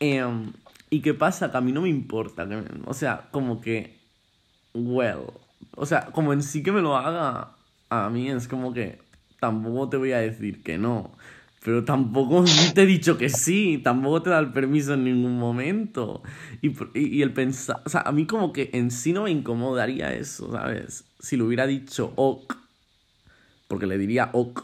Em, 0.00 0.52
¿Y 0.92 1.00
qué 1.00 1.14
pasa? 1.14 1.50
Que 1.50 1.56
a 1.56 1.62
mí 1.62 1.72
no 1.72 1.80
me 1.82 1.88
importa. 1.88 2.46
que 2.46 2.56
me- 2.56 2.64
o 2.86 2.92
sea, 2.94 3.28
como 3.32 3.60
que. 3.62 3.98
Well. 4.74 5.26
O 5.76 5.86
sea, 5.86 6.06
como 6.12 6.32
en 6.34 6.42
sí 6.42 6.62
que 6.62 6.72
me 6.72 6.82
lo 6.82 6.96
haga. 6.96 7.56
A 7.90 8.10
mí 8.10 8.30
es 8.30 8.46
como 8.48 8.74
que. 8.74 9.00
Tampoco 9.40 9.88
te 9.90 9.96
voy 9.96 10.12
a 10.12 10.18
decir 10.18 10.62
que 10.62 10.78
no. 10.78 11.16
Pero 11.64 11.84
tampoco 11.84 12.44
te 12.74 12.82
he 12.82 12.86
dicho 12.86 13.16
que 13.18 13.30
sí. 13.30 13.80
Tampoco 13.82 14.22
te 14.22 14.30
da 14.30 14.38
el 14.40 14.52
permiso 14.52 14.94
en 14.94 15.04
ningún 15.04 15.38
momento. 15.38 16.22
Y, 16.62 16.68
y, 16.98 17.18
y 17.18 17.22
el 17.22 17.32
pensar. 17.32 17.82
O 17.86 17.88
sea, 17.88 18.02
a 18.02 18.12
mí 18.12 18.26
como 18.26 18.52
que 18.52 18.70
en 18.74 18.90
sí 18.90 19.12
no 19.14 19.24
me 19.24 19.30
incomodaría 19.30 20.12
eso, 20.14 20.52
¿sabes? 20.52 21.06
Si 21.20 21.36
lo 21.38 21.46
hubiera 21.46 21.66
dicho 21.66 22.12
ok. 22.16 22.54
Porque 23.68 23.86
le 23.86 23.98
diría 23.98 24.30
ok. 24.32 24.62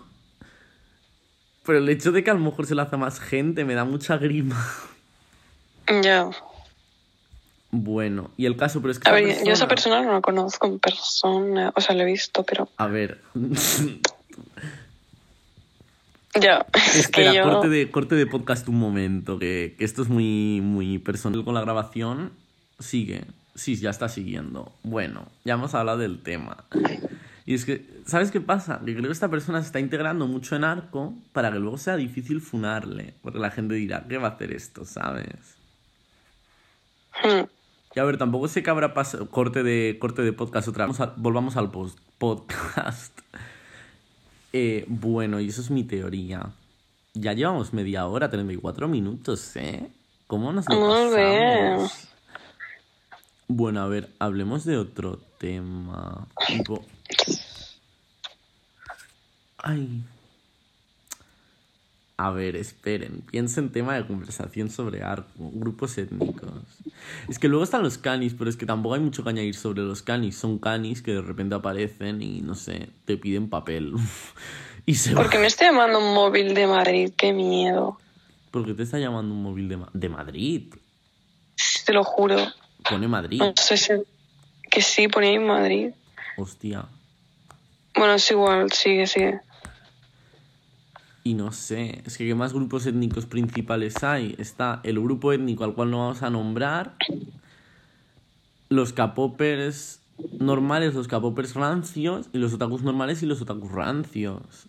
Pero 1.65 1.79
el 1.79 1.89
hecho 1.89 2.13
de 2.13 2.25
que 2.25 2.31
a 2.31 2.35
lo 2.35 2.41
mejor 2.41 2.67
se 2.67 2.75
lo 2.75 2.83
hace 2.83 2.97
más 2.97 3.21
gente 3.21 3.65
me 3.65 3.75
da 3.75 3.85
mucha 3.85 4.17
grima. 4.17 4.57
Ya. 6.03 6.31
Bueno, 7.71 8.31
y 8.37 8.47
el 8.47 8.57
caso, 8.57 8.81
pero 8.81 8.93
es 8.93 8.99
que 8.99 9.09
A 9.09 9.13
ver, 9.13 9.45
yo 9.45 9.51
a 9.51 9.55
esa 9.55 9.69
persona 9.69 10.01
no 10.03 10.13
la 10.13 10.21
conozco 10.21 10.67
en 10.67 10.79
persona. 10.79 11.73
O 11.77 11.81
sea, 11.81 11.95
la 11.95 12.05
he 12.05 12.07
visto, 12.07 12.43
pero. 12.45 12.69
A 12.77 12.87
ver, 12.87 13.21
Ya. 16.41 16.67
Es 16.75 16.97
espera, 16.97 17.31
que 17.31 17.37
yo. 17.37 17.45
corte, 17.45 17.69
de, 17.69 17.91
corte 17.91 18.15
de 18.15 18.27
podcast 18.27 18.69
un 18.69 18.79
momento, 18.79 19.39
que, 19.39 19.75
que 19.79 19.85
esto 19.85 20.03
es 20.03 20.09
muy, 20.09 20.61
muy 20.63 20.99
personal 20.99 21.45
con 21.45 21.55
la 21.55 21.61
grabación. 21.61 22.33
Sigue, 22.79 23.25
sí, 23.55 23.77
ya 23.77 23.91
está 23.91 24.09
siguiendo. 24.09 24.73
Bueno, 24.83 25.27
ya 25.45 25.55
hemos 25.55 25.75
hablado 25.75 25.99
del 25.99 26.23
tema. 26.23 26.65
Y 27.45 27.55
es 27.55 27.65
que, 27.65 27.87
¿sabes 28.07 28.31
qué 28.31 28.41
pasa? 28.41 28.81
Que 28.85 28.93
creo 28.95 29.07
que 29.07 29.13
esta 29.13 29.29
persona 29.29 29.61
se 29.61 29.67
está 29.67 29.81
integrando 29.81 30.27
mucho 30.27 30.55
en 30.55 30.65
arco 30.65 31.15
para 31.33 31.51
que 31.51 31.59
luego 31.59 31.79
sea 31.79 31.97
difícil 31.97 32.41
funarle. 32.41 33.15
Porque 33.23 33.39
la 33.39 33.51
gente 33.51 33.75
dirá, 33.75 34.05
¿qué 34.09 34.19
va 34.19 34.29
a 34.29 34.31
hacer 34.33 34.53
esto? 34.53 34.85
¿Sabes? 34.85 35.58
Hmm. 37.23 37.47
Y 37.95 38.01
a 38.01 38.05
ver, 38.05 38.19
tampoco 38.19 38.49
sé 38.49 38.63
que 38.63 38.71
habrá 38.71 38.95
pasado 38.95 39.31
corte 39.31 39.63
de, 39.63 39.99
corte 40.01 40.23
de 40.23 40.33
podcast 40.33 40.69
otra 40.69 40.87
vez. 40.87 40.97
Volvamos 41.17 41.57
al 41.57 41.71
post 41.71 41.99
podcast. 42.19 43.19
Eh, 44.55 44.87
bueno, 44.89 45.41
y 45.41 45.49
eso 45.49 45.61
es 45.61 45.71
mi 45.71 45.85
teoría. 45.85 46.53
Ya 47.13 47.35
llevamos 47.35 47.75
media 47.75 48.07
hora, 48.07 48.31
34 48.31 48.89
minutos, 48.89 49.55
¿eh? 49.57 49.91
¿Cómo 50.27 50.55
nos 50.55 50.67
lo 50.71 50.81
Muy 50.81 51.15
bien. 51.15 51.73
pasamos? 51.75 52.09
Bueno, 53.47 53.83
a 53.83 53.89
ver, 53.89 54.09
hablemos 54.19 54.65
de 54.65 54.79
otro 54.79 55.21
tema. 55.37 56.27
Tipo... 56.47 56.83
Ay. 59.59 60.03
A 62.21 62.31
ver, 62.31 62.57
esperen. 62.57 63.21
Piensen 63.31 63.71
tema 63.71 63.95
de 63.95 64.05
conversación 64.05 64.71
sobre 64.71 65.05
arco, 65.05 65.31
grupos 65.53 65.97
étnicos. 65.99 66.51
Es 67.29 67.39
que 67.39 67.47
luego 67.47 67.63
están 67.63 67.85
los 67.85 67.97
canis, 67.97 68.35
pero 68.37 68.51
es 68.51 68.57
que 68.57 68.67
tampoco 68.67 68.97
hay 68.97 69.01
mucho 69.01 69.23
que 69.23 69.31
añadir 69.31 69.55
sobre 69.55 69.83
los 69.83 70.03
canis. 70.03 70.37
Son 70.37 70.59
canis 70.59 71.01
que 71.01 71.13
de 71.13 71.23
repente 71.23 71.55
aparecen 71.55 72.21
y 72.21 72.41
no 72.41 72.57
sé, 72.57 72.89
te 73.05 73.17
piden 73.17 73.49
papel. 73.49 73.95
y 74.87 74.97
se 74.97 75.15
van. 75.15 75.23
¿Por 75.23 75.31
qué 75.33 75.39
me 75.39 75.47
está 75.47 75.67
llamando 75.67 76.01
un 76.01 76.13
móvil 76.13 76.55
de 76.55 76.67
Madrid? 76.67 77.13
Qué 77.17 77.33
miedo. 77.33 78.01
¿Por 78.51 78.67
qué 78.67 78.75
te 78.75 78.83
está 78.83 78.99
llamando 78.99 79.33
un 79.33 79.43
móvil 79.45 79.69
de, 79.69 79.77
Ma- 79.77 79.91
de 79.93 80.09
Madrid? 80.09 80.75
Te 81.87 81.93
lo 81.93 82.03
juro. 82.03 82.37
Pone 82.89 83.07
Madrid. 83.07 83.39
No 83.39 83.53
sé 83.57 83.77
si... 83.77 83.93
Que 84.69 84.83
sí, 84.83 85.07
ponía 85.07 85.31
en 85.31 85.47
Madrid. 85.47 85.91
Hostia. 86.37 86.85
Bueno, 87.95 88.15
es 88.15 88.31
igual, 88.31 88.73
sigue, 88.73 89.07
sigue. 89.07 89.41
Y 91.29 91.35
no 91.35 91.53
sé, 91.53 92.01
es 92.07 92.17
que 92.17 92.27
¿qué 92.27 92.35
más 92.35 92.55
grupos 92.55 92.87
étnicos 92.87 93.27
principales 93.27 94.03
hay? 94.03 94.35
Está 94.39 94.81
el 94.83 94.99
grupo 94.99 95.31
étnico 95.31 95.63
al 95.63 95.75
cual 95.75 95.91
no 95.91 95.99
vamos 95.99 96.23
a 96.23 96.31
nombrar, 96.31 96.95
los 98.71 98.95
capopers 98.95 100.01
normales, 100.39 100.95
los 100.95 101.07
capopers 101.07 101.53
rancios, 101.53 102.31
y 102.33 102.39
los 102.39 102.55
otakus 102.55 102.81
normales 102.81 103.23
y 103.23 103.27
los 103.27 103.43
otakus 103.43 103.71
rancios. 103.71 104.69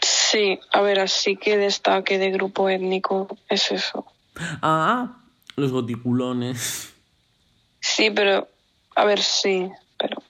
Sí, 0.00 0.58
a 0.72 0.80
ver, 0.80 1.00
así 1.00 1.36
que 1.36 1.58
destaque 1.58 2.16
de 2.16 2.30
grupo 2.30 2.70
étnico 2.70 3.36
es 3.50 3.70
eso. 3.70 4.06
Ah, 4.62 5.18
los 5.56 5.70
goticulones. 5.70 6.94
Sí, 7.80 8.10
pero... 8.10 8.48
A 8.96 9.04
ver, 9.04 9.20
sí, 9.20 9.70
pero... 9.98 10.22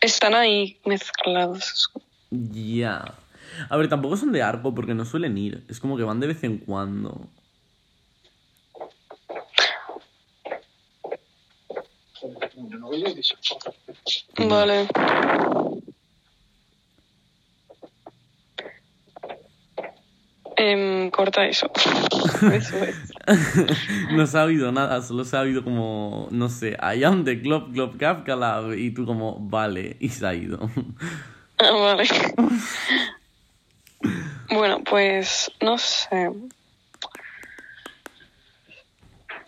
Están 0.00 0.34
ahí 0.34 0.80
mezclados. 0.84 1.90
Ya. 2.30 3.14
A 3.68 3.76
ver, 3.76 3.88
tampoco 3.88 4.16
son 4.16 4.32
de 4.32 4.42
arco 4.42 4.74
porque 4.74 4.94
no 4.94 5.04
suelen 5.04 5.36
ir. 5.36 5.64
Es 5.68 5.80
como 5.80 5.96
que 5.96 6.04
van 6.04 6.20
de 6.20 6.28
vez 6.28 6.42
en 6.44 6.58
cuando. 6.58 7.28
Vale. 14.38 14.88
Em, 20.56 21.10
corta 21.10 21.46
eso. 21.46 21.70
eso 22.52 22.76
es. 22.84 23.09
no 24.12 24.26
se 24.26 24.38
ha 24.38 24.44
oído 24.44 24.72
nada, 24.72 25.02
solo 25.02 25.24
se 25.24 25.36
ha 25.36 25.40
oído 25.40 25.62
como, 25.62 26.28
no 26.30 26.48
sé, 26.48 26.76
I 26.80 27.04
am 27.04 27.24
the 27.24 27.40
Kafka 27.98 28.36
Lab", 28.36 28.72
y 28.74 28.90
tú 28.90 29.06
como, 29.06 29.38
vale, 29.38 29.96
y 30.00 30.08
se 30.08 30.26
ha 30.26 30.34
ido. 30.34 30.70
Ah, 31.58 31.72
vale. 31.72 32.08
Bueno, 34.50 34.82
pues 34.84 35.50
no 35.60 35.78
sé. 35.78 36.30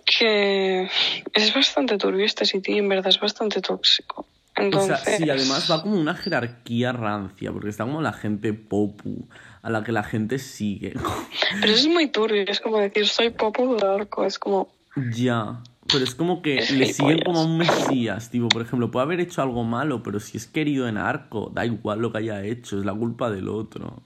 Que 0.05 0.89
es 1.33 1.55
bastante 1.55 1.97
turbio 1.97 2.25
este 2.25 2.45
sitio 2.45 2.75
y 2.75 2.79
en 2.79 2.89
verdad 2.89 3.09
es 3.09 3.19
bastante 3.19 3.61
tóxico. 3.61 4.27
O 4.57 4.61
Entonces, 4.61 5.01
sea, 5.01 5.17
sí, 5.17 5.31
además 5.31 5.71
va 5.71 5.83
como 5.83 5.99
una 5.99 6.15
jerarquía 6.15 6.93
rancia, 6.93 7.51
porque 7.51 7.71
está 7.71 7.85
como 7.85 8.03
la 8.03 8.13
gente 8.13 8.53
popu, 8.53 9.27
a 9.63 9.71
la 9.71 9.85
que 9.85 9.93
la 9.93 10.03
gente 10.03 10.39
sigue. 10.39 10.93
pero 11.61 11.73
eso 11.73 11.89
es 11.89 11.95
muy 11.95 12.09
turbio. 12.09 12.45
Es 12.47 12.61
como 12.61 12.79
decir, 12.79 13.07
soy 13.07 13.31
popo 13.31 13.77
de 13.77 13.87
arco. 13.87 14.25
Es 14.25 14.39
como, 14.39 14.69
ya, 15.15 15.63
pero 15.91 16.05
es 16.05 16.15
como 16.15 16.43
que 16.43 16.59
Es 16.59 16.71
le 16.71 16.93
siguen 16.93 17.21
como 17.23 17.41
a 17.41 17.45
un 17.45 17.59
mesías, 17.59 18.31
tipo, 18.31 18.49
por 18.49 18.63
ejemplo, 18.63 18.91
puede 18.91 19.05
haber 19.05 19.21
hecho 19.21 19.43
algo 19.43 19.65
malo, 19.65 20.03
pero 20.03 20.21
si 20.21 20.37
es 20.37 20.47
querido 20.47 20.89
en 20.89 20.97
arco, 20.97 21.51
da 21.53 21.65
igual 21.65 22.01
lo 22.01 22.13
que 22.13 22.19
haya 22.19 22.43
hecho, 22.43 22.79
es 22.79 22.85
la 22.85 22.95
culpa 22.95 23.31
del 23.31 23.49
otro. 23.49 24.03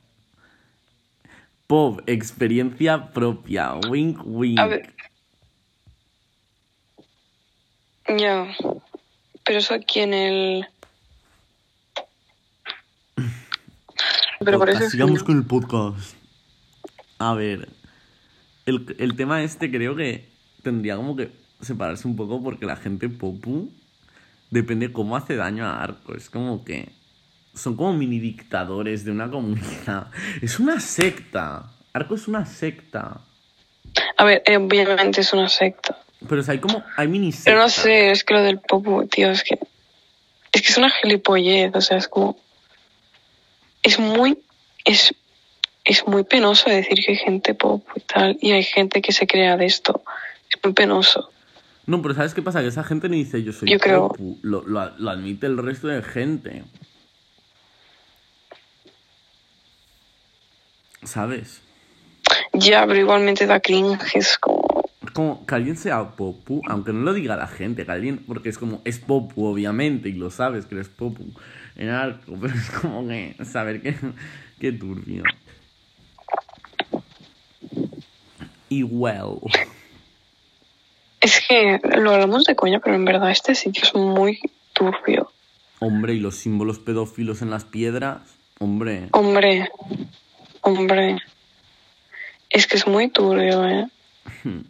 Pop, 1.66 2.00
experiencia 2.06 3.12
propia, 3.12 3.74
wink 3.90 4.20
wink. 4.24 4.58
a 4.58 4.66
ver. 4.66 4.94
Ya. 8.08 8.54
Pero 9.44 9.58
eso 9.58 9.74
aquí 9.74 10.00
en 10.00 10.14
el. 10.14 10.66
Pero 14.46 14.58
por 14.60 14.70
eso 14.70 14.78
Podcast, 14.78 14.86
es 14.86 14.92
sigamos 14.92 15.24
con 15.24 15.36
el 15.38 15.44
podcast. 15.44 16.14
A 17.18 17.34
ver, 17.34 17.68
el, 18.64 18.94
el 18.98 19.16
tema 19.16 19.42
este 19.42 19.72
creo 19.72 19.96
que 19.96 20.28
tendría 20.62 20.94
como 20.94 21.16
que 21.16 21.32
separarse 21.60 22.06
un 22.06 22.14
poco 22.14 22.40
porque 22.40 22.64
la 22.64 22.76
gente 22.76 23.08
popu 23.08 23.72
depende 24.50 24.92
cómo 24.92 25.16
hace 25.16 25.34
daño 25.34 25.66
a 25.66 25.82
Arco. 25.82 26.14
Es 26.14 26.30
como 26.30 26.64
que 26.64 26.92
son 27.54 27.76
como 27.76 27.94
mini 27.94 28.20
dictadores 28.20 29.04
de 29.04 29.10
una 29.10 29.28
comunidad. 29.28 30.12
Es 30.40 30.60
una 30.60 30.78
secta. 30.78 31.72
Arco 31.92 32.14
es 32.14 32.28
una 32.28 32.46
secta. 32.46 33.20
A 34.16 34.24
ver, 34.24 34.42
eh, 34.46 34.58
obviamente 34.58 35.22
es 35.22 35.32
una 35.32 35.48
secta. 35.48 35.98
Pero 36.28 36.40
o 36.40 36.44
sea, 36.44 36.52
hay 36.52 36.60
como, 36.60 36.84
hay 36.96 37.08
mini 37.08 37.32
sectas. 37.32 37.44
Pero 37.46 37.58
no 37.62 37.68
sé, 37.68 38.10
es 38.12 38.22
que 38.22 38.34
lo 38.34 38.42
del 38.42 38.60
popu, 38.60 39.08
tío, 39.08 39.28
es 39.30 39.42
que. 39.42 39.58
Es 40.52 40.62
que 40.62 40.68
es 40.68 40.78
una 40.78 40.90
gilipollez, 40.90 41.74
o 41.74 41.80
sea, 41.80 41.96
es 41.96 42.06
como. 42.06 42.38
Es 43.86 44.00
muy. 44.00 44.36
Es, 44.84 45.14
es 45.84 46.06
muy 46.08 46.24
penoso 46.24 46.68
decir 46.68 46.98
que 47.04 47.12
hay 47.12 47.18
gente 47.18 47.54
popu 47.54 47.86
y 47.94 48.00
tal, 48.00 48.36
y 48.40 48.50
hay 48.50 48.64
gente 48.64 49.00
que 49.00 49.12
se 49.12 49.26
crea 49.28 49.56
de 49.56 49.66
esto. 49.66 50.02
Es 50.50 50.58
muy 50.64 50.72
penoso. 50.72 51.30
No, 51.86 52.02
pero 52.02 52.14
¿sabes 52.14 52.34
qué 52.34 52.42
pasa? 52.42 52.60
Que 52.62 52.66
esa 52.68 52.82
gente 52.82 53.08
no 53.08 53.14
dice 53.14 53.44
yo 53.44 53.52
soy 53.52 53.70
Yo 53.70 53.78
creo- 53.78 54.08
popu. 54.08 54.38
Lo, 54.42 54.62
lo- 54.66 54.90
lo 54.98 55.10
admite 55.10 55.46
el 55.46 55.56
resto 55.58 55.86
de 55.86 56.02
gente. 56.02 56.64
¿Sabes? 61.04 61.60
Ya, 62.52 62.86
pero 62.86 62.98
igualmente 62.98 63.46
da 63.46 63.60
cringe, 63.60 64.16
es 64.16 64.38
como. 64.38 64.66
Como 65.12 65.46
que 65.46 65.54
alguien 65.54 65.76
sea 65.76 66.10
popu, 66.10 66.60
aunque 66.68 66.92
no 66.92 67.00
lo 67.02 67.14
diga 67.14 67.36
la 67.36 67.46
gente, 67.46 67.86
que 67.86 67.92
alguien, 67.92 68.18
porque 68.26 68.48
es 68.48 68.58
como, 68.58 68.82
es 68.84 68.98
popu, 68.98 69.46
obviamente, 69.46 70.08
y 70.08 70.12
lo 70.14 70.30
sabes 70.30 70.66
que 70.66 70.74
eres 70.74 70.88
popu 70.88 71.24
en 71.76 71.90
arco, 71.90 72.36
pero 72.40 72.54
es 72.54 72.70
como 72.70 73.06
que 73.06 73.36
saber 73.44 73.82
que, 73.82 73.94
que 74.60 74.72
turbio. 74.72 75.22
Y 78.68 78.82
well. 78.82 79.38
Es 81.20 81.40
que 81.46 81.80
lo 81.98 82.12
hablamos 82.12 82.44
de 82.44 82.56
coña, 82.56 82.80
pero 82.80 82.96
en 82.96 83.04
verdad 83.04 83.30
este 83.30 83.54
sitio 83.54 83.84
es 83.84 83.94
muy 83.94 84.40
turbio. 84.72 85.30
Hombre, 85.78 86.14
y 86.14 86.20
los 86.20 86.36
símbolos 86.36 86.78
pedófilos 86.78 87.42
en 87.42 87.50
las 87.50 87.64
piedras, 87.64 88.22
hombre. 88.58 89.08
Hombre, 89.12 89.68
hombre. 90.62 91.18
Es 92.50 92.66
que 92.66 92.76
es 92.76 92.86
muy 92.86 93.08
turbio, 93.08 93.66
¿eh? 93.66 93.88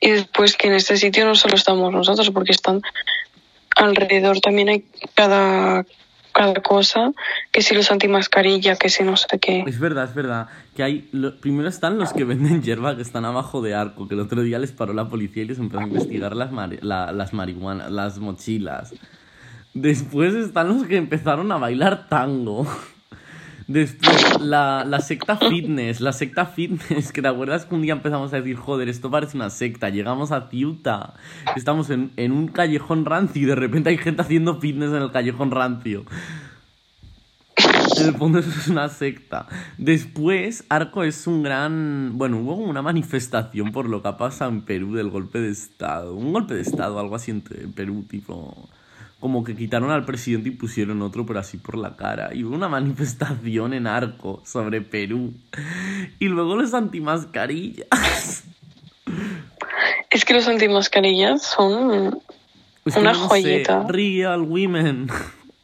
Y 0.00 0.10
después 0.10 0.56
que 0.56 0.68
en 0.68 0.74
este 0.74 0.96
sitio 0.96 1.26
no 1.26 1.34
solo 1.34 1.54
estamos 1.54 1.92
nosotros, 1.92 2.30
porque 2.30 2.52
están 2.52 2.80
alrededor 3.80 4.40
también 4.40 4.68
hay 4.68 4.84
cada, 5.14 5.84
cada 6.32 6.54
cosa, 6.54 7.12
que 7.50 7.62
si 7.62 7.74
los 7.74 7.90
antimascarilla, 7.90 8.76
que 8.76 8.88
si 8.88 9.02
no 9.02 9.16
sé 9.16 9.38
qué. 9.40 9.64
Es 9.66 9.78
verdad, 9.78 10.04
es 10.04 10.14
verdad. 10.14 10.48
Que 10.74 10.82
hay. 10.82 11.10
primero 11.40 11.68
están 11.68 11.98
los 11.98 12.12
que 12.12 12.24
venden 12.24 12.62
hierba 12.62 12.96
que 12.96 13.02
están 13.02 13.24
abajo 13.24 13.62
de 13.62 13.74
arco, 13.74 14.08
que 14.08 14.14
el 14.14 14.20
otro 14.20 14.42
día 14.42 14.58
les 14.58 14.72
paró 14.72 14.92
la 14.92 15.08
policía 15.08 15.42
y 15.42 15.46
les 15.46 15.58
empezó 15.58 15.80
a 15.80 15.86
investigar 15.86 16.36
las, 16.36 16.50
las 16.82 17.32
marihuanas, 17.32 17.90
las 17.90 18.18
mochilas. 18.18 18.94
Después 19.74 20.34
están 20.34 20.68
los 20.68 20.86
que 20.86 20.96
empezaron 20.96 21.50
a 21.52 21.58
bailar 21.58 22.08
tango. 22.08 22.66
Después, 23.70 24.40
la, 24.40 24.84
la 24.84 24.98
secta 24.98 25.36
fitness, 25.36 26.00
la 26.00 26.12
secta 26.12 26.44
fitness, 26.44 27.12
que 27.12 27.22
te 27.22 27.28
acuerdas 27.28 27.66
que 27.66 27.74
un 27.76 27.82
día 27.82 27.92
empezamos 27.92 28.32
a 28.32 28.38
decir, 28.38 28.56
joder, 28.56 28.88
esto 28.88 29.12
parece 29.12 29.36
una 29.36 29.48
secta, 29.48 29.90
llegamos 29.90 30.32
a 30.32 30.48
Ciuta, 30.50 31.14
estamos 31.54 31.88
en, 31.90 32.10
en 32.16 32.32
un 32.32 32.48
callejón 32.48 33.04
rancio 33.04 33.42
y 33.42 33.44
de 33.44 33.54
repente 33.54 33.90
hay 33.90 33.96
gente 33.96 34.22
haciendo 34.22 34.58
fitness 34.58 34.90
en 34.90 35.02
el 35.02 35.12
callejón 35.12 35.52
rancio. 35.52 36.04
En 38.00 38.08
el 38.08 38.14
fondo 38.16 38.40
eso 38.40 38.50
es 38.50 38.66
una 38.66 38.88
secta. 38.88 39.46
Después, 39.78 40.64
Arco 40.68 41.04
es 41.04 41.28
un 41.28 41.44
gran... 41.44 42.18
Bueno, 42.18 42.38
hubo 42.38 42.56
una 42.56 42.82
manifestación 42.82 43.70
por 43.70 43.88
lo 43.88 44.02
que 44.02 44.08
ha 44.08 44.16
pasado 44.16 44.50
en 44.50 44.62
Perú 44.62 44.94
del 44.94 45.10
golpe 45.10 45.38
de 45.38 45.50
Estado. 45.50 46.16
Un 46.16 46.32
golpe 46.32 46.54
de 46.54 46.62
Estado, 46.62 46.98
algo 46.98 47.14
así 47.14 47.30
en 47.30 47.42
Perú, 47.42 48.04
tipo... 48.08 48.68
Como 49.20 49.44
que 49.44 49.54
quitaron 49.54 49.90
al 49.90 50.04
presidente 50.06 50.48
y 50.48 50.52
pusieron 50.52 51.02
otro, 51.02 51.26
pero 51.26 51.38
así 51.40 51.58
por 51.58 51.76
la 51.76 51.94
cara. 51.94 52.34
Y 52.34 52.42
hubo 52.44 52.54
una 52.54 52.68
manifestación 52.68 53.74
en 53.74 53.86
Arco 53.86 54.42
sobre 54.44 54.80
Perú. 54.80 55.34
Y 56.18 56.26
luego 56.28 56.56
los 56.56 56.72
antimascarillas. 56.74 58.44
Es 60.10 60.24
que 60.24 60.34
los 60.34 60.48
antimascarillas 60.48 61.42
son 61.42 62.18
Es 62.84 62.94
que 62.94 63.00
Una 63.00 63.12
no 63.12 63.18
sé, 63.22 63.26
joyita. 63.28 63.86
real 63.88 64.40
women. 64.42 65.08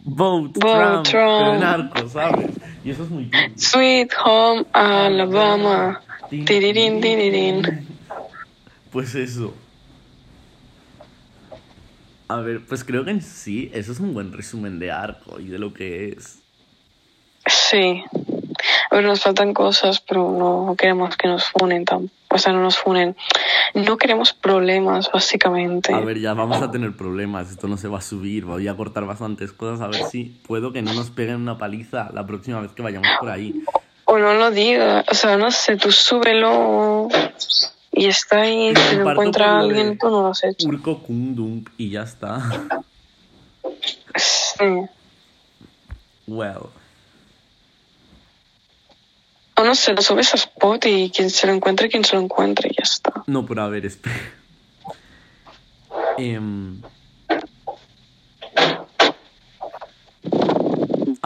Vote, 0.08 0.60
Vote 0.60 1.10
Trump, 1.10 1.10
pero 1.10 1.54
en 1.54 1.62
arco, 1.64 2.08
¿sabes? 2.08 2.50
Y 2.84 2.90
eso 2.90 3.02
es 3.02 3.10
muy. 3.10 3.28
Sweet 3.56 4.12
Home 4.24 4.64
Alabama. 4.72 6.00
Tirirín, 6.30 7.00
tirirín. 7.00 7.88
Pues 8.92 9.16
eso. 9.16 9.52
A 12.28 12.36
ver, 12.40 12.64
pues 12.66 12.84
creo 12.84 13.04
que 13.04 13.12
en 13.12 13.22
sí, 13.22 13.70
eso 13.72 13.92
es 13.92 14.00
un 14.00 14.12
buen 14.12 14.32
resumen 14.32 14.78
de 14.78 14.90
arco 14.90 15.38
y 15.38 15.46
de 15.46 15.58
lo 15.58 15.72
que 15.72 16.08
es. 16.08 16.40
Sí. 17.46 18.02
A 18.90 18.96
ver, 18.96 19.04
nos 19.04 19.22
faltan 19.22 19.54
cosas, 19.54 20.00
pero 20.00 20.32
no 20.32 20.74
queremos 20.76 21.16
que 21.16 21.28
nos 21.28 21.44
funen 21.44 21.84
tan. 21.84 22.10
O 22.30 22.38
sea, 22.38 22.52
no 22.52 22.60
nos 22.60 22.76
funen. 22.76 23.16
No 23.74 23.96
queremos 23.96 24.32
problemas, 24.32 25.10
básicamente. 25.12 25.94
A 25.94 26.00
ver, 26.00 26.18
ya 26.18 26.34
vamos 26.34 26.60
a 26.60 26.70
tener 26.70 26.96
problemas, 26.96 27.50
esto 27.50 27.68
no 27.68 27.76
se 27.76 27.88
va 27.88 27.98
a 27.98 28.02
subir, 28.02 28.44
voy 28.44 28.66
a 28.66 28.76
cortar 28.76 29.04
bastantes 29.04 29.52
cosas, 29.52 29.80
a 29.80 29.86
ver 29.86 30.02
si 30.04 30.40
puedo 30.46 30.72
que 30.72 30.82
no 30.82 30.92
nos 30.94 31.10
peguen 31.10 31.36
una 31.36 31.58
paliza 31.58 32.10
la 32.12 32.26
próxima 32.26 32.60
vez 32.60 32.72
que 32.72 32.82
vayamos 32.82 33.08
por 33.20 33.30
ahí. 33.30 33.62
O 34.04 34.18
no 34.18 34.34
lo 34.34 34.50
digas. 34.50 35.04
O 35.10 35.14
sea, 35.14 35.36
no 35.36 35.50
sé, 35.50 35.76
tú 35.76 35.92
súbelo 35.92 37.08
y 37.96 38.06
está 38.06 38.42
ahí. 38.42 38.72
Lo 38.72 38.80
Si 38.80 38.96
lo 38.96 39.10
encuentra 39.10 39.58
alguien, 39.58 39.98
tú 39.98 40.10
no 40.10 40.22
lo 40.22 40.28
has 40.28 40.44
hecho. 40.44 40.68
Urco 40.68 41.02
Kundump 41.02 41.68
y 41.78 41.90
ya 41.90 42.02
está. 42.02 42.42
Sí. 44.16 44.64
Well. 46.26 46.68
O 49.56 49.64
no 49.64 49.74
sé, 49.74 49.94
lo 49.94 50.02
subes 50.02 50.34
a 50.34 50.36
Spot 50.36 50.84
y 50.84 51.10
quien 51.10 51.30
se 51.30 51.46
lo 51.46 51.54
encuentre, 51.54 51.88
quien 51.88 52.04
se 52.04 52.16
lo 52.16 52.22
encuentre 52.22 52.68
y 52.70 52.74
ya 52.76 52.82
está. 52.82 53.24
No, 53.26 53.46
pero 53.46 53.62
a 53.62 53.68
ver, 53.68 53.86
espera. 53.86 54.14
Em, 56.18 56.80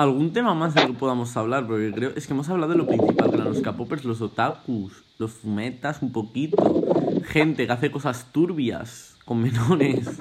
¿Algún 0.01 0.33
tema 0.33 0.55
más 0.55 0.75
del 0.75 0.87
que 0.87 0.93
podamos 0.95 1.37
hablar? 1.37 1.67
Porque 1.67 1.93
creo, 1.93 2.13
es 2.17 2.27
que 2.27 2.33
hemos 2.33 2.49
hablado 2.49 2.73
de 2.73 2.79
lo 2.79 2.87
principal, 2.87 3.29
que 3.29 3.37
eran 3.37 3.49
los 3.51 3.61
K-popers, 3.61 4.03
los 4.07 4.23
otakus, 4.23 5.05
los 5.19 5.31
fumetas 5.33 6.01
un 6.01 6.11
poquito, 6.11 6.57
gente 7.27 7.67
que 7.67 7.73
hace 7.75 7.91
cosas 7.91 8.25
turbias 8.33 9.17
con 9.27 9.43
menores. 9.43 10.09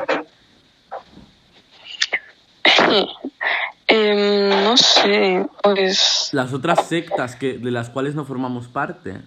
Em, 3.91 4.49
no 4.65 4.75
sé, 4.77 5.47
pues. 5.63 6.29
Las 6.33 6.51
otras 6.53 6.85
sectas 6.85 7.35
que, 7.37 7.57
de 7.57 7.71
las 7.71 7.89
cuales 7.89 8.13
no 8.15 8.25
formamos 8.25 8.67
parte. 8.67 9.21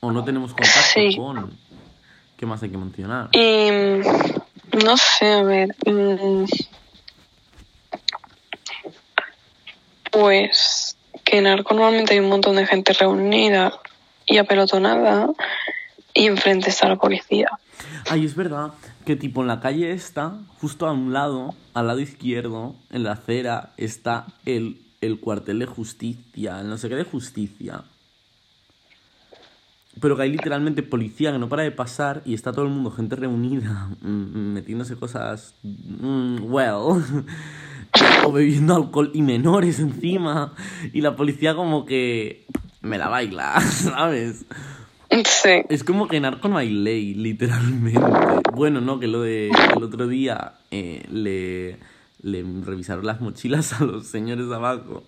O 0.00 0.10
no 0.10 0.24
tenemos 0.24 0.54
contacto 0.54 0.80
Sí. 0.94 1.16
con. 1.16 1.50
¿Qué 2.38 2.46
más 2.46 2.62
hay 2.62 2.70
que 2.70 2.78
mencionar? 2.78 3.28
Y. 3.32 3.68
No 4.84 4.96
sé, 4.96 5.34
a 5.34 5.42
ver. 5.42 5.76
mm, 5.86 6.44
Pues. 10.18 10.96
Que 11.24 11.38
en 11.38 11.46
Arco 11.46 11.74
normalmente 11.74 12.14
hay 12.14 12.20
un 12.20 12.30
montón 12.30 12.56
de 12.56 12.66
gente 12.66 12.94
reunida 12.94 13.72
y 14.24 14.38
apelotonada. 14.38 15.28
Y 16.14 16.26
enfrente 16.26 16.70
está 16.70 16.88
la 16.88 16.96
policía. 16.96 17.48
Ay, 18.08 18.24
es 18.24 18.34
verdad 18.34 18.72
que 19.04 19.16
tipo 19.16 19.42
en 19.42 19.48
la 19.48 19.60
calle 19.60 19.92
esta, 19.92 20.38
justo 20.58 20.86
a 20.86 20.92
un 20.92 21.12
lado, 21.12 21.54
al 21.74 21.88
lado 21.88 22.00
izquierdo, 22.00 22.74
en 22.90 23.02
la 23.04 23.12
acera, 23.12 23.72
está 23.76 24.26
el, 24.46 24.80
el 25.02 25.20
cuartel 25.20 25.58
de 25.58 25.66
justicia, 25.66 26.60
el 26.60 26.68
no 26.68 26.78
sé 26.78 26.88
qué 26.88 26.94
de 26.94 27.04
justicia. 27.04 27.82
Pero 30.00 30.16
que 30.16 30.22
hay 30.22 30.30
literalmente 30.30 30.82
policía 30.82 31.30
que 31.32 31.38
no 31.38 31.48
para 31.50 31.62
de 31.62 31.72
pasar 31.72 32.22
y 32.24 32.32
está 32.32 32.52
todo 32.52 32.64
el 32.64 32.70
mundo, 32.70 32.90
gente 32.90 33.16
reunida, 33.16 33.90
mm, 34.00 34.54
metiéndose 34.54 34.96
cosas, 34.96 35.54
mm, 35.62 36.50
well, 36.50 37.04
o 38.26 38.32
bebiendo 38.32 38.74
alcohol 38.74 39.10
y 39.14 39.22
menores 39.22 39.78
encima. 39.78 40.52
Y 40.92 41.00
la 41.00 41.16
policía 41.16 41.54
como 41.54 41.86
que 41.86 42.46
me 42.82 42.98
la 42.98 43.08
baila, 43.08 43.60
¿sabes? 43.60 44.44
Sí. 45.10 45.62
Es 45.68 45.84
como 45.84 46.08
que 46.08 46.16
en 46.16 46.24
Arco 46.24 46.48
no 46.48 46.58
hay 46.58 46.70
ley, 46.70 47.14
literalmente. 47.14 48.00
Bueno, 48.52 48.80
no, 48.80 48.98
que 48.98 49.06
lo 49.06 49.22
de 49.22 49.50
el 49.50 49.82
otro 49.82 50.08
día 50.08 50.54
eh, 50.70 51.06
le, 51.10 51.78
le 52.22 52.44
revisaron 52.64 53.06
las 53.06 53.20
mochilas 53.20 53.80
a 53.80 53.84
los 53.84 54.06
señores 54.08 54.50
abajo. 54.50 55.04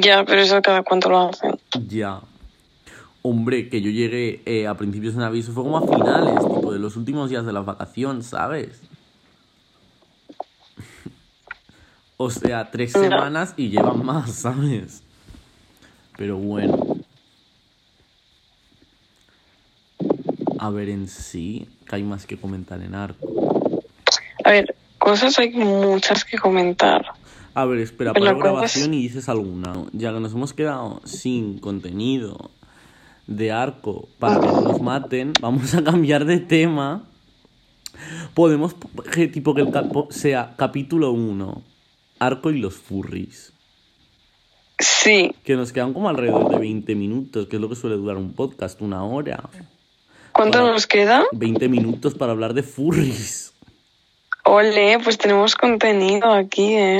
Ya, 0.00 0.24
pero 0.24 0.42
eso 0.42 0.62
cada 0.62 0.82
cuánto 0.84 1.10
lo 1.10 1.28
hacen. 1.28 1.58
Ya. 1.88 2.20
Hombre, 3.22 3.68
que 3.68 3.82
yo 3.82 3.90
llegué 3.90 4.42
eh, 4.46 4.68
a 4.68 4.74
principios 4.76 5.14
de 5.14 5.20
Navidad, 5.20 5.52
fue 5.52 5.64
como 5.64 5.78
a 5.78 5.82
finales, 5.86 6.34
tipo 6.34 6.72
de 6.72 6.78
los 6.78 6.96
últimos 6.96 7.30
días 7.30 7.44
de 7.44 7.52
la 7.52 7.60
vacación, 7.60 8.22
¿sabes? 8.22 8.80
O 12.22 12.30
sea, 12.30 12.70
tres 12.70 12.94
No. 12.94 13.02
semanas 13.02 13.54
y 13.56 13.68
llevan 13.70 14.04
más, 14.04 14.32
¿sabes? 14.34 15.02
Pero 16.16 16.36
bueno. 16.36 16.96
A 20.58 20.70
ver, 20.70 20.88
en 20.88 21.08
sí, 21.08 21.68
que 21.88 21.96
hay 21.96 22.02
más 22.02 22.26
que 22.26 22.36
comentar 22.36 22.80
en 22.82 22.94
arco. 22.94 23.82
A 24.44 24.50
ver, 24.50 24.74
cosas 24.98 25.38
hay 25.38 25.50
muchas 25.50 26.24
que 26.24 26.38
comentar. 26.38 27.04
A 27.54 27.64
ver, 27.64 27.80
espera, 27.80 28.12
para 28.12 28.32
grabación 28.32 28.94
y 28.94 29.02
dices 29.02 29.28
alguna. 29.28 29.72
Ya 29.92 30.12
que 30.12 30.20
nos 30.20 30.32
hemos 30.32 30.52
quedado 30.54 31.00
sin 31.04 31.58
contenido 31.58 32.50
de 33.26 33.52
arco 33.52 34.08
para 34.18 34.40
que 34.40 34.46
no 34.46 34.60
nos 34.62 34.80
maten, 34.80 35.32
vamos 35.40 35.74
a 35.74 35.82
cambiar 35.82 36.24
de 36.24 36.38
tema. 36.38 37.02
Podemos, 38.34 38.74
que 39.12 39.28
tipo 39.28 39.54
que 39.54 39.60
el 39.62 39.70
capo 39.70 40.08
sea 40.10 40.54
capítulo 40.56 41.12
1, 41.12 41.62
arco 42.26 42.50
y 42.50 42.58
los 42.58 42.74
furries. 42.74 43.52
Sí. 44.78 45.34
Que 45.44 45.56
nos 45.56 45.72
quedan 45.72 45.92
como 45.92 46.08
alrededor 46.08 46.50
de 46.50 46.58
20 46.58 46.94
minutos, 46.94 47.46
que 47.46 47.56
es 47.56 47.62
lo 47.62 47.68
que 47.68 47.76
suele 47.76 47.96
durar 47.96 48.16
un 48.16 48.32
podcast, 48.34 48.80
una 48.80 49.04
hora. 49.04 49.42
¿Cuánto 50.32 50.60
nos 50.60 50.86
queda? 50.86 51.24
20 51.32 51.68
minutos 51.68 52.14
para 52.14 52.32
hablar 52.32 52.54
de 52.54 52.62
furries. 52.62 53.52
Ole, 54.44 54.98
pues 55.04 55.18
tenemos 55.18 55.54
contenido 55.54 56.32
aquí, 56.32 56.74
¿eh? 56.74 56.98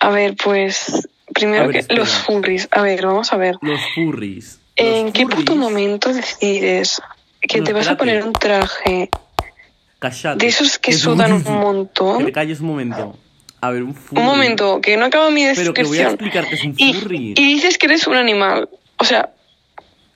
A 0.00 0.10
ver, 0.10 0.36
pues. 0.42 1.08
Primero 1.32 1.66
ver, 1.68 1.86
que 1.86 1.94
los 1.94 2.10
furries. 2.14 2.68
A 2.70 2.82
ver, 2.82 3.04
vamos 3.06 3.32
a 3.32 3.36
ver. 3.36 3.56
Los 3.62 3.80
furries. 3.94 4.60
¿En 4.76 5.10
qué 5.12 5.26
puto 5.26 5.54
furries- 5.54 5.56
momento 5.58 6.12
decides 6.12 7.00
que 7.40 7.58
No, 7.58 7.64
te 7.64 7.72
vas 7.72 7.88
a 7.88 7.96
poner 7.96 8.22
un 8.24 8.32
traje 8.32 9.08
de 10.36 10.46
esos 10.46 10.78
que 10.78 10.92
sudan 10.92 11.32
un 11.32 11.42
Que 11.44 11.50
montón? 11.50 12.24
te 12.26 12.32
calles 12.32 12.60
un 12.60 12.66
momento. 12.68 13.16
A 13.66 13.70
ver, 13.70 13.82
un 13.82 13.94
furry. 13.94 14.20
Un 14.20 14.26
momento, 14.26 14.80
que 14.80 14.96
no 14.96 15.06
acaba 15.06 15.30
mi 15.30 15.42
Pero 15.54 15.72
que 15.72 15.84
voy 15.84 15.98
a 15.98 16.10
descripción. 16.10 16.42
explicar 16.42 16.48
que 16.48 16.54
es 16.56 16.64
un 16.64 16.74
furry. 17.02 17.34
y 17.36 17.44
dices 17.54 17.78
que 17.78 17.86
eres 17.86 18.06
un 18.06 18.16
animal. 18.16 18.68
O 18.98 19.04
sea, 19.04 19.30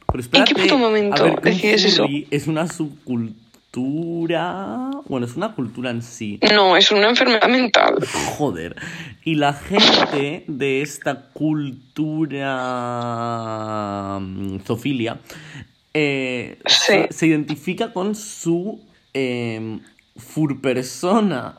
Pero 0.06 0.20
espérate, 0.20 0.54
qué 0.54 0.62
puto 0.62 0.78
momento 0.78 1.22
a 1.22 1.26
ver, 1.26 1.40
que 1.40 1.48
un 1.48 1.54
decides 1.54 1.84
eso? 1.86 2.06
Es 2.30 2.46
una 2.46 2.66
subcultura. 2.68 4.90
Bueno, 5.08 5.26
es 5.26 5.36
una 5.36 5.54
cultura 5.54 5.90
en 5.90 6.02
sí. 6.02 6.38
no, 6.54 6.76
es 6.76 6.90
una 6.90 7.08
enfermedad 7.08 7.48
mental. 7.48 7.94
Joder. 8.36 8.76
Y 9.24 9.36
la 9.36 9.52
gente 9.54 10.44
de 10.46 10.82
esta 10.82 11.28
cultura. 12.88 14.18
mm, 14.20 14.58
Zofilia. 14.66 15.18
eh, 15.94 16.58
Sí. 16.66 16.92
se, 16.92 17.08
se 17.12 17.26
identifica 17.26 17.92
con 17.92 18.14
su. 18.14 18.80
Eh, 19.14 19.78
furpersona. 20.16 21.58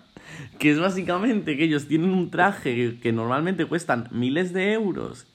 Que 0.58 0.72
es 0.72 0.80
básicamente 0.80 1.58
que 1.58 1.66
ellos 1.66 1.88
tienen 1.88 2.12
un 2.12 2.32
traje 2.32 2.76
que, 2.76 3.00
que 3.00 3.12
normalmente 3.12 3.66
cuestan 3.66 4.08
miles 4.12 4.54
de 4.54 4.74
euros. 4.74 5.26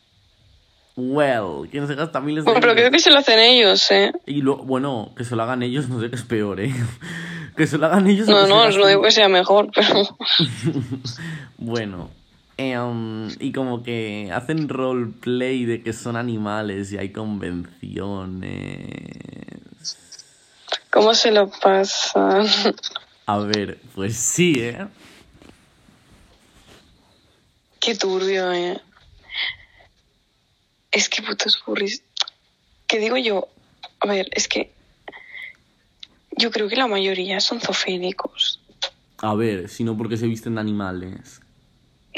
Well, 0.96 1.68
¿quién 1.70 1.88
se 1.88 1.94
gasta 1.96 2.20
miles 2.20 2.44
de 2.44 2.50
Bueno, 2.50 2.60
pero 2.60 2.72
euros? 2.72 2.82
creo 2.82 2.90
que 2.92 2.98
se 3.00 3.10
lo 3.10 3.18
hacen 3.18 3.38
ellos, 3.40 3.90
¿eh? 3.90 4.12
Y 4.26 4.42
lo, 4.42 4.58
bueno, 4.58 5.12
que 5.16 5.24
se 5.24 5.34
lo 5.34 5.42
hagan 5.42 5.62
ellos, 5.64 5.88
no 5.88 6.00
sé 6.00 6.08
qué 6.10 6.14
es 6.16 6.22
peor, 6.22 6.60
¿eh? 6.60 6.72
que 7.56 7.66
se 7.66 7.78
lo 7.78 7.86
hagan 7.86 8.06
ellos. 8.06 8.28
No, 8.28 8.46
no, 8.46 8.64
gasten- 8.64 8.78
no 8.78 8.86
digo 8.86 9.02
que 9.02 9.10
sea 9.10 9.28
mejor, 9.28 9.70
pero. 9.74 9.92
Bueno, 11.58 12.10
em, 12.58 13.28
y 13.40 13.50
como 13.52 13.82
que 13.82 14.30
hacen 14.32 14.68
roleplay 14.68 15.64
de 15.64 15.82
que 15.82 15.92
son 15.92 16.16
animales 16.16 16.92
y 16.92 16.98
hay 16.98 17.10
convenciones. 17.10 19.98
¿Cómo 20.90 21.14
se 21.14 21.32
lo 21.32 21.50
pasan? 21.50 22.46
A 23.26 23.38
ver, 23.38 23.78
pues 23.94 24.16
sí, 24.16 24.54
¿eh? 24.58 24.86
Qué 27.80 27.94
turbio, 27.94 28.52
¿eh? 28.52 28.80
Es 30.90 31.08
que 31.08 31.22
putos 31.22 31.58
furries. 31.58 32.02
¿Qué 32.86 32.98
digo 32.98 33.16
yo? 33.16 33.48
A 34.00 34.06
ver, 34.06 34.28
es 34.32 34.48
que. 34.48 34.72
Yo 36.36 36.50
creo 36.50 36.68
que 36.68 36.76
la 36.76 36.86
mayoría 36.86 37.40
son 37.40 37.60
zoofílicos. 37.60 38.60
A 39.18 39.34
ver, 39.34 39.68
sino 39.68 39.96
porque 39.96 40.16
se 40.16 40.26
visten 40.26 40.56
de 40.56 40.60
animales. 40.60 41.40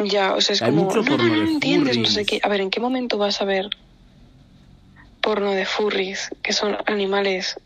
Ya, 0.05 0.35
o 0.35 0.41
sea, 0.41 0.55
es 0.55 0.63
Hay 0.63 0.71
como. 0.71 0.85
mucho 0.85 1.03
no, 1.03 1.17
no, 1.17 1.25
no 1.25 1.35
de 1.35 1.51
entiendes, 1.53 1.97
no 1.99 2.07
sé 2.07 2.25
qué. 2.27 2.41
A 2.43 2.49
ver, 2.49 2.61
¿en 2.61 2.71
qué 2.71 2.81
momento 2.81 3.17
vas 3.19 3.41
a 3.41 3.45
ver 3.45 3.71
porno 5.23 5.53
de 5.53 5.67
furries, 5.67 6.31
que 6.43 6.53
son 6.53 6.77
animales 6.87 7.57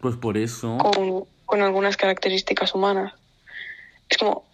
Pues 0.00 0.16
por 0.16 0.36
eso. 0.36 0.78
con, 0.78 1.24
con 1.50 1.62
algunas 1.62 1.96
características 1.96 2.76
humanas. 2.76 3.12
Es 4.08 4.18
como, 4.18 4.44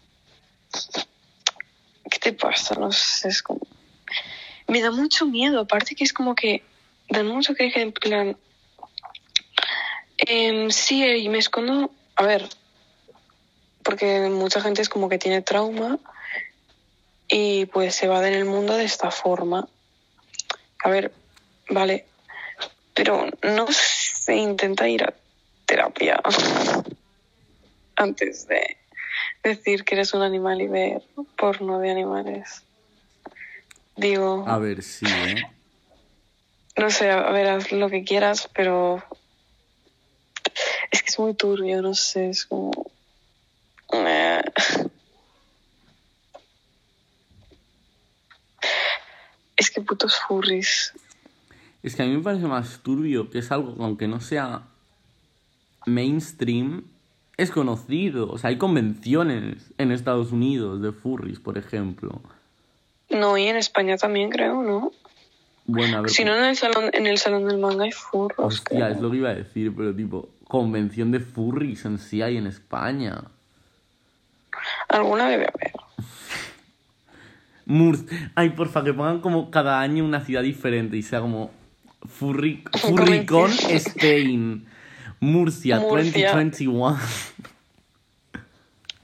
¿qué 2.10 2.18
te 2.18 2.32
pasa? 2.32 2.74
No 2.76 2.90
sé, 2.90 3.28
es 3.28 3.42
como... 3.42 3.60
Me 4.66 4.80
da 4.80 4.90
mucho 4.90 5.26
miedo, 5.26 5.60
aparte 5.60 5.94
que 5.94 6.04
es 6.04 6.14
como 6.14 6.34
que 6.34 6.62
dan 7.10 7.26
mucho 7.26 7.54
que 7.54 7.70
en 7.74 7.92
plan... 7.92 8.38
Em, 10.16 10.70
sí, 10.70 11.04
y 11.04 11.28
me 11.28 11.36
escondo, 11.36 11.90
a 12.14 12.22
ver, 12.22 12.48
porque 13.82 14.30
mucha 14.30 14.62
gente 14.62 14.80
es 14.80 14.88
como 14.88 15.10
que 15.10 15.18
tiene 15.18 15.42
trauma 15.42 15.98
y 17.28 17.66
pues 17.66 17.94
se 17.94 18.08
va 18.08 18.26
en 18.26 18.32
el 18.32 18.46
mundo 18.46 18.74
de 18.74 18.84
esta 18.84 19.10
forma. 19.10 19.68
A 20.82 20.88
ver, 20.88 21.12
vale, 21.68 22.06
pero 22.94 23.26
no 23.42 23.66
se 23.70 24.34
intenta 24.34 24.88
ir 24.88 25.04
a 25.04 25.12
terapia 25.66 26.20
antes 27.96 28.46
de 28.46 28.76
decir 29.42 29.84
que 29.84 29.96
eres 29.96 30.14
un 30.14 30.22
animal 30.22 30.60
y 30.60 30.68
ver 30.68 31.02
porno 31.36 31.78
de 31.78 31.90
animales. 31.90 32.62
Digo, 33.96 34.44
A 34.46 34.58
ver, 34.58 34.82
sí, 34.82 35.06
¿eh? 35.06 35.42
no 36.76 36.90
sé, 36.90 37.10
a 37.10 37.30
ver, 37.30 37.48
haz 37.48 37.72
lo 37.72 37.88
que 37.88 38.04
quieras, 38.04 38.48
pero 38.54 39.02
es 40.90 41.02
que 41.02 41.08
es 41.08 41.18
muy 41.18 41.34
turbio, 41.34 41.80
no 41.82 41.94
sé, 41.94 42.30
es 42.30 42.44
como... 42.46 42.70
Es 49.56 49.70
que 49.70 49.80
putos 49.80 50.20
furries. 50.28 50.92
Es 51.82 51.96
que 51.96 52.02
a 52.02 52.06
mí 52.06 52.14
me 52.14 52.22
parece 52.22 52.46
más 52.46 52.80
turbio 52.82 53.30
que 53.30 53.38
es 53.38 53.50
algo, 53.50 53.74
aunque 53.82 54.06
no 54.06 54.20
sea 54.20 54.66
mainstream, 55.86 56.84
es 57.36 57.50
conocido. 57.50 58.30
O 58.30 58.38
sea, 58.38 58.50
hay 58.50 58.58
convenciones 58.58 59.72
en 59.78 59.92
Estados 59.92 60.32
Unidos 60.32 60.82
de 60.82 60.92
furries, 60.92 61.40
por 61.40 61.56
ejemplo. 61.58 62.20
No, 63.08 63.36
y 63.38 63.46
en 63.46 63.56
España 63.56 63.96
también 63.96 64.30
creo, 64.30 64.62
¿no? 64.62 64.92
Bueno, 65.64 65.98
a 65.98 66.00
ver. 66.02 66.10
Si 66.10 66.24
no, 66.24 66.36
en 66.36 66.44
el 66.44 66.56
salón, 66.56 66.90
en 66.92 67.06
el 67.06 67.18
salón 67.18 67.48
del 67.48 67.58
manga 67.58 67.84
hay 67.84 67.92
furros. 67.92 68.54
Hostia, 68.54 68.78
creo. 68.78 68.88
es 68.88 69.00
lo 69.00 69.10
que 69.10 69.16
iba 69.16 69.30
a 69.30 69.34
decir, 69.34 69.72
pero 69.74 69.94
tipo, 69.94 70.28
convención 70.46 71.10
de 71.10 71.20
furries 71.20 71.84
en 71.84 71.98
sí 71.98 72.22
hay 72.22 72.36
en 72.36 72.46
España. 72.46 73.24
Alguna 74.88 75.28
debe 75.28 75.48
haber. 75.52 75.72
Ay, 78.36 78.50
porfa, 78.50 78.84
que 78.84 78.94
pongan 78.94 79.20
como 79.20 79.50
cada 79.50 79.80
año 79.80 80.04
una 80.04 80.20
ciudad 80.20 80.42
diferente 80.42 80.96
y 80.96 81.02
sea 81.02 81.20
como 81.20 81.50
Furri 82.04 82.62
Furricon 82.80 83.50
Spain. 83.50 84.66
Murcia, 85.20 85.80
Murcia. 85.80 86.32
2021. 86.32 86.98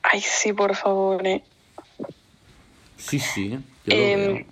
Ay, 0.03 0.21
sí, 0.21 0.53
por 0.53 0.75
favor, 0.77 1.27
eh. 1.27 1.43
Sí, 2.97 3.19
sí, 3.19 3.51
yo 3.51 3.57
lo 3.87 3.95
Em, 3.95 4.35
veo. 4.35 4.47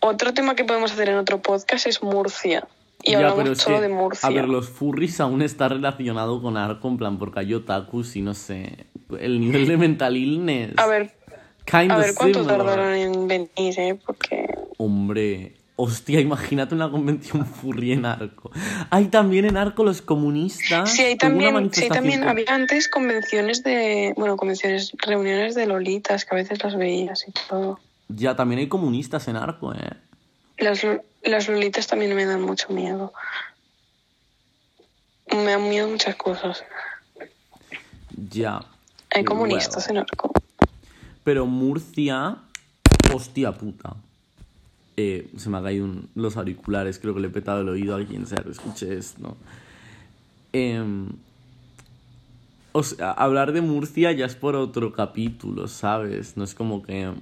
otro 0.00 0.32
tema 0.34 0.54
que 0.56 0.64
podemos 0.64 0.92
hacer 0.92 1.08
en 1.08 1.16
otro 1.16 1.40
podcast 1.42 1.86
es 1.86 2.02
Murcia. 2.02 2.66
Y 3.02 3.12
Ya, 3.12 3.18
hablamos 3.18 3.42
pero 3.42 3.54
solo 3.54 3.76
que, 3.76 3.82
de 3.82 3.88
Murcia. 3.90 4.28
A 4.28 4.32
ver, 4.32 4.48
los 4.48 4.68
furries 4.68 5.20
aún 5.20 5.42
está 5.42 5.68
relacionado 5.68 6.40
con 6.42 6.56
Arco, 6.56 6.88
en 6.88 6.96
plan, 6.96 7.18
porque 7.18 7.40
hay 7.40 7.54
otakus 7.54 8.16
y 8.16 8.22
no 8.22 8.34
sé. 8.34 8.86
El 9.20 9.38
nivel 9.38 9.68
de 9.68 9.76
mental 9.76 10.16
illness. 10.16 10.72
A 10.78 10.86
ver, 10.86 11.14
a 11.72 11.96
ver 11.98 12.14
cuánto 12.16 12.40
similar. 12.42 12.58
tardaron 12.66 12.94
en 12.94 13.28
venir, 13.28 13.50
¿eh? 13.78 13.98
Porque... 14.04 14.46
Hombre, 14.78 15.55
hostia, 15.76 16.20
imagínate 16.20 16.74
una 16.74 16.90
convención 16.90 17.46
furry 17.60 17.92
en 17.92 18.06
Arco. 18.06 18.50
Hay 18.90 19.06
también 19.06 19.44
en 19.44 19.56
Arco 19.56 19.84
los 19.84 20.02
comunistas. 20.02 20.90
Sí, 20.90 21.02
hay 21.02 21.16
también, 21.16 21.72
sí, 21.72 21.88
también 21.88 22.24
había 22.24 22.46
antes 22.48 22.88
convenciones 22.88 23.62
de... 23.62 24.14
Bueno, 24.16 24.36
convenciones, 24.36 24.92
reuniones 24.98 25.54
de 25.54 25.66
lolitas, 25.66 26.24
que 26.24 26.34
a 26.34 26.38
veces 26.38 26.62
las 26.64 26.76
veías 26.76 27.26
y 27.28 27.32
todo. 27.48 27.78
Ya, 28.08 28.34
también 28.34 28.60
hay 28.60 28.68
comunistas 28.68 29.28
en 29.28 29.36
Arco, 29.36 29.74
¿eh? 29.74 29.92
Las, 30.58 30.86
las 31.22 31.48
lolitas 31.48 31.86
también 31.86 32.14
me 32.14 32.24
dan 32.24 32.40
mucho 32.40 32.70
miedo. 32.70 33.12
Me 35.30 35.44
dan 35.44 35.68
miedo 35.68 35.88
muchas 35.88 36.16
cosas. 36.16 36.64
Ya. 38.30 38.60
Hay 39.14 39.24
comunistas 39.24 39.86
bueno. 39.86 40.00
en 40.00 40.06
Arco. 40.10 40.32
Pero 41.24 41.44
Murcia, 41.46 42.36
hostia 43.12 43.52
puta. 43.52 43.96
Eh, 44.96 45.30
se 45.36 45.50
me 45.50 45.58
ha 45.58 45.62
caído 45.62 45.84
un- 45.84 46.08
los 46.14 46.36
auriculares, 46.36 46.98
creo 46.98 47.14
que 47.14 47.20
le 47.20 47.26
he 47.28 47.30
petado 47.30 47.60
el 47.60 47.68
oído 47.68 47.96
a 47.96 48.04
quien 48.04 48.26
sea 48.26 48.38
que 48.42 48.50
escuche 48.50 48.96
esto. 48.96 49.36
Em, 50.52 51.08
o 52.72 52.82
sea, 52.82 53.10
hablar 53.12 53.52
de 53.52 53.60
Murcia 53.60 54.12
ya 54.12 54.24
es 54.26 54.34
por 54.36 54.56
otro 54.56 54.92
capítulo, 54.92 55.68
¿sabes? 55.68 56.36
No 56.36 56.44
es 56.44 56.54
como 56.54 56.82
que... 56.82 57.08
Hmm, 57.08 57.16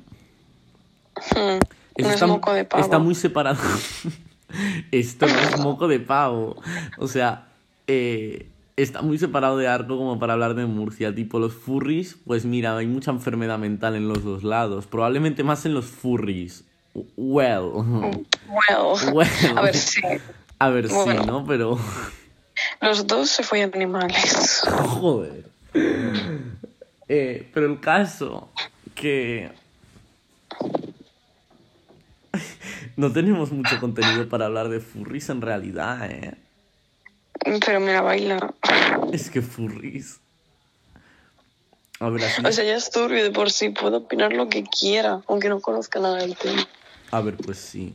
No 1.37 1.59
es 1.97 2.07
está, 2.15 2.27
moco 2.27 2.53
de 2.53 2.65
pavo. 2.65 2.83
está 2.83 2.99
muy 2.99 3.15
separado. 3.15 3.59
Esto 4.93 5.27
no 5.27 5.33
es 5.39 5.59
moco 5.61 5.89
de 5.89 5.99
pavo. 6.01 6.57
O 6.99 7.09
sea, 7.09 7.49
eh, 7.89 8.49
está 8.77 9.03
muy 9.03 9.19
separado 9.19 9.57
de 9.57 9.67
Arco 9.69 9.97
como 9.97 10.19
para 10.21 10.35
hablar 10.35 10.55
de 10.55 10.67
Murcia. 10.67 11.13
Tipo, 11.15 11.39
los 11.41 11.55
furries, 11.55 12.17
pues 12.25 12.45
mira, 12.45 12.77
hay 12.77 12.87
mucha 12.87 13.11
enfermedad 13.11 13.59
mental 13.59 13.97
en 13.97 14.07
los 14.09 14.23
dos 14.23 14.45
lados. 14.45 14.87
Probablemente 14.87 15.43
más 15.43 15.67
en 15.67 15.75
los 15.75 15.87
furries. 15.87 16.65
Well. 16.95 17.73
Well. 18.49 19.13
Well. 19.13 19.29
A 19.57 19.63
ver, 19.63 19.77
sí. 19.77 20.01
A 20.59 20.69
ver, 20.71 20.89
Bueno. 20.89 21.25
¿no? 21.25 21.47
Pero. 21.47 21.79
Los 22.81 23.07
dos 23.07 23.31
se 23.31 23.43
follan 23.43 23.73
animales. 23.75 24.63
Joder. 24.71 25.45
Eh, 27.09 27.51
pero 27.53 27.67
el 27.67 27.81
caso 27.81 28.49
que 28.95 29.51
no 32.97 33.13
tenemos 33.13 33.51
mucho 33.51 33.79
contenido 33.81 34.29
para 34.29 34.47
hablar 34.47 34.69
de 34.69 34.81
furries 34.81 35.29
en 35.29 35.41
realidad, 35.41 36.11
¿eh? 36.11 36.35
Pero 37.67 37.81
me 37.81 37.93
la 37.93 38.01
baila. 38.03 38.55
Es 39.13 39.31
que 39.31 39.43
furries. 39.43 40.21
A 42.01 42.09
ver, 42.09 42.25
así. 42.25 42.43
O 42.45 42.53
sea, 42.53 42.65
ya 42.65 42.77
es 42.77 42.91
turbio 42.91 43.23
de 43.23 43.31
por 43.31 43.51
sí. 43.51 43.71
Puedo 43.71 43.99
opinar 43.99 44.33
lo 44.33 44.49
que 44.49 44.65
quiera, 44.65 45.23
aunque 45.27 45.49
no 45.49 45.61
conozca 45.61 46.01
nada 46.01 46.17
del 46.17 46.37
tema. 46.37 46.67
A 47.11 47.21
ver, 47.21 47.37
pues 47.37 47.59
sí. 47.59 47.93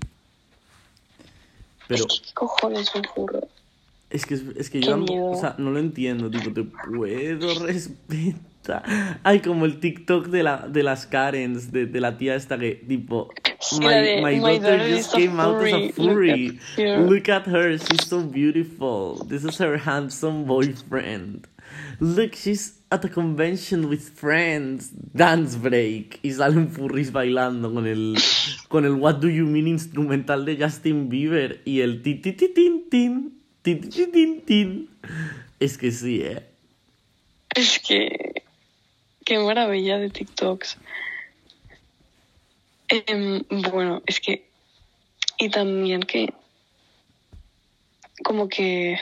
Pero 1.88 2.06
Es 2.06 2.20
que, 2.20 2.26
¿qué 2.28 2.34
cojones 2.34 2.94
un 2.96 3.04
furro? 3.04 3.42
es 4.10 4.26
que, 4.26 4.34
es 4.36 4.70
que 4.70 4.80
Qué 4.80 4.88
yo 4.88 4.98
miedo. 4.98 5.32
o 5.32 5.40
sea, 5.40 5.56
no 5.58 5.72
lo 5.72 5.80
entiendo, 5.80 6.30
tipo, 6.32 6.52
te 6.52 6.64
puedo 6.64 7.60
respetar. 7.66 9.20
Ay, 9.24 9.40
como 9.42 9.66
el 9.66 9.80
TikTok 9.80 10.28
de, 10.28 10.44
la, 10.44 10.68
de 10.68 10.84
las 10.84 11.06
Karens, 11.08 11.72
de, 11.72 11.86
de 11.86 12.00
la 12.02 12.18
tía 12.18 12.36
esta 12.36 12.58
que, 12.58 12.76
tipo, 12.88 13.30
Sí, 13.60 13.80
my, 13.80 13.86
la 13.86 13.92
de, 13.98 14.16
my 14.18 14.22
"My 14.22 14.40
daughter 14.60 14.62
daughter 14.78 14.96
just 14.96 15.14
came 15.14 15.40
out 15.42 15.62
as 15.64 15.74
a 15.74 15.92
furry. 15.94 16.48
Look 16.48 16.60
at 16.78 16.78
her." 16.78 17.00
Look 17.10 17.30
at 17.30 17.48
her, 17.48 17.78
she's 17.78 18.08
so 18.08 18.22
beautiful. 18.22 19.26
This 19.28 19.44
is 19.44 19.60
her 19.60 19.78
handsome 19.78 20.46
boyfriend. 20.46 21.46
Look, 22.00 22.36
she's 22.36 22.80
at 22.92 23.04
a 23.04 23.10
convention 23.10 23.90
with 23.90 24.10
friends. 24.10 24.90
Dance 25.14 25.58
break. 25.58 26.20
Y 26.24 26.32
salen 26.32 26.72
furries 26.72 27.12
bailando 27.12 27.74
con 27.74 27.88
el, 27.88 28.16
con 28.70 28.86
el 28.86 28.94
What 28.94 29.16
Do 29.16 29.30
You 29.30 29.46
Mean 29.46 29.68
instrumental 29.68 30.46
de 30.46 30.58
Justin 30.58 31.10
Bieber 31.10 31.62
y 31.66 31.82
el 31.82 32.02
ti 32.02 32.16
ti 32.16 32.34
ti 32.34 32.50
tin 32.54 32.90
tin. 32.90 33.42
Ti 33.62 33.76
ti 33.76 33.90
ti 33.90 34.08
tin 34.12 34.42
tin. 34.46 34.90
Es 35.60 35.78
que 35.78 35.92
sí, 35.92 36.22
eh. 36.22 36.46
Es 37.56 37.80
que. 37.80 38.44
Qué 39.26 39.38
maravilla 39.38 39.98
de 39.98 40.10
TikToks. 40.10 40.78
Em, 42.88 43.44
bueno, 43.72 44.02
es 44.06 44.20
que. 44.20 44.50
Y 45.38 45.50
también 45.50 46.02
que. 46.02 46.34
Como 48.24 48.48
que. 48.48 48.98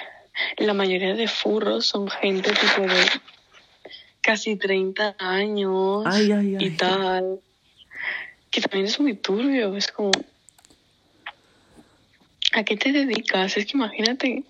La 0.58 0.74
mayoría 0.74 1.16
de 1.16 1.28
furros 1.28 1.86
son 1.86 2.10
gente 2.10 2.52
tipo 2.52 2.82
de. 2.82 3.06
Casi 4.22 4.58
30 4.58 5.16
años. 5.20 6.04
Ay, 6.06 6.32
ay, 6.32 6.56
ay. 6.56 6.68
Y 6.68 6.70
tal. 6.72 7.40
Que 8.52 8.62
también 8.62 8.86
es 8.86 9.00
muy 9.00 9.16
turbio. 9.16 9.76
Es 9.76 9.92
como. 9.92 10.12
¿A 12.54 12.64
qué 12.64 12.76
te 12.78 12.92
dedicas? 12.92 13.58
Es 13.58 13.66
que 13.66 13.78
imagínate. 13.78 14.44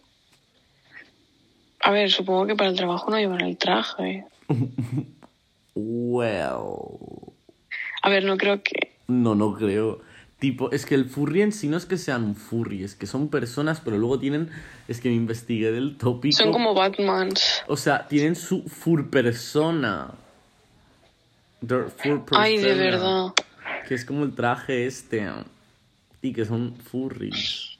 A 1.79 1.91
ver, 1.91 2.11
supongo 2.11 2.47
que 2.47 2.55
para 2.55 2.69
el 2.69 2.75
trabajo 2.75 3.09
no 3.11 3.17
llevan 3.17 3.41
el 3.41 3.57
traje. 3.57 4.25
Well. 5.79 7.37
A 8.01 8.09
ver, 8.09 8.23
no 8.23 8.37
creo 8.37 8.63
que. 8.63 8.95
No, 9.07 9.35
no 9.35 9.53
creo. 9.53 10.01
Tipo, 10.39 10.71
es 10.71 10.85
que 10.85 10.93
el 10.93 11.05
furry 11.05 11.41
en 11.41 11.51
sí 11.51 11.67
no 11.67 11.77
es 11.77 11.87
que 11.87 11.97
sean 11.97 12.23
un 12.23 12.35
furry, 12.35 12.83
es 12.83 12.93
que 12.93 13.07
son 13.07 13.29
personas, 13.29 13.81
pero 13.83 13.97
luego 13.97 14.19
tienen. 14.19 14.49
Es 14.87 15.01
que 15.01 15.09
me 15.09 15.15
investigué 15.15 15.71
del 15.71 15.97
tópico. 15.97 16.37
Son 16.37 16.51
como 16.51 16.75
Batmans. 16.75 17.63
O 17.67 17.75
sea, 17.75 18.07
tienen 18.07 18.35
su 18.35 18.61
fur 18.63 19.09
persona. 19.09 20.11
Their 21.65 21.89
fur 21.89 22.23
Ay, 22.31 22.57
de 22.57 22.63
persona, 22.63 22.83
verdad. 22.83 23.33
Que 23.87 23.95
es 23.95 24.05
como 24.05 24.25
el 24.25 24.35
traje 24.35 24.85
este. 24.85 25.27
Y 26.21 26.33
que 26.33 26.45
son 26.45 26.75
furries. 26.75 27.79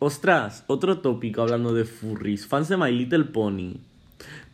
Ostras, 0.00 0.64
otro 0.66 0.98
tópico 0.98 1.42
hablando 1.42 1.72
de 1.72 1.84
furries. 1.84 2.48
Fans 2.48 2.68
de 2.68 2.76
My 2.76 2.90
Little 2.90 3.26
Pony. 3.26 3.74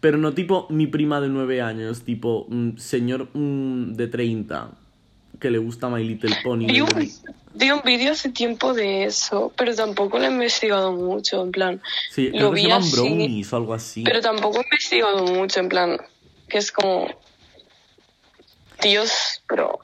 Pero 0.01 0.19
no 0.19 0.35
tipo 0.35 0.67
mi 0.69 0.87
prima 0.87 1.21
de 1.21 1.29
9 1.29 1.63
años, 1.63 2.03
tipo 2.03 2.43
un 2.43 2.79
señor 2.79 3.31
mm, 3.33 3.95
de 3.95 4.09
30. 4.09 4.82
Que 5.43 5.51
le 5.51 5.59
gusta 5.59 5.89
My 5.89 6.05
Little 6.05 6.37
Pony. 6.45 6.67
Vi 6.69 6.81
un, 6.81 7.73
un 7.73 7.83
vídeo 7.85 8.13
hace 8.13 8.31
tiempo 8.31 8.73
de 8.75 9.05
eso, 9.05 9.53
pero 9.57 9.75
tampoco 9.75 10.19
lo 10.19 10.25
he 10.25 10.31
investigado 10.31 10.93
mucho, 10.93 11.43
en 11.43 11.51
plan. 11.51 11.83
Sí, 12.13 12.31
creo 12.31 12.51
lo 12.51 12.53
que 12.53 12.61
se 12.61 12.67
vi 12.67 12.73
así, 12.73 12.93
brownies 12.93 13.53
o 13.53 13.57
algo 13.57 13.75
así. 13.75 14.05
Pero 14.05 14.21
tampoco 14.21 14.59
he 14.59 14.63
investigado 14.63 15.27
mucho, 15.27 15.59
en 15.59 15.69
plan, 15.69 15.99
que 16.49 16.59
es 16.59 16.71
como... 16.71 17.09
Dios, 18.81 19.43
pero... 19.49 19.81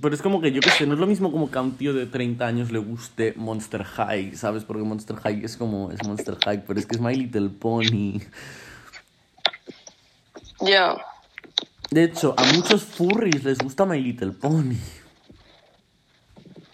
Pero 0.00 0.14
es 0.14 0.22
como 0.22 0.40
que 0.40 0.50
yo 0.50 0.60
que 0.60 0.70
sé, 0.70 0.86
no 0.86 0.94
es 0.94 1.00
lo 1.00 1.06
mismo 1.06 1.30
como 1.30 1.50
que 1.50 1.58
a 1.58 1.62
un 1.62 1.76
tío 1.76 1.92
de 1.92 2.06
30 2.06 2.44
años 2.46 2.72
le 2.72 2.78
guste 2.80 3.34
Monster 3.36 3.84
High, 3.84 4.36
¿sabes? 4.36 4.64
Porque 4.64 4.82
Monster 4.82 5.16
High 5.16 5.44
es 5.44 5.56
como, 5.56 5.92
es 5.92 6.04
Monster 6.04 6.36
High, 6.44 6.64
pero 6.66 6.80
es 6.80 6.86
que 6.86 6.96
es 6.96 7.00
My 7.00 7.14
Little 7.14 7.48
Pony. 7.48 8.20
Ya. 10.60 10.96
De 11.90 12.04
hecho, 12.04 12.34
a 12.36 12.44
muchos 12.52 12.82
furries 12.82 13.44
les 13.44 13.58
gusta 13.58 13.86
My 13.86 14.00
Little 14.00 14.32
Pony. 14.32 14.76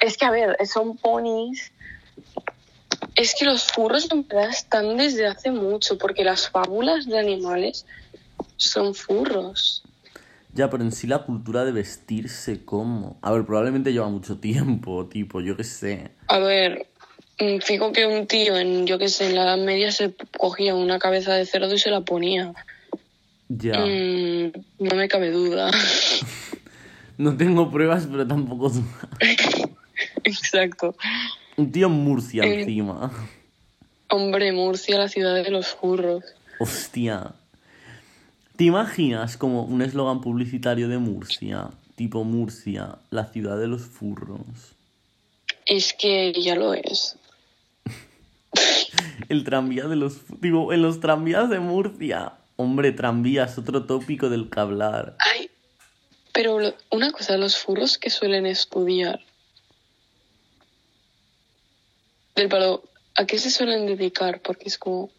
Es 0.00 0.16
que, 0.16 0.24
a 0.24 0.30
ver, 0.30 0.56
son 0.66 0.96
ponis. 0.96 1.72
Es 3.14 3.34
que 3.38 3.44
los 3.44 3.64
furros 3.64 4.10
en 4.10 4.26
verdad 4.26 4.50
están 4.50 4.96
desde 4.96 5.26
hace 5.26 5.52
mucho, 5.52 5.98
porque 5.98 6.24
las 6.24 6.50
fábulas 6.50 7.06
de 7.06 7.18
animales 7.18 7.86
son 8.56 8.94
furros. 8.94 9.84
Ya, 10.52 10.68
pero 10.68 10.82
en 10.82 10.92
sí 10.92 11.06
la 11.06 11.24
cultura 11.24 11.64
de 11.64 11.72
vestirse 11.72 12.64
como... 12.64 13.18
A 13.22 13.32
ver, 13.32 13.44
probablemente 13.44 13.92
lleva 13.92 14.08
mucho 14.08 14.38
tiempo, 14.38 15.06
tipo, 15.06 15.40
yo 15.40 15.56
qué 15.56 15.64
sé. 15.64 16.10
A 16.28 16.38
ver, 16.38 16.86
mm, 17.40 17.58
fijo 17.60 17.92
que 17.92 18.06
un 18.06 18.26
tío 18.26 18.56
en, 18.56 18.86
yo 18.86 18.98
qué 18.98 19.08
sé, 19.08 19.26
en 19.26 19.36
la 19.36 19.44
Edad 19.44 19.58
Media 19.58 19.90
se 19.90 20.14
cogía 20.38 20.74
una 20.74 20.98
cabeza 20.98 21.34
de 21.34 21.46
cerdo 21.46 21.72
y 21.72 21.78
se 21.78 21.90
la 21.90 22.02
ponía. 22.02 22.52
Ya. 23.48 23.78
Mm, 23.78 24.52
no 24.78 24.96
me 24.96 25.08
cabe 25.08 25.30
duda. 25.30 25.70
No 27.16 27.36
tengo 27.36 27.70
pruebas, 27.70 28.08
pero 28.10 28.26
tampoco 28.26 28.70
dudas. 28.70 28.86
Exacto. 30.24 30.96
Un 31.56 31.70
tío 31.70 31.86
en 31.86 31.92
Murcia 31.92 32.42
Eh. 32.42 32.62
encima. 32.62 33.12
Hombre, 34.08 34.50
Murcia, 34.50 34.98
la 34.98 35.08
ciudad 35.08 35.34
de 35.34 35.48
los 35.48 35.68
furros. 35.68 36.24
Hostia. 36.58 37.34
¿Te 38.56 38.64
imaginas 38.64 39.36
como 39.36 39.62
un 39.62 39.80
eslogan 39.82 40.20
publicitario 40.22 40.88
de 40.88 40.98
Murcia? 40.98 41.68
Tipo 41.94 42.24
Murcia, 42.24 42.98
la 43.10 43.26
ciudad 43.26 43.58
de 43.60 43.68
los 43.68 43.82
furros. 43.82 44.74
Es 45.66 45.92
que 45.94 46.32
ya 46.32 46.56
lo 46.56 46.74
es. 46.74 47.16
El 49.28 49.44
tranvía 49.44 49.84
de 49.86 49.94
los... 49.94 50.18
Digo, 50.40 50.72
en 50.72 50.82
los 50.82 50.98
tranvías 50.98 51.48
de 51.48 51.60
Murcia. 51.60 52.32
Hombre, 52.56 52.92
tranvías, 52.92 53.58
otro 53.58 53.84
tópico 53.84 54.28
del 54.30 54.48
que 54.48 54.60
hablar. 54.60 55.16
Ay, 55.18 55.50
pero 56.32 56.58
una 56.90 57.10
cosa, 57.12 57.36
los 57.36 57.56
furros 57.56 57.98
que 57.98 58.10
suelen 58.10 58.46
estudiar. 58.46 59.20
Del 62.34 62.48
palo, 62.48 62.82
¿a 63.16 63.26
qué 63.26 63.38
se 63.38 63.50
suelen 63.50 63.86
dedicar? 63.86 64.40
Porque 64.40 64.68
es 64.68 64.78
como 64.78 65.10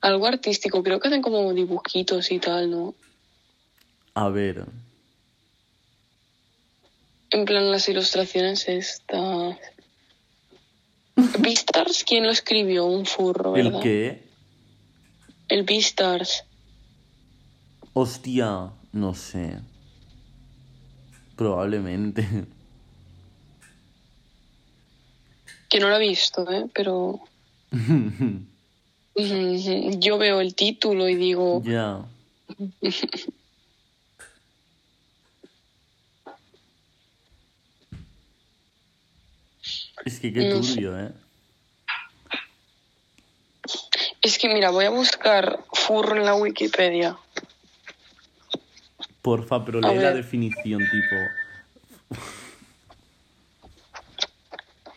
algo 0.00 0.26
artístico. 0.26 0.82
Creo 0.82 1.00
que 1.00 1.08
hacen 1.08 1.22
como 1.22 1.52
dibujitos 1.52 2.30
y 2.30 2.38
tal, 2.38 2.70
¿no? 2.70 2.94
A 4.14 4.28
ver. 4.28 4.64
En 7.30 7.44
plan, 7.44 7.70
las 7.70 7.88
ilustraciones 7.88 8.68
estas. 8.68 9.56
Beastars, 11.38 12.04
¿quién 12.04 12.24
lo 12.24 12.32
escribió? 12.32 12.86
Un 12.86 13.06
furro, 13.06 13.56
¿El 13.56 13.66
¿verdad? 13.66 13.80
qué? 13.82 14.33
El 15.48 15.64
Beastars. 15.64 16.44
Hostia, 17.92 18.70
no 18.92 19.14
sé. 19.14 19.60
Probablemente. 21.36 22.46
Que 25.68 25.80
no 25.80 25.88
lo 25.88 25.96
he 25.96 26.00
visto, 26.00 26.48
¿eh? 26.52 26.66
Pero 26.72 27.20
yo 29.98 30.18
veo 30.18 30.40
el 30.40 30.54
título 30.54 31.08
y 31.08 31.16
digo, 31.16 31.62
ya. 31.64 32.04
Es 40.04 40.20
que 40.20 40.32
qué 40.32 40.50
turbio, 40.50 40.98
¿eh? 40.98 41.12
Es 44.24 44.38
que 44.38 44.48
mira, 44.48 44.70
voy 44.70 44.86
a 44.86 44.90
buscar 44.90 45.60
furro 45.70 46.16
en 46.16 46.24
la 46.24 46.34
Wikipedia. 46.34 47.18
Porfa, 49.20 49.62
pero 49.64 49.80
lee 49.80 49.98
la 49.98 50.12
definición, 50.12 50.82
tipo. 50.90 51.16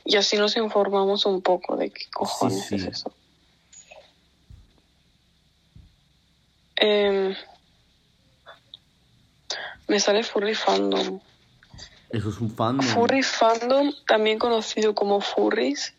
Y 0.05 0.15
así 0.15 0.37
nos 0.37 0.55
informamos 0.55 1.25
un 1.25 1.41
poco 1.41 1.75
de 1.75 1.89
qué 1.89 2.05
cojones 2.13 2.65
Sí, 2.67 2.75
es 2.75 2.83
eso. 2.85 3.11
Em, 6.77 7.35
me 9.89 9.99
sale 9.99 10.23
Furry 10.23 10.55
Fandom. 10.55 11.19
Eso 12.11 12.29
es 12.29 12.39
un 12.39 12.49
fandom. 12.49 12.85
Furry 12.85 13.23
Fandom, 13.23 13.93
también 14.07 14.39
conocido 14.39 14.95
como 14.95 15.19
Furries, 15.19 15.93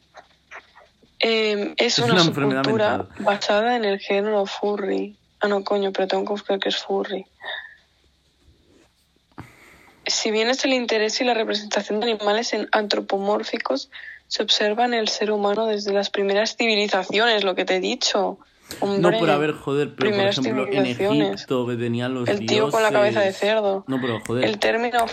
em, 1.21 1.75
es, 1.77 1.99
Es 1.99 2.05
una, 2.05 2.15
una 2.15 2.25
subcultura 2.25 3.07
basada 3.19 3.77
en 3.77 3.85
el 3.85 3.99
género 3.99 4.47
Furry. 4.47 5.17
Ah, 5.41 5.49
no, 5.49 5.63
coño, 5.65 5.93
pero 5.93 6.09
tengo 6.09 6.25
que 6.25 6.33
buscar 6.33 6.59
que 6.59 6.69
es 6.69 6.77
Furry. 6.77 7.27
Si 10.07 10.31
bien 10.31 10.49
es 10.49 10.65
el 10.65 10.73
interés 10.73 11.21
y 11.21 11.25
la 11.25 11.35
representación 11.35 12.01
de 12.01 12.13
animales 12.13 12.53
en 12.55 12.69
antropomórficos, 12.73 13.91
se 14.27 14.43
observa 14.43 14.85
en 14.85 14.95
el 14.95 15.09
ser 15.09 15.31
humano 15.31 15.67
desde 15.67 15.93
las 15.93 16.11
primeras 16.11 16.57
civilizaciones, 16.57 17.45
lo 17.45 17.55
que 17.55 17.65
te 17.65 17.77
he 17.77 17.81
dicho. 17.81 18.39
No, 18.81 19.09
Hombre, 19.09 19.33
a 19.33 19.39
ver, 19.39 19.53
joder, 19.53 19.95
pero 19.95 20.11
por 20.11 20.21
ejemplo 20.21 20.67
en. 20.71 20.87
Egipto 20.87 21.67
que 21.67 21.77
tenían 21.77 22.15
los 22.15 22.29
El 22.29 22.47
tío 22.47 22.71
con 22.71 22.83
la 22.83 22.91
cabeza 22.91 23.21
de 23.21 23.33
cerdo. 23.33 23.85
No, 23.87 23.99
pero 24.01 24.21
joder. 24.27 24.45
El 24.45 24.59
término 24.59 25.07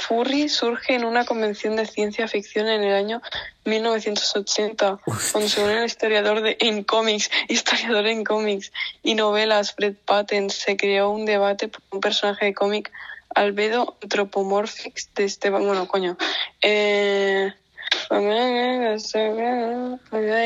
furry 0.00 0.48
surge 0.48 0.94
en 0.94 1.04
una 1.04 1.24
convención 1.24 1.76
de 1.76 1.86
ciencia 1.86 2.26
ficción 2.26 2.68
en 2.68 2.82
el 2.82 2.94
año 2.94 3.22
1980, 3.64 4.98
cuando 5.32 5.48
según 5.48 5.70
el 5.70 5.84
historiador 5.84 6.40
de 6.42 6.56
en 6.60 6.84
cómics, 6.84 7.30
historiador 7.48 8.06
en 8.06 8.24
cómics 8.24 8.72
y 9.02 9.14
novelas 9.14 9.74
Fred 9.74 9.94
Patten 10.04 10.50
se 10.50 10.76
creó 10.76 11.10
un 11.10 11.26
debate 11.26 11.68
por 11.68 11.82
un 11.90 12.00
personaje 12.00 12.46
de 12.46 12.54
cómic 12.54 12.90
albedo 13.34 13.96
anthropomorphix 14.02 15.10
de 15.14 15.24
Esteban, 15.24 15.64
bueno, 15.64 15.86
coño, 15.86 16.16
eh, 16.62 17.52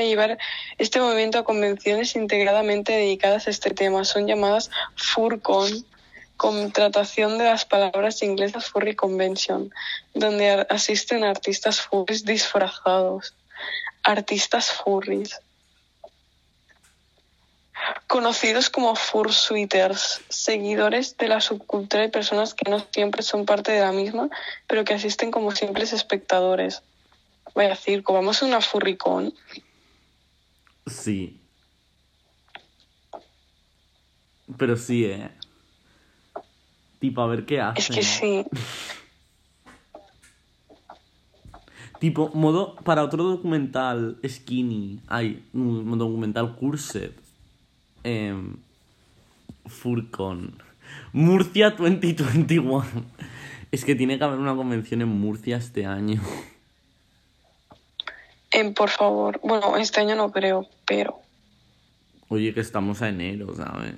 llevar 0.03 0.39
este 0.79 1.01
movimiento 1.01 1.39
a 1.39 1.45
convenciones 1.45 2.15
integradamente 2.15 2.93
dedicadas 2.93 3.47
a 3.47 3.51
este 3.51 3.71
tema. 3.71 4.05
Son 4.05 4.27
llamadas 4.27 4.71
FurCon, 4.97 5.85
contratación 6.45 7.38
de 7.38 7.45
las 7.45 7.64
palabras 7.64 8.22
inglesas 8.22 8.66
Furry 8.66 8.95
Convention, 8.95 9.72
donde 10.12 10.66
asisten 10.68 11.24
artistas 11.24 11.80
furries 11.80 12.26
disfrazados. 12.26 13.34
Artistas 14.03 14.70
furries. 14.70 15.40
Conocidos 18.09 18.68
como 18.68 18.95
fursuiters, 18.95 20.20
seguidores 20.28 21.16
de 21.16 21.28
la 21.28 21.40
subcultura 21.40 22.05
y 22.05 22.11
personas 22.11 22.53
que 22.53 22.70
no 22.70 22.84
siempre 22.92 23.22
son 23.22 23.47
parte 23.47 23.72
de 23.72 23.80
la 23.80 23.92
misma, 23.92 24.28
pero 24.66 24.84
que 24.84 24.92
asisten 24.92 25.30
como 25.30 25.53
simples 25.53 25.95
espectadores. 25.95 26.82
Vaya 27.55 27.74
circo, 27.74 28.12
vamos 28.12 28.42
a 28.42 28.45
una 28.45 28.61
furricon. 28.61 29.32
Sí. 30.86 31.40
Pero 34.59 34.76
sí, 34.76 35.07
eh. 35.07 35.30
Tipo, 37.05 37.21
a 37.21 37.27
ver 37.27 37.45
qué 37.45 37.61
hacen. 37.61 37.83
Es 37.83 37.91
que 37.91 38.03
sí. 38.03 38.47
Tipo, 41.99 42.31
modo 42.33 42.77
para 42.77 43.05
otro 43.05 43.25
documental 43.25 44.17
skinny. 44.27 45.01
Hay 45.09 45.45
un 45.53 45.99
documental 45.99 46.57
Cursed. 46.57 47.11
em, 48.05 48.57
Furcon. 49.67 50.55
Murcia 51.13 51.73
2021. 51.73 52.87
Es 53.71 53.85
que 53.85 53.95
tiene 53.95 54.17
que 54.17 54.25
haber 54.25 54.39
una 54.39 54.57
convención 54.57 55.03
en 55.03 55.09
Murcia 55.09 55.59
este 55.59 55.85
año. 55.85 56.23
Em, 58.51 58.73
por 58.73 58.89
favor. 58.89 59.41
Bueno, 59.43 59.77
este 59.77 60.01
año 60.01 60.15
no 60.15 60.33
creo, 60.33 60.67
pero. 60.87 61.21
Oye, 62.29 62.55
que 62.55 62.61
estamos 62.61 63.03
a 63.03 63.11
enero, 63.11 63.55
¿sabes? 63.55 63.93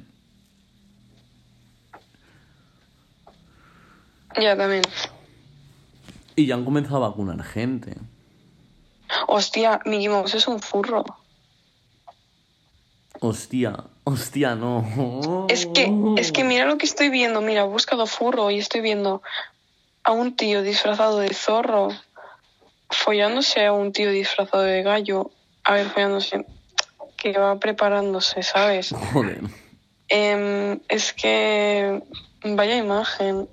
Ya 4.40 4.56
también. 4.56 4.82
Y 6.34 6.46
ya 6.46 6.54
han 6.54 6.64
comenzado 6.64 7.04
a 7.04 7.08
vacunar 7.08 7.42
gente. 7.42 7.94
Hostia, 9.26 9.80
Mickey 9.84 10.08
Mouse 10.08 10.34
es 10.34 10.48
un 10.48 10.60
furro. 10.60 11.04
Hostia, 13.20 13.84
hostia, 14.04 14.54
no. 14.54 15.46
Es 15.48 15.66
que, 15.66 15.90
es 16.18 16.32
que 16.32 16.44
mira 16.44 16.66
lo 16.66 16.76
que 16.76 16.86
estoy 16.86 17.08
viendo. 17.08 17.40
Mira, 17.40 17.62
he 17.62 17.68
buscado 17.68 18.06
furro 18.06 18.50
y 18.50 18.58
estoy 18.58 18.82
viendo 18.82 19.22
a 20.02 20.12
un 20.12 20.36
tío 20.36 20.62
disfrazado 20.62 21.18
de 21.18 21.32
zorro 21.32 21.88
follándose 22.90 23.64
a 23.64 23.72
un 23.72 23.92
tío 23.92 24.10
disfrazado 24.10 24.62
de 24.62 24.82
gallo. 24.82 25.30
A 25.64 25.74
ver, 25.74 25.88
follándose. 25.88 26.46
Que 27.16 27.32
va 27.32 27.58
preparándose, 27.58 28.42
¿sabes? 28.42 28.94
Joder. 29.12 29.40
Em, 30.08 30.80
es 30.88 31.12
que. 31.12 32.02
Vaya 32.44 32.76
imagen. 32.76 33.48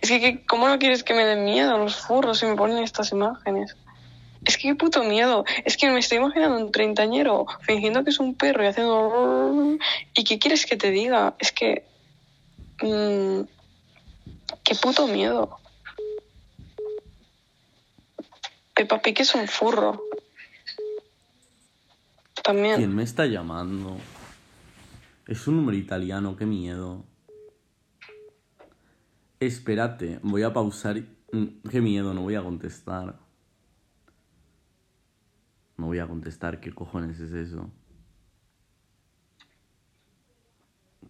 Es 0.00 0.10
que, 0.10 0.44
¿cómo 0.46 0.68
no 0.68 0.78
quieres 0.78 1.02
que 1.02 1.14
me 1.14 1.24
den 1.24 1.44
miedo 1.44 1.78
los 1.78 1.96
furros 1.96 2.38
si 2.38 2.46
me 2.46 2.56
ponen 2.56 2.82
estas 2.82 3.12
imágenes? 3.12 3.76
Es 4.44 4.56
que 4.56 4.68
qué 4.68 4.74
puto 4.74 5.04
miedo. 5.04 5.44
Es 5.64 5.76
que 5.76 5.90
me 5.90 5.98
estoy 5.98 6.18
imaginando 6.18 6.56
un 6.56 6.72
treintañero 6.72 7.46
fingiendo 7.62 8.04
que 8.04 8.10
es 8.10 8.20
un 8.20 8.34
perro 8.34 8.64
y 8.64 8.66
haciendo... 8.66 9.78
¿Y 10.14 10.24
qué 10.24 10.38
quieres 10.38 10.66
que 10.66 10.76
te 10.76 10.90
diga? 10.90 11.34
Es 11.38 11.52
que... 11.52 11.84
mm, 12.82 13.40
qué 14.64 14.74
puto 14.74 15.06
miedo. 15.06 15.58
Peppa 18.74 19.02
Pig 19.02 19.20
es 19.20 19.34
un 19.34 19.48
furro. 19.48 20.02
También. 22.44 22.76
¿Quién 22.76 22.94
me 22.94 23.02
está 23.02 23.26
llamando? 23.26 23.96
Es 25.26 25.46
un 25.46 25.56
número 25.56 25.76
italiano, 25.76 26.36
qué 26.36 26.46
miedo. 26.46 27.04
Espérate, 29.40 30.18
voy 30.22 30.42
a 30.42 30.52
pausar. 30.52 31.02
Mm, 31.32 31.68
Qué 31.70 31.80
miedo, 31.80 32.14
no 32.14 32.22
voy 32.22 32.34
a 32.34 32.42
contestar. 32.42 33.16
No 35.76 35.86
voy 35.86 35.98
a 36.00 36.06
contestar, 36.08 36.60
¿qué 36.60 36.72
cojones 36.72 37.20
es 37.20 37.32
eso? 37.32 37.70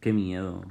Qué 0.01 0.12
miedo. 0.12 0.62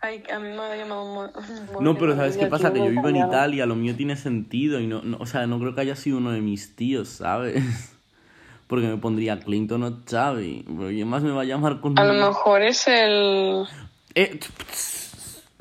Ay, 0.00 0.22
a 0.32 0.38
mí 0.40 0.48
me 0.48 0.58
ha 0.60 0.76
llamado 0.76 1.04
un 1.04 1.10
un 1.18 1.26
montón 1.66 1.84
No, 1.84 1.96
pero 1.98 2.16
¿sabes 2.16 2.36
qué 2.36 2.46
pasa? 2.46 2.72
Que 2.72 2.78
yo 2.80 2.90
vivo 2.90 3.08
en. 3.08 3.16
Italia, 3.16 3.66
lo 3.66 3.76
mío 3.76 3.94
tiene 3.94 4.16
sentido 4.16 4.80
y 4.80 4.86
no, 4.86 5.02
no- 5.02 5.18
o 5.20 5.26
sea, 5.26 5.46
no 5.46 5.58
creo 5.60 5.74
que 5.74 5.82
haya 5.82 5.96
sido 5.96 6.16
uno 6.18 6.32
de 6.32 6.40
mis 6.40 6.74
tíos, 6.74 7.08
¿sabes? 7.08 7.62
Porque 8.66 8.86
me 8.88 8.96
pondría 8.96 9.38
Clinton 9.38 9.82
o 9.82 10.00
Xavi. 10.08 10.64
Pero 10.66 10.88
¿quién 10.88 11.06
más 11.08 11.22
me 11.22 11.30
va 11.30 11.42
a 11.42 11.44
llamar 11.44 11.80
con 11.82 11.98
A 11.98 12.04
lo 12.04 12.12
un- 12.14 12.20
mejor 12.20 12.62
es 12.62 12.88
el... 12.88 13.66
Eh, 14.14 14.40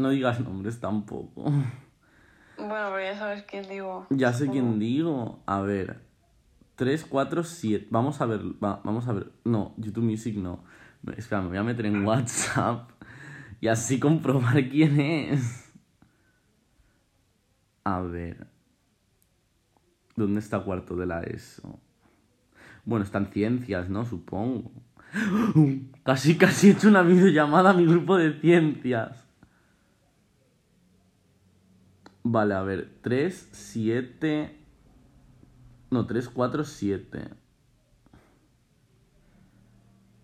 no 0.02 0.10
digas 0.10 0.39
nombres 0.39 0.80
tampoco. 0.80 1.43
Bueno, 2.58 2.89
pero 2.91 2.99
ya 3.02 3.18
sabes 3.18 3.43
quién 3.43 3.68
digo. 3.68 4.06
Ya 4.10 4.34
sé 4.34 4.49
quién 4.49 4.78
digo. 4.80 5.41
A 5.45 5.62
ver. 5.62 6.02
3, 6.76 7.06
4, 7.06 7.43
7. 7.43 7.88
Vamos 7.89 8.22
a 8.22 8.26
ver. 8.26 8.41
va- 8.64 8.82
vamos 8.84 9.08
a 9.08 9.14
ver. 9.14 9.32
No, 9.45 9.74
YouTube 9.78 10.04
Music 10.04 10.36
no. 10.36 10.64
Espera, 11.18 11.41
me 11.41 11.49
voy 11.49 11.58
a 11.58 11.64
meter 11.64 11.86
en 11.88 12.06
WhatsApp. 12.06 12.91
Y 13.62 13.68
así 13.68 13.99
comprobar 13.99 14.54
quién 14.70 14.99
es. 14.99 15.72
A 17.84 18.02
ver. 18.02 18.47
¿Dónde 20.16 20.39
está 20.39 20.60
cuarto 20.60 20.95
de 20.95 21.06
la 21.08 21.22
ESO? 21.22 21.80
Bueno, 22.86 23.04
están 23.06 23.28
ciencias, 23.28 23.89
¿no? 23.89 24.06
Supongo. 24.06 24.72
Casi, 26.04 26.38
casi 26.38 26.70
he 26.70 26.72
hecho 26.72 26.88
una 26.88 27.02
videollamada 27.04 27.72
a 27.72 27.74
mi 27.74 27.86
grupo 27.86 28.18
de 28.18 28.34
ciencias. 28.39 29.28
Vale, 32.24 32.53
a 32.53 32.61
ver. 32.61 32.99
3, 33.01 33.49
7. 33.51 34.57
No, 35.89 36.05
3, 36.05 36.30
4, 36.30 36.63
7. 36.63 37.30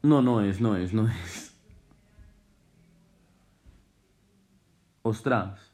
No, 0.04 0.22
no 0.22 0.42
es, 0.42 0.62
no 0.62 0.76
es, 0.76 0.94
no 0.94 1.08
es. 1.10 1.54
Ostras. 5.02 5.74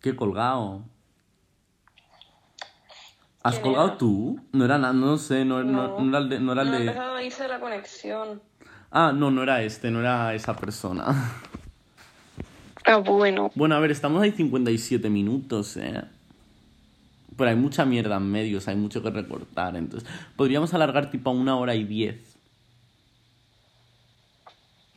Qué 0.00 0.14
colgado. 0.14 0.84
¿Has 3.42 3.54
¿Quién 3.54 3.62
colgado 3.64 3.88
era? 3.88 3.98
tú? 3.98 4.40
No 4.52 4.64
era 4.64 4.78
nada, 4.78 4.92
no 4.92 5.16
sé, 5.18 5.44
no, 5.44 5.62
no- 5.62 5.98
No. 5.98 6.00
no 6.00 6.08
era 6.10 6.18
el 6.18 6.28
de... 6.28 6.40
No 6.40 6.52
era 6.52 6.62
el 6.62 6.70
de... 6.70 6.84
la 7.48 7.60
conexión. 7.60 8.42
Ah, 8.96 9.12
no, 9.12 9.28
no 9.32 9.42
era 9.42 9.60
este, 9.62 9.90
no 9.90 9.98
era 10.00 10.34
esa 10.34 10.54
persona. 10.56 11.04
Ah, 12.86 12.98
bueno. 12.98 13.50
Bueno, 13.54 13.76
a 13.76 13.80
ver, 13.80 13.90
estamos 13.90 14.22
ahí 14.22 14.30
57 14.32 15.08
minutos, 15.08 15.78
¿eh? 15.78 16.02
Pero 17.34 17.48
hay 17.48 17.56
mucha 17.56 17.86
mierda 17.86 18.18
en 18.18 18.30
medios, 18.30 18.68
hay 18.68 18.76
mucho 18.76 19.02
que 19.02 19.08
recortar, 19.08 19.74
entonces 19.76 20.06
podríamos 20.36 20.74
alargar 20.74 21.10
tipo 21.10 21.30
a 21.30 21.32
una 21.32 21.56
hora 21.56 21.74
y 21.74 21.84
diez. 21.84 22.36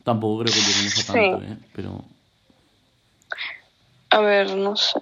Tampoco 0.04 0.42
creo 0.42 0.52
que 0.52 0.60
lleguemos 0.60 0.98
a 0.98 1.00
Sí. 1.00 1.06
tanto, 1.06 1.42
¿eh? 1.44 1.56
Pero... 1.74 2.04
A 4.10 4.20
ver, 4.20 4.54
no 4.54 4.76
sé. 4.76 5.00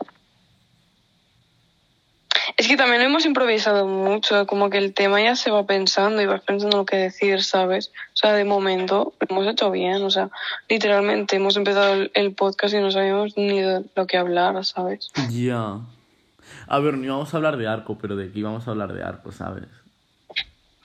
Es 2.56 2.68
que 2.68 2.76
también 2.78 3.02
hemos 3.02 3.26
improvisado 3.26 3.86
mucho, 3.86 4.46
como 4.46 4.70
que 4.70 4.78
el 4.78 4.94
tema 4.94 5.20
ya 5.20 5.36
se 5.36 5.50
va 5.50 5.66
pensando 5.66 6.22
y 6.22 6.26
vas 6.26 6.40
pensando 6.40 6.78
lo 6.78 6.86
que 6.86 6.96
decir, 6.96 7.42
¿sabes? 7.42 7.92
O 8.14 8.16
sea, 8.16 8.32
de 8.32 8.46
momento 8.46 9.12
lo 9.20 9.26
hemos 9.28 9.46
hecho 9.46 9.70
bien, 9.70 10.02
o 10.02 10.10
sea, 10.10 10.30
literalmente 10.66 11.36
hemos 11.36 11.58
empezado 11.58 12.08
el, 12.14 12.34
podcast 12.34 12.72
y 12.74 12.78
no 12.78 12.90
sabíamos 12.90 13.36
ni 13.36 13.60
de 13.60 13.84
lo 13.94 14.06
que 14.06 14.16
hablar, 14.16 14.64
¿sabes? 14.64 15.10
Ya. 15.28 15.80
A 16.66 16.78
ver, 16.78 16.96
no 16.96 17.04
íbamos 17.04 17.34
a 17.34 17.36
hablar 17.36 17.58
de 17.58 17.66
arco, 17.68 17.98
pero 18.00 18.16
de 18.16 18.32
qué 18.32 18.38
íbamos 18.38 18.66
a 18.66 18.70
hablar 18.70 18.94
de 18.94 19.02
arco, 19.02 19.32
¿sabes? 19.32 19.68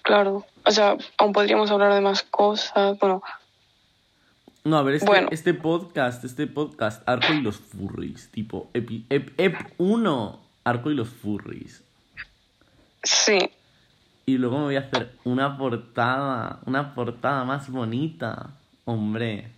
Claro, 0.02 0.46
o 0.66 0.72
sea, 0.72 0.98
aún 1.18 1.32
podríamos 1.32 1.72
hablar 1.72 1.94
de 1.94 2.02
más 2.02 2.24
cosas, 2.24 3.00
bueno, 3.00 3.24
No, 4.66 4.78
a 4.78 4.84
ver, 4.84 4.96
este, 4.96 5.08
Bueno. 5.08 5.30
este 5.32 5.54
podcast, 5.54 6.24
este 6.26 6.48
podcast, 6.48 7.02
Arco 7.08 7.34
y 7.34 7.42
los 7.42 7.56
Furries, 7.58 8.30
tipo, 8.30 8.70
epi- 8.74 9.06
ep, 9.10 9.32
ep 9.40 9.56
1, 9.78 10.41
Arco 10.64 10.92
y 10.92 10.96
los 10.96 11.10
Furries. 11.10 11.84
sí, 13.04 13.40
Y 14.26 14.38
luego 14.38 14.60
me 14.60 14.64
voy 14.66 14.76
a 14.76 14.82
hacer 14.82 15.12
una 15.24 15.58
portada, 15.58 16.60
una 16.66 16.94
portada 16.94 17.44
más 17.44 17.70
bonita. 17.70 18.52
Hombre, 18.86 19.52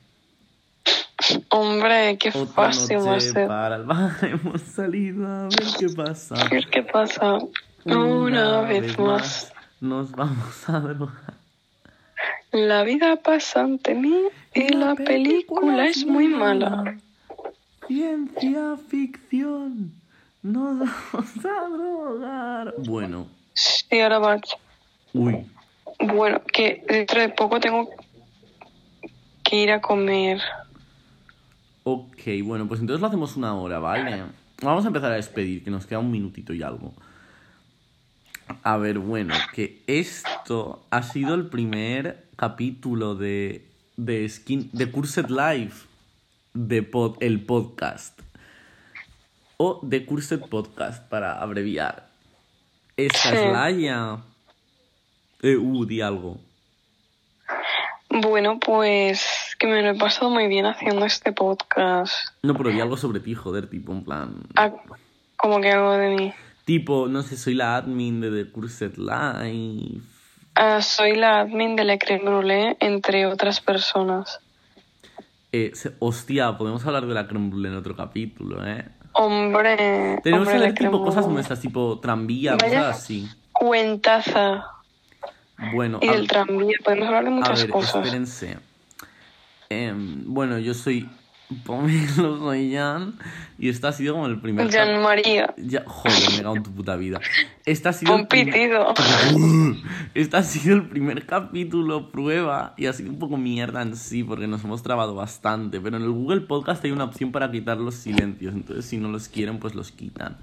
hombre, 1.50 2.18
qué 2.18 2.30
otra 2.30 2.46
fácil 2.54 2.98
va 2.98 3.16
a 3.16 3.20
ser. 3.20 3.48
para 3.48 3.76
el 3.76 3.84
bar, 3.84 4.12
hemos 4.22 4.62
salido 4.62 5.28
a 5.28 5.44
ver 5.44 5.68
qué 5.80 5.90
pasa. 5.90 6.36
A 6.36 6.50
ver 6.50 6.68
qué 6.68 6.84
pasa. 6.84 7.38
Una, 7.86 8.62
vez 8.62 8.98
más. 8.98 9.54
nos 9.82 10.12
vamos 10.12 10.70
a 10.70 10.80
drogar. 10.80 11.34
La 12.52 12.84
vida 12.84 13.18
pasa 13.18 13.62
ante 13.62 13.96
mí 13.96 14.16
y 14.54 14.70
la 14.70 14.96
película 14.96 15.88
es 15.88 16.06
muy 16.06 16.28
mala. 16.28 16.98
Ciencia 17.88 18.78
ficción, 18.88 19.92
nos 20.44 20.80
vamos 20.80 21.46
a 21.46 21.70
drogar. 21.70 22.74
Bueno, 22.80 23.28
Sí, 23.54 24.00
ahora 24.00 24.20
va. 24.20 24.42
uy, 25.14 25.46
Bueno, 26.00 26.42
que 26.52 26.84
dentro 26.88 27.22
de 27.22 27.30
poco 27.30 27.60
tengo 27.60 27.90
que 29.44 29.56
ir 29.64 29.72
a 29.72 29.80
comer. 29.82 30.42
ok, 31.84 32.22
bueno, 32.44 32.68
pues 32.68 32.80
entonces 32.80 33.02
lo 33.02 33.08
hacemos 33.08 33.36
una 33.36 33.54
hora, 33.56 33.80
¿vale? 33.80 34.24
Vamos 34.62 34.86
a 34.86 34.88
empezar 34.88 35.12
a 35.12 35.16
despedir, 35.16 35.64
que 35.64 35.70
nos 35.72 35.86
queda 35.86 36.00
un 36.00 36.10
minutito 36.12 36.54
y 36.54 36.64
algo. 36.64 36.94
A 38.64 38.78
ver, 38.78 39.00
bueno, 39.00 39.34
que 39.54 39.84
esto 39.88 40.86
ha 40.90 41.04
sido 41.04 41.34
el 41.36 41.48
primer 41.48 42.26
capítulo 42.36 43.16
de, 43.16 43.68
de, 43.98 44.28
Skin, 44.30 44.70
de 44.74 44.90
Cursed 44.92 45.28
Life, 45.30 45.86
de 46.54 46.90
pod- 46.90 47.18
el 47.20 47.42
podcast. 47.46 48.20
O 49.58 49.80
de 49.84 50.06
Cursed 50.06 50.42
Podcast, 50.50 51.08
para 51.10 51.42
abreviar. 51.42 52.08
Esta 52.98 53.30
Sí. 53.30 53.36
es 53.36 53.52
Laia. 53.52 54.18
Eh, 55.42 55.58
uh, 55.58 55.86
di 55.86 56.02
algo. 56.02 56.38
Bueno, 58.10 58.60
pues 58.60 59.56
que 59.58 59.68
me 59.68 59.82
lo 59.82 59.90
he 59.92 59.96
pasado 59.98 60.30
muy 60.30 60.48
bien 60.48 60.66
haciendo 60.66 61.06
este 61.06 61.32
podcast. 61.32 62.14
No, 62.44 62.54
pero 62.56 62.70
di 62.70 62.80
algo 62.80 62.96
sobre 62.98 63.20
ti, 63.20 63.34
joder, 63.34 63.68
tipo, 63.68 63.92
en 63.92 64.04
plan... 64.04 64.36
Ah, 64.56 64.72
como 65.38 65.60
que 65.62 65.72
algo 65.72 65.94
de 65.94 66.16
mí. 66.16 66.34
Tipo, 66.66 67.08
no 67.08 67.24
sé, 67.24 67.38
soy 67.38 67.56
la 67.56 67.76
admin 67.76 68.22
de 68.22 68.44
The 68.46 68.52
Cursed 68.52 68.98
Life. 68.98 70.02
Ah, 70.56 70.82
soy 70.82 71.16
la 71.16 71.42
admin 71.42 71.76
de 71.76 71.84
La 71.84 71.98
Creme 71.98 72.24
Brûlée, 72.24 72.78
entre 72.80 73.26
otras 73.26 73.60
personas. 73.60 74.40
Eh, 75.52 75.72
hostia, 76.00 76.58
podemos 76.58 76.86
hablar 76.86 77.06
de 77.06 77.14
la 77.14 77.28
creme 77.28 77.68
en 77.68 77.76
otro 77.76 77.96
capítulo, 77.96 78.66
¿eh? 78.66 78.86
Hombre, 79.14 80.20
Tenemos 80.24 80.48
hombre, 80.48 80.60
que 80.60 80.66
hacer 80.66 80.74
tipo 80.86 81.04
cosas 81.06 81.28
nuestras, 81.28 81.60
tipo 81.60 82.00
tranvía, 82.00 82.56
Vaya. 82.56 82.80
cosas 82.88 82.98
así. 83.04 83.30
Cuentaza. 83.52 84.66
Bueno, 85.74 86.00
Y 86.02 86.08
a, 86.10 86.14
del 86.14 86.28
tranvía, 86.28 86.76
podemos 86.84 87.08
hablar 87.08 87.24
de 87.24 87.30
a 87.30 87.34
muchas 87.34 87.62
ver, 87.62 87.70
cosas. 87.70 87.96
espérense. 88.04 88.58
Em, 89.70 90.24
bueno, 90.26 90.58
yo 90.60 90.74
soy 90.74 91.10
Pomelo 91.62 92.38
soy 92.40 92.74
Jan. 92.74 93.14
Y 93.58 93.70
este 93.70 93.88
ha 93.88 93.92
sido 93.92 94.14
como 94.14 94.28
el 94.28 94.40
primer. 94.40 94.72
Jan 94.72 95.02
María. 95.02 95.54
Ya, 95.58 95.84
joder, 95.86 96.32
me 96.32 96.42
cago 96.44 96.56
en 96.56 96.64
tu 96.64 96.72
puta 96.72 96.96
vida. 96.96 97.20
Este 97.66 97.90
ha 97.90 97.94
sido. 97.94 98.16
Un 98.16 98.28
pitido. 98.28 98.94
Este 100.14 100.38
ha 100.38 100.44
sido 100.44 100.76
el 100.76 100.88
primer 100.88 101.26
capítulo 101.26 102.12
prueba 102.12 102.74
y 102.78 102.86
ha 102.86 102.94
sido 102.94 103.10
un 103.10 103.20
poco 103.20 103.38
mierda 103.38 103.82
en 103.82 103.96
sí 103.96 104.24
porque 104.24 104.48
nos 104.48 104.64
hemos 104.64 104.84
trabado 104.84 105.16
bastante. 105.16 105.80
Pero 105.80 105.98
en 105.98 106.04
el 106.04 106.12
Google 106.12 106.42
Podcast 106.42 106.84
hay 106.86 106.92
una 106.92 107.06
opción 107.06 107.32
para 107.32 107.52
quitar 107.52 107.78
los 107.78 107.96
silencios. 107.96 108.54
Entonces, 108.54 108.86
si 108.86 108.98
no 108.98 109.10
los 109.10 109.28
quieren, 109.28 109.60
pues 109.60 109.76
los 109.76 109.92
quitan. 109.92 110.38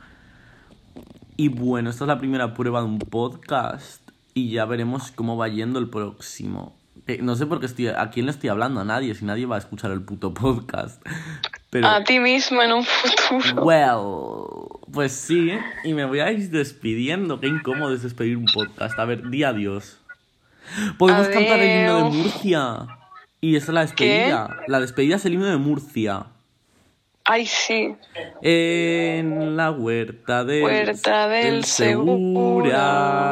Y 1.36 1.48
bueno, 1.48 1.90
esta 1.90 2.04
es 2.04 2.08
la 2.08 2.18
primera 2.18 2.54
prueba 2.54 2.80
de 2.80 2.86
un 2.86 2.98
podcast 2.98 4.02
y 4.34 4.50
ya 4.50 4.64
veremos 4.64 5.10
cómo 5.10 5.36
va 5.36 5.48
yendo 5.48 5.78
el 5.78 5.88
próximo. 5.88 6.79
Eh, 7.06 7.18
no 7.22 7.36
sé 7.36 7.46
por 7.46 7.60
qué 7.60 7.66
estoy. 7.66 7.88
¿A 7.88 8.10
quién 8.10 8.26
le 8.26 8.32
estoy 8.32 8.50
hablando? 8.50 8.80
A 8.80 8.84
nadie. 8.84 9.14
Si 9.14 9.24
nadie 9.24 9.46
va 9.46 9.56
a 9.56 9.58
escuchar 9.58 9.90
el 9.90 10.02
puto 10.02 10.34
podcast. 10.34 11.02
Pero. 11.70 11.88
A 11.88 12.02
ti 12.04 12.18
mismo 12.18 12.62
en 12.62 12.72
un 12.72 12.84
futuro. 12.84 13.62
Well, 13.62 14.80
pues 14.92 15.12
sí, 15.12 15.52
y 15.84 15.94
me 15.94 16.04
voy 16.04 16.20
a 16.20 16.32
ir 16.32 16.50
despidiendo. 16.50 17.40
Qué 17.40 17.46
incómodo 17.46 17.94
es 17.94 18.02
despedir 18.02 18.36
un 18.36 18.46
podcast. 18.46 18.98
A 18.98 19.04
ver, 19.04 19.30
di 19.30 19.44
adiós. 19.44 19.98
Podemos 20.98 21.28
cantar 21.28 21.60
el 21.60 21.80
himno 21.80 21.96
de. 21.96 22.16
Murcia. 22.16 22.86
Y 23.40 23.56
esa 23.56 23.66
es 23.66 23.74
la 23.74 23.80
despedida. 23.82 24.56
La 24.66 24.80
despedida 24.80 25.16
es 25.16 25.24
el 25.24 25.34
himno 25.34 25.46
de 25.46 25.56
Murcia. 25.56 26.26
Ay, 27.24 27.46
sí. 27.46 27.94
En 28.42 29.56
la 29.56 29.70
huerta 29.70 30.44
del, 30.44 30.64
Huerta 30.64 31.28
del 31.28 31.64
Segura. 31.64 33.30